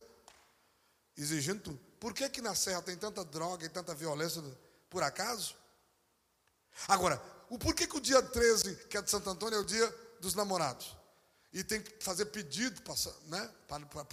exigindo 1.18 1.62
tudo. 1.62 1.80
Por 2.00 2.14
que, 2.14 2.30
que 2.30 2.42
na 2.42 2.56
Serra 2.56 2.82
tem 2.82 2.96
tanta 2.96 3.24
droga 3.26 3.66
e 3.66 3.70
tanta 3.70 3.94
violência? 3.94 4.42
Por 4.90 5.04
acaso? 5.04 5.56
Agora, 6.88 7.22
o 7.50 7.58
porquê 7.58 7.86
que 7.86 7.98
o 7.98 8.02
dia 8.02 8.22
13, 8.22 8.76
que 8.88 8.98
é 8.98 9.02
de 9.02 9.10
Santo 9.10 9.30
Antônio, 9.30 9.58
é 9.58 9.62
o 9.62 9.66
dia 9.66 9.88
dos 10.22 10.34
namorados? 10.34 10.96
E 11.52 11.64
tem 11.64 11.82
que 11.82 12.04
fazer 12.04 12.26
pedido 12.26 12.82
para 12.84 12.94
né, 13.26 13.50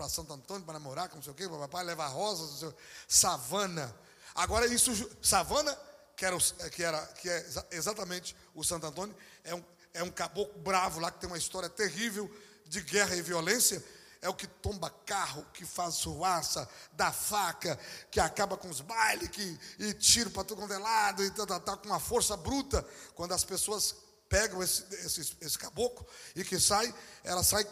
Santo 0.09 0.33
Antônio 0.33 0.65
para 0.65 0.75
namorar, 0.75 1.15
não 1.15 1.23
sei 1.23 1.33
o 1.33 1.35
quê, 1.35 1.47
papai 1.47 1.85
levar 1.85 2.09
rosas, 2.09 2.51
não 2.51 2.59
sei 2.59 2.69
o 2.69 2.73
quê. 2.73 2.79
savana. 3.07 3.95
Agora, 4.35 4.67
isso, 4.67 4.91
savana, 5.23 5.79
que, 6.17 6.25
era, 6.25 6.39
que, 6.71 6.83
era, 6.83 7.07
que 7.07 7.29
é 7.29 7.47
exatamente 7.71 8.35
o 8.55 8.65
Santo 8.65 8.87
Antônio, 8.87 9.15
é 9.45 9.55
um, 9.55 9.65
é 9.95 10.03
um 10.03 10.11
caboclo 10.11 10.59
bravo 10.61 11.01
lá 11.01 11.11
que 11.11 11.21
tem 11.21 11.29
uma 11.29 11.39
história 11.39 11.69
terrível 11.69 12.31
de 12.67 12.81
guerra 12.81 13.15
e 13.15 13.23
violência 13.23 13.83
é 14.27 14.29
o 14.29 14.35
que 14.35 14.47
tomba 14.47 14.91
carro, 14.91 15.47
que 15.53 15.65
faz 15.65 15.95
suaça, 15.95 16.69
dá 16.93 17.13
faca, 17.13 17.79
que 18.11 18.19
acaba 18.19 18.57
com 18.57 18.69
os 18.69 18.81
bailes, 18.81 19.29
que, 19.29 19.59
e 19.79 19.95
tira 19.95 20.31
para 20.31 20.43
todo 20.43 20.73
é 20.73 20.79
lado, 20.79 21.25
e 21.25 21.31
tá, 21.31 21.47
tá, 21.47 21.61
tá, 21.61 21.77
com 21.77 21.87
uma 21.87 22.01
força 22.01 22.37
bruta. 22.37 22.85
Quando 23.15 23.33
as 23.33 23.45
pessoas 23.45 23.95
pegam 24.29 24.63
esse, 24.63 24.83
esse, 24.95 25.37
esse 25.41 25.59
caboclo 25.59 26.05
e 26.35 26.43
que 26.43 26.59
sai, 26.59 26.93
ela 27.23 27.45
sai 27.45 27.65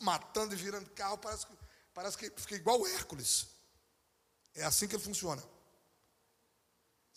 matando 0.00 0.54
e 0.54 0.56
virando 0.56 0.88
carro, 0.90 1.18
parece 1.18 1.46
parece 1.92 2.16
que 2.16 2.30
fica 2.36 2.54
igual 2.54 2.80
o 2.80 2.86
Hércules. 2.86 3.48
É 4.54 4.64
assim 4.64 4.86
que 4.86 4.94
ele 4.94 5.02
funciona. 5.02 5.42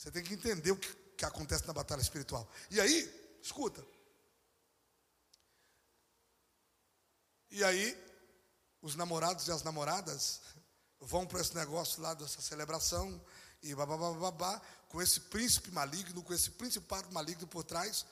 Você 0.01 0.09
tem 0.09 0.23
que 0.23 0.33
entender 0.33 0.71
o 0.71 0.77
que, 0.77 0.91
que 1.15 1.23
acontece 1.23 1.67
na 1.67 1.73
batalha 1.73 2.01
espiritual. 2.01 2.49
E 2.71 2.81
aí, 2.81 3.37
escuta. 3.39 3.85
E 7.51 7.63
aí, 7.63 7.95
os 8.81 8.95
namorados 8.95 9.47
e 9.47 9.51
as 9.51 9.61
namoradas 9.61 10.41
vão 10.99 11.27
para 11.27 11.39
esse 11.39 11.53
negócio 11.53 12.01
lá 12.01 12.15
dessa 12.15 12.41
celebração 12.41 13.23
e 13.61 13.75
babá, 13.75 14.59
com 14.89 14.99
esse 14.99 15.19
príncipe 15.19 15.69
maligno, 15.69 16.23
com 16.23 16.33
esse 16.33 16.49
principado 16.49 17.11
maligno 17.11 17.45
por 17.45 17.63
trás. 17.63 18.03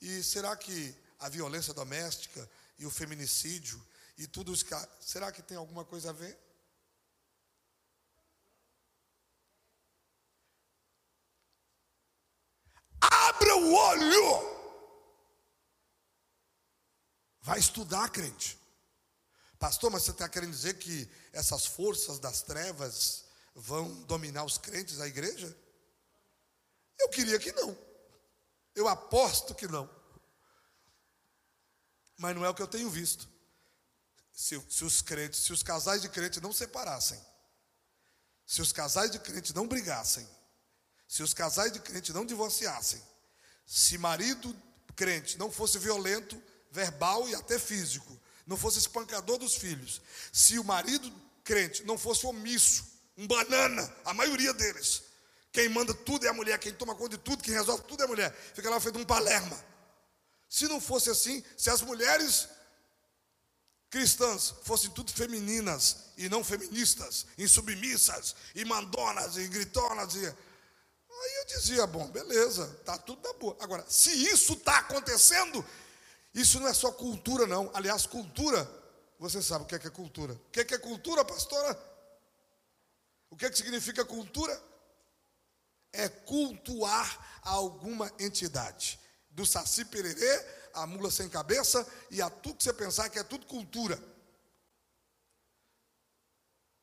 E 0.00 0.22
será 0.22 0.56
que 0.56 0.96
a 1.18 1.28
violência 1.28 1.74
doméstica 1.74 2.48
e 2.78 2.86
o 2.86 2.90
feminicídio 2.90 3.84
e 4.16 4.28
tudo 4.28 4.52
isso, 4.54 4.64
será 5.00 5.32
que 5.32 5.42
tem 5.42 5.56
alguma 5.56 5.84
coisa 5.84 6.10
a 6.10 6.12
ver? 6.12 6.38
Abra 13.36 13.56
o 13.56 13.74
olho! 13.74 14.56
Vai 17.42 17.58
estudar, 17.58 18.08
crente. 18.10 18.58
Pastor, 19.58 19.90
mas 19.90 20.02
você 20.02 20.10
está 20.10 20.28
querendo 20.28 20.50
dizer 20.50 20.78
que 20.78 21.08
essas 21.32 21.64
forças 21.66 22.18
das 22.18 22.42
trevas 22.42 23.24
vão 23.54 24.02
dominar 24.04 24.44
os 24.44 24.58
crentes 24.58 24.96
da 24.96 25.06
igreja? 25.06 25.56
Eu 26.98 27.08
queria 27.08 27.38
que 27.38 27.52
não. 27.52 27.76
Eu 28.74 28.88
aposto 28.88 29.54
que 29.54 29.68
não. 29.68 29.88
Mas 32.18 32.34
não 32.34 32.44
é 32.44 32.48
o 32.48 32.54
que 32.54 32.62
eu 32.62 32.68
tenho 32.68 32.90
visto. 32.90 33.28
Se, 34.32 34.60
se 34.68 34.84
os 34.84 35.00
crentes, 35.00 35.40
se 35.40 35.52
os 35.52 35.62
casais 35.62 36.02
de 36.02 36.08
crentes 36.08 36.42
não 36.42 36.52
separassem, 36.52 37.18
se 38.46 38.60
os 38.60 38.72
casais 38.72 39.10
de 39.10 39.18
crentes 39.18 39.54
não 39.54 39.66
brigassem, 39.66 40.28
se 41.08 41.22
os 41.22 41.32
casais 41.32 41.72
de 41.72 41.80
crentes 41.80 42.14
não 42.14 42.26
divorciassem, 42.26 43.02
se 43.66 43.98
marido 43.98 44.56
crente 44.94 45.36
não 45.36 45.50
fosse 45.50 45.78
violento, 45.78 46.40
verbal 46.70 47.28
e 47.28 47.34
até 47.34 47.58
físico, 47.58 48.18
não 48.46 48.56
fosse 48.56 48.78
espancador 48.78 49.38
dos 49.38 49.56
filhos, 49.56 50.00
se 50.32 50.58
o 50.58 50.64
marido 50.64 51.12
crente 51.42 51.84
não 51.84 51.98
fosse 51.98 52.24
omisso, 52.26 52.86
um 53.16 53.26
banana, 53.26 53.94
a 54.04 54.14
maioria 54.14 54.54
deles, 54.54 55.02
quem 55.50 55.68
manda 55.68 55.92
tudo 55.92 56.26
é 56.26 56.28
a 56.28 56.34
mulher, 56.34 56.58
quem 56.58 56.72
toma 56.72 56.94
conta 56.94 57.16
de 57.16 57.22
tudo, 57.22 57.42
quem 57.42 57.54
resolve 57.54 57.82
tudo 57.84 58.02
é 58.02 58.04
a 58.04 58.08
mulher, 58.08 58.32
fica 58.54 58.70
lá 58.70 58.78
feito 58.78 58.98
um 58.98 59.04
palerma. 59.04 59.58
Se 60.48 60.68
não 60.68 60.80
fosse 60.80 61.10
assim, 61.10 61.42
se 61.56 61.70
as 61.70 61.80
mulheres 61.80 62.48
cristãs 63.90 64.54
fossem 64.62 64.90
tudo 64.90 65.12
femininas 65.12 65.96
e 66.16 66.28
não 66.28 66.44
feministas, 66.44 67.26
insubmissas, 67.38 68.36
e 68.54 68.64
mandonas, 68.64 69.36
e 69.36 69.48
gritonas, 69.48 70.14
e... 70.14 70.34
aí 71.22 71.34
eu 71.36 71.44
dizia, 71.46 71.86
bom, 71.86 72.06
beleza, 72.08 72.66
tá 72.84 72.98
tudo 72.98 73.22
da 73.22 73.32
boa. 73.34 73.56
Agora, 73.60 73.84
se 73.88 74.10
isso 74.10 74.54
está 74.54 74.78
acontecendo, 74.78 75.64
isso 76.34 76.60
não 76.60 76.68
é 76.68 76.74
só 76.74 76.92
cultura, 76.92 77.46
não. 77.46 77.70
Aliás, 77.74 78.06
cultura, 78.06 78.68
você 79.18 79.40
sabe 79.42 79.64
o 79.64 79.66
que 79.66 79.74
é, 79.74 79.78
que 79.78 79.86
é 79.86 79.90
cultura. 79.90 80.34
O 80.34 80.50
que 80.50 80.60
é, 80.60 80.64
que 80.64 80.74
é 80.74 80.78
cultura, 80.78 81.24
pastora? 81.24 81.78
O 83.30 83.36
que, 83.36 83.46
é 83.46 83.50
que 83.50 83.56
significa 83.56 84.04
cultura? 84.04 84.60
É 85.92 86.08
cultuar 86.08 87.40
alguma 87.42 88.12
entidade. 88.18 89.00
Do 89.30 89.46
saci 89.46 89.84
pererê, 89.84 90.46
a 90.74 90.86
mula 90.86 91.10
sem 91.10 91.28
cabeça 91.28 91.86
e 92.10 92.20
a 92.20 92.28
tudo 92.28 92.56
que 92.56 92.64
você 92.64 92.72
pensar 92.72 93.08
que 93.08 93.18
é 93.18 93.22
tudo 93.22 93.46
cultura. 93.46 93.98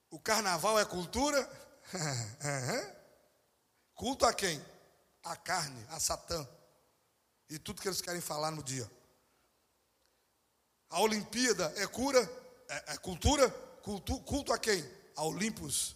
O 0.09 0.19
carnaval 0.19 0.79
é 0.79 0.85
cultura? 0.85 1.47
Culto 3.95 4.25
a 4.25 4.33
quem? 4.33 4.63
A 5.23 5.35
carne, 5.35 5.85
a 5.89 5.99
Satã. 5.99 6.47
E 7.49 7.59
tudo 7.59 7.81
que 7.81 7.87
eles 7.87 8.01
querem 8.01 8.21
falar 8.21 8.51
no 8.51 8.63
dia. 8.63 8.89
A 10.89 10.99
Olimpíada 11.01 11.73
é 11.77 11.87
cura? 11.87 12.21
É, 12.69 12.93
é 12.93 12.97
cultura? 12.97 13.49
Culto, 13.81 14.19
culto 14.21 14.53
a 14.53 14.57
quem? 14.57 14.83
A 15.15 15.23
Olimpos. 15.23 15.95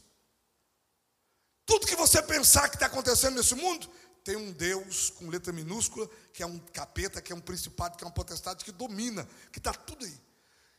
Tudo 1.65 1.87
que 1.87 1.95
você 1.95 2.21
pensar 2.21 2.69
que 2.69 2.75
está 2.75 2.85
acontecendo 2.85 3.35
nesse 3.35 3.53
mundo, 3.55 3.89
tem 4.23 4.35
um 4.35 4.51
Deus 4.51 5.09
com 5.09 5.29
letra 5.29 5.53
minúscula, 5.53 6.09
que 6.33 6.43
é 6.43 6.45
um 6.45 6.59
capeta, 6.59 7.21
que 7.21 7.31
é 7.31 7.35
um 7.35 7.39
principado, 7.39 7.97
que 7.97 8.03
é 8.03 8.07
uma 8.07 8.13
potestade 8.13 8.65
que 8.65 8.71
domina, 8.71 9.27
que 9.51 9.57
está 9.57 9.73
tudo 9.73 10.05
aí. 10.05 10.21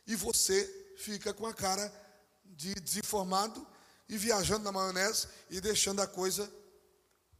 E 0.05 0.15
você 0.15 0.95
fica 0.97 1.33
com 1.33 1.47
a 1.47 1.53
cara 1.53 1.91
de 2.45 2.75
desinformado 2.75 3.65
e 4.07 4.17
viajando 4.17 4.63
na 4.63 4.71
maionese 4.71 5.27
e 5.49 5.61
deixando 5.61 6.01
a 6.01 6.07
coisa, 6.07 6.51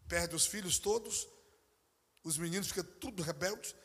perde 0.09 0.35
os 0.35 0.47
filhos 0.47 0.79
todos, 0.79 1.27
os 2.23 2.37
meninos 2.37 2.67
ficam 2.67 2.83
tudo 2.99 3.23
rebeldes, 3.23 3.75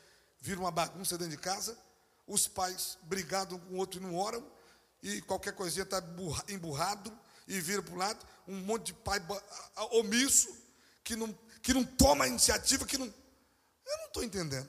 vira 0.41 0.59
uma 0.59 0.71
bagunça 0.71 1.17
dentro 1.17 1.37
de 1.37 1.41
casa, 1.41 1.79
os 2.27 2.49
pais 2.49 2.99
brigados 3.03 3.57
um 3.57 3.61
com 3.61 3.75
o 3.75 3.77
outro 3.77 4.01
e 4.01 4.03
não 4.03 4.17
oram, 4.17 4.45
e 5.03 5.21
qualquer 5.21 5.53
coisinha 5.53 5.85
está 5.85 6.03
emburrado 6.49 7.17
e 7.47 7.61
vira 7.61 7.83
para 7.83 7.95
o 7.95 7.99
lado, 7.99 8.27
um 8.49 8.57
monte 8.57 8.87
de 8.87 8.95
pai 8.95 9.21
omisso, 9.93 10.49
que 11.05 11.15
não, 11.15 11.31
que 11.63 11.75
não 11.75 11.85
toma 11.85 12.25
a 12.25 12.29
iniciativa, 12.29 12.87
que 12.87 12.97
não. 12.97 13.07
Eu 13.07 13.99
não 13.99 14.07
estou 14.07 14.25
entendendo. 14.25 14.69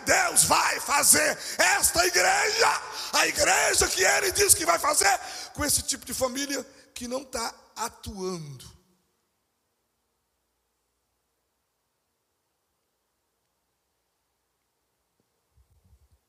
Deus 0.00 0.42
vai 0.42 0.80
fazer 0.80 1.38
esta 1.56 2.04
igreja, 2.04 2.82
a 3.12 3.28
igreja 3.28 3.86
que 3.86 4.02
Ele 4.02 4.32
diz 4.32 4.54
que 4.54 4.66
vai 4.66 4.78
fazer, 4.80 5.20
com 5.54 5.64
esse 5.64 5.82
tipo 5.82 6.04
de 6.04 6.12
família 6.12 6.64
que 6.92 7.06
não 7.06 7.22
está 7.22 7.54
atuando. 7.76 8.81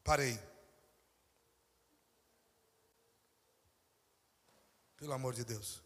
Parei. 0.04 0.38
Pelo 4.98 5.14
amor 5.14 5.34
de 5.34 5.46
Deus. 5.46 5.82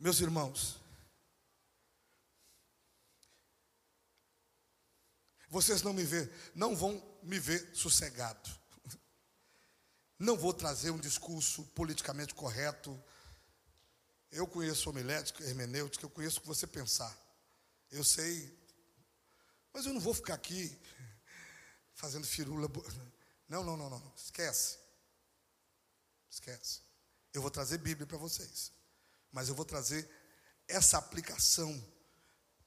Meus 0.00 0.20
irmãos, 0.20 0.78
vocês 5.48 5.82
não 5.82 5.92
me 5.92 6.04
vê, 6.04 6.30
não 6.54 6.74
vão 6.74 7.02
me 7.22 7.38
ver 7.38 7.74
sossegado. 7.74 8.58
Não 10.18 10.36
vou 10.36 10.54
trazer 10.54 10.90
um 10.90 10.98
discurso 10.98 11.64
politicamente 11.74 12.34
correto. 12.34 13.02
Eu 14.30 14.46
conheço 14.46 14.88
homilética, 14.88 15.44
hermenêutica, 15.44 16.04
eu 16.04 16.10
conheço 16.10 16.38
o 16.38 16.42
que 16.42 16.48
você 16.48 16.66
pensar. 16.66 17.16
Eu 17.90 18.04
sei, 18.04 18.56
mas 19.72 19.86
eu 19.86 19.92
não 19.92 20.00
vou 20.00 20.12
ficar 20.14 20.34
aqui 20.34 20.78
fazendo 21.98 22.26
firula. 22.26 22.70
Não, 23.48 23.64
não, 23.64 23.76
não, 23.76 23.90
não, 23.90 24.12
esquece. 24.16 24.78
Esquece. 26.30 26.80
Eu 27.34 27.42
vou 27.42 27.50
trazer 27.50 27.78
Bíblia 27.78 28.06
para 28.06 28.16
vocês, 28.16 28.72
mas 29.32 29.48
eu 29.48 29.54
vou 29.54 29.64
trazer 29.64 30.08
essa 30.66 30.96
aplicação 30.96 31.82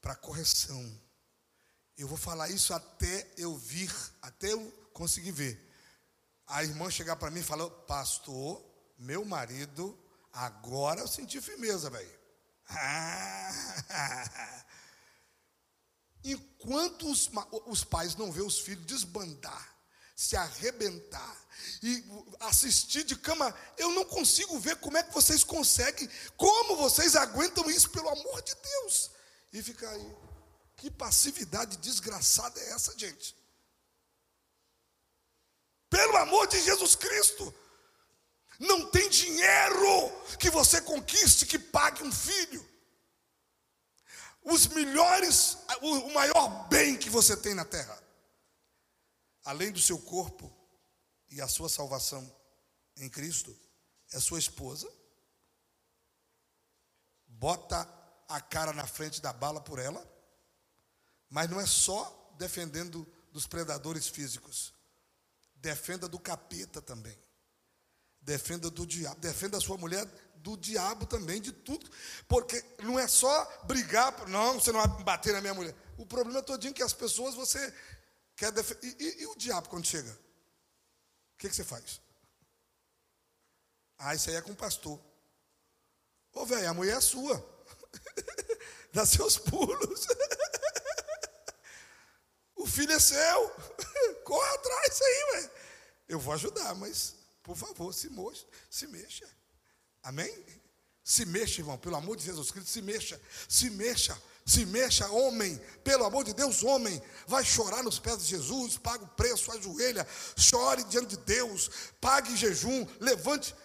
para 0.02 0.16
correção. 0.16 1.02
Eu 1.98 2.08
vou 2.08 2.18
falar 2.18 2.50
isso 2.50 2.74
até 2.74 3.32
eu 3.38 3.58
vir, 3.58 3.94
até 4.22 4.52
eu 4.52 4.72
conseguir 4.94 5.32
ver. 5.32 5.70
A 6.48 6.64
irmã 6.64 6.92
chegar 6.92 7.16
para 7.16 7.32
mim 7.32 7.40
e 7.40 7.44
falar: 7.44 7.70
Pastor, 7.70 8.62
meu 8.98 9.24
marido, 9.24 9.98
agora 10.34 11.00
eu 11.00 11.08
senti 11.08 11.40
firmeza, 11.40 11.90
velho. 11.90 12.20
Enquanto 16.24 17.10
os, 17.10 17.30
os 17.66 17.84
pais 17.84 18.16
não 18.16 18.32
vê 18.32 18.42
os 18.42 18.60
filhos 18.60 18.86
desbandar, 18.86 19.76
se 20.16 20.36
arrebentar 20.36 21.38
e 21.82 22.04
assistir 22.42 23.04
de 23.04 23.16
cama, 23.16 23.54
eu 23.78 23.92
não 23.92 24.06
consigo 24.06 24.60
ver 24.60 24.76
como 24.78 24.98
é 24.98 25.04
que 25.04 25.14
vocês 25.14 25.44
conseguem, 25.44 26.08
como 26.38 26.76
vocês 26.76 27.16
aguentam 27.16 27.70
isso, 27.72 27.90
pelo 27.90 28.10
amor 28.10 28.42
de 28.44 28.54
Deus. 28.56 29.12
E 29.52 29.64
ficar 29.64 29.90
aí. 29.90 30.16
Que 30.78 30.90
passividade 30.90 31.78
desgraçada 31.78 32.60
é 32.60 32.72
essa, 32.72 32.98
gente? 32.98 33.36
Pelo 35.90 36.18
amor 36.18 36.48
de 36.48 36.62
Jesus 36.62 36.96
Cristo. 36.96 37.54
Não 38.60 38.90
tem 38.92 39.10
dinheiro 39.10 40.12
que 40.40 40.50
você 40.52 40.80
conquiste 40.82 41.48
que 41.48 41.58
pague 41.58 42.04
um 42.04 42.12
filho 42.12 42.71
os 44.44 44.68
melhores, 44.68 45.58
o 45.82 46.14
maior 46.14 46.68
bem 46.68 46.98
que 46.98 47.10
você 47.10 47.38
tem 47.38 47.54
na 47.54 47.66
terra, 47.66 48.02
além 49.44 49.72
do 49.72 49.80
seu 49.80 50.00
corpo 50.00 50.52
e 51.30 51.42
a 51.42 51.48
sua 51.48 51.70
salvação 51.70 52.30
em 52.98 53.10
Cristo, 53.10 53.56
é 54.12 54.20
sua 54.20 54.40
esposa. 54.40 54.92
Bota 57.28 57.88
a 58.28 58.42
cara 58.42 58.74
na 58.74 58.86
frente 58.86 59.22
da 59.22 59.32
bala 59.32 59.62
por 59.62 59.80
ela, 59.80 60.06
mas 61.30 61.50
não 61.50 61.60
é 61.60 61.66
só 61.66 62.34
defendendo 62.38 63.08
dos 63.32 63.48
predadores 63.48 64.08
físicos, 64.08 64.74
defenda 65.56 66.08
do 66.08 66.20
capeta 66.20 66.82
também, 66.82 67.18
defenda 68.20 68.70
do 68.70 68.86
diabo, 68.86 69.20
defenda 69.20 69.58
a 69.58 69.62
sua 69.62 69.78
mulher 69.78 70.06
do 70.42 70.58
diabo 70.58 71.06
também, 71.06 71.42
de 71.42 71.52
tudo. 71.52 71.90
Porque 72.28 72.64
não 72.84 73.00
é 73.00 73.08
só 73.08 73.64
brigar, 73.64 74.28
não, 74.28 74.60
você 74.60 74.72
não 74.72 74.86
vai 74.86 75.04
bater 75.04 75.34
na 75.34 75.42
minha 75.42 75.54
mulher. 75.54 75.76
O 75.98 76.06
problema 76.06 76.40
é 76.40 76.44
todinho 76.44 76.74
que 76.74 76.84
as 76.84 76.94
pessoas 76.94 77.36
você 77.36 77.74
quer 78.36 78.52
defender. 78.52 78.96
E, 79.00 79.22
e, 79.22 79.28
o 79.28 79.36
diabo 79.36 79.70
quando 79.70 79.86
chega? 79.86 80.12
O 80.12 81.38
que, 81.38 81.50
que 81.50 81.56
você 81.56 81.64
faz? 81.64 82.02
Ah, 83.98 84.16
isso 84.16 84.30
aí 84.30 84.36
é 84.36 84.42
com 84.42 84.52
o 84.52 84.56
pastor. 84.56 85.00
Ô, 86.34 86.46
velho, 86.46 86.70
a 86.70 86.74
mulher 86.74 86.98
é 86.98 87.02
sua. 87.02 87.44
Dá 88.94 89.06
seus 89.06 89.38
pulos. 89.38 90.08
o 92.56 92.66
filho 92.66 92.92
é 92.92 93.00
seu. 93.00 93.50
Corre 94.26 94.56
atrás 94.56 95.02
aí, 95.02 95.32
velho. 95.34 95.52
Eu 96.08 96.20
vou 96.20 96.34
ajudar, 96.34 96.74
mas, 96.76 97.16
por 97.44 97.56
favor, 97.56 97.94
se 97.94 98.10
moxa, 98.10 98.46
se 98.70 98.88
mexa. 98.88 99.41
Amém? 100.04 100.46
Se 101.04 101.26
mexa, 101.26 101.62
irmão, 101.62 101.78
pelo 101.78 101.96
amor 101.96 102.16
de 102.16 102.24
Jesus 102.24 102.52
Cristo, 102.52 102.70
se 102.70 102.82
mexa, 102.82 103.20
se 103.50 103.70
mexa, 103.70 104.22
se 104.46 104.66
mexa, 104.66 105.10
homem, 105.10 105.60
pelo 105.84 106.06
amor 106.06 106.24
de 106.24 106.34
Deus, 106.34 106.64
homem, 106.64 107.02
vai 107.28 107.44
chorar 107.44 107.84
nos 107.84 108.00
pés 108.00 108.20
de 108.20 108.26
Jesus, 108.26 108.78
paga 108.78 109.04
o 109.04 109.08
preço, 109.10 109.52
ajoelha, 109.52 110.08
chore 110.38 110.84
diante 110.86 111.16
de 111.16 111.18
Deus, 111.18 111.70
pague 112.00 112.36
jejum, 112.36 112.88
levante. 113.00 113.56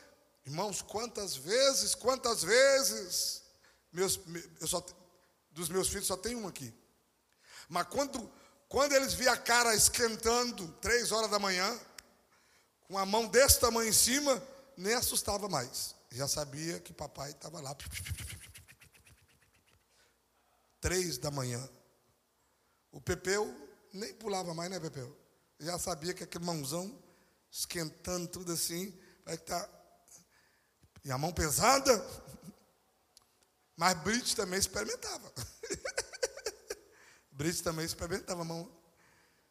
Irmãos, 0.44 0.80
quantas 0.80 1.36
vezes, 1.36 1.94
quantas 1.94 2.42
vezes, 2.42 3.42
meus, 3.92 4.18
eu 4.60 4.66
só, 4.66 4.84
dos 5.50 5.68
meus 5.68 5.88
filhos 5.88 6.06
só 6.06 6.16
tem 6.16 6.34
um 6.34 6.46
aqui, 6.46 6.72
mas 7.68 7.86
quando, 7.88 8.30
quando 8.68 8.92
eles 8.92 9.12
viam 9.12 9.32
a 9.32 9.36
cara 9.36 9.74
esquentando, 9.74 10.68
três 10.80 11.12
horas 11.12 11.30
da 11.30 11.38
manhã, 11.38 11.78
com 12.84 12.96
a 12.96 13.04
mão 13.04 13.26
desse 13.26 13.60
tamanho 13.60 13.88
em 13.90 13.92
cima, 13.92 14.42
nem 14.76 14.94
assustava 14.94 15.48
mais 15.48 15.95
já 16.10 16.28
sabia 16.28 16.80
que 16.80 16.92
papai 16.92 17.30
estava 17.30 17.60
lá. 17.60 17.76
Três 20.80 21.18
da 21.18 21.30
manhã. 21.30 21.68
O 22.92 23.00
Pepeu 23.00 23.44
nem 23.92 24.14
pulava 24.14 24.54
mais, 24.54 24.70
né, 24.70 24.78
Pepeu? 24.78 25.16
Já 25.58 25.78
sabia 25.78 26.14
que 26.14 26.24
aquele 26.24 26.44
mãozão 26.44 27.02
esquentando 27.50 28.28
tudo 28.28 28.52
assim, 28.52 28.96
vai 29.24 29.34
estar. 29.34 29.62
Tá... 29.64 29.86
E 31.04 31.10
a 31.10 31.18
mão 31.18 31.32
pesada. 31.32 32.04
Mas 33.76 33.98
Brit 34.02 34.34
também 34.34 34.58
experimentava. 34.58 35.32
Brit 37.32 37.62
também 37.62 37.84
experimentava 37.84 38.42
a 38.42 38.44
mão. 38.44 38.70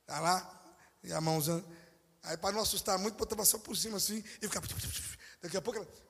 Tá 0.05 0.19
lá, 0.19 0.75
e 1.03 1.13
a 1.13 1.21
mãozão. 1.21 1.63
Aí, 2.23 2.37
para 2.37 2.55
não 2.55 2.61
assustar 2.61 2.97
muito, 2.97 3.17
botava 3.17 3.45
só 3.45 3.59
por 3.59 3.77
cima 3.77 3.97
assim, 3.97 4.23
e 4.41 4.47
ficava. 4.47 4.67
Daqui 5.41 5.57
a 5.57 5.61
pouco 5.61 5.79
ela. 5.79 6.04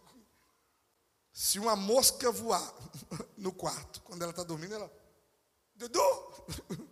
Se 1.35 1.59
uma 1.59 1.75
mosca 1.75 2.31
voar 2.31 2.73
no 3.35 3.51
quarto, 3.51 4.01
quando 4.03 4.21
ela 4.21 4.31
está 4.31 4.41
dormindo, 4.41 4.73
ela. 4.73 4.89
Dudu! 5.75 5.99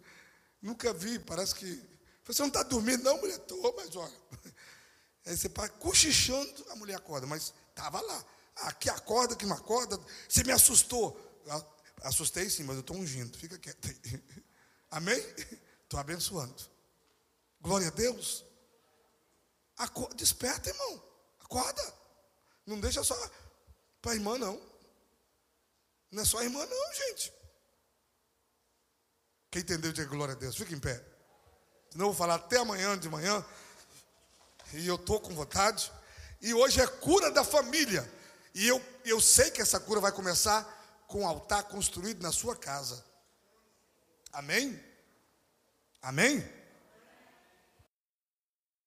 Nunca 0.61 0.91
vi, 0.91 1.17
parece 1.17 1.55
que. 1.55 1.81
Você 2.25 2.41
não 2.41 2.49
está 2.49 2.61
dormindo, 2.61 3.05
não, 3.05 3.17
mulher? 3.21 3.37
Estou, 3.37 3.73
mas 3.77 3.95
olha. 3.95 4.21
Aí 5.25 5.37
você 5.37 5.47
para 5.47 5.69
cochichando, 5.69 6.65
a 6.71 6.75
mulher 6.75 6.95
acorda, 6.95 7.25
mas 7.25 7.53
estava 7.69 8.01
lá. 8.01 8.25
Aqui 8.57 8.89
acorda, 8.89 9.33
que 9.33 9.45
não 9.45 9.55
acorda. 9.55 9.97
Você 10.27 10.43
me 10.43 10.51
assustou. 10.51 11.17
Assustei 12.01 12.49
sim, 12.49 12.63
mas 12.63 12.75
eu 12.75 12.81
estou 12.81 12.97
ungindo. 12.97 13.37
Fica 13.37 13.57
quieto 13.57 13.87
aí. 13.87 14.23
Amém? 14.91 15.17
Estou 15.83 16.01
abençoando. 16.01 16.53
Glória 17.61 17.87
a 17.87 17.91
Deus. 17.91 18.43
Acorda, 19.77 20.15
desperta, 20.15 20.69
irmão. 20.69 21.01
Acorda. 21.39 21.93
Não 22.65 22.77
deixa 22.81 23.01
só 23.05 23.15
para 24.03 24.11
a 24.11 24.15
irmã, 24.15 24.37
não. 24.37 24.61
Não 26.11 26.21
é 26.21 26.25
só 26.25 26.39
a 26.39 26.43
irmã, 26.43 26.63
não, 26.65 26.93
gente. 26.93 27.33
Quem 29.49 29.61
entendeu, 29.61 29.93
diga 29.93 30.09
glória 30.09 30.35
a 30.35 30.37
Deus. 30.37 30.57
Fica 30.57 30.75
em 30.75 30.79
pé. 30.79 31.01
Senão 31.89 32.07
eu 32.07 32.11
vou 32.11 32.13
falar 32.13 32.35
até 32.35 32.57
amanhã 32.57 32.99
de 32.99 33.07
manhã. 33.07 33.43
E 34.73 34.85
eu 34.85 34.95
estou 34.95 35.21
com 35.21 35.33
vontade. 35.33 35.89
E 36.41 36.53
hoje 36.53 36.81
é 36.81 36.87
cura 36.87 37.31
da 37.31 37.45
família. 37.45 38.07
E 38.53 38.67
eu, 38.67 38.83
eu 39.05 39.21
sei 39.21 39.49
que 39.49 39.61
essa 39.61 39.79
cura 39.79 40.01
vai 40.01 40.11
começar 40.11 41.05
com 41.07 41.23
o 41.23 41.27
altar 41.27 41.63
construído 41.63 42.21
na 42.21 42.33
sua 42.33 42.57
casa. 42.57 43.03
Amém? 44.33 44.83
Amém? 46.01 46.43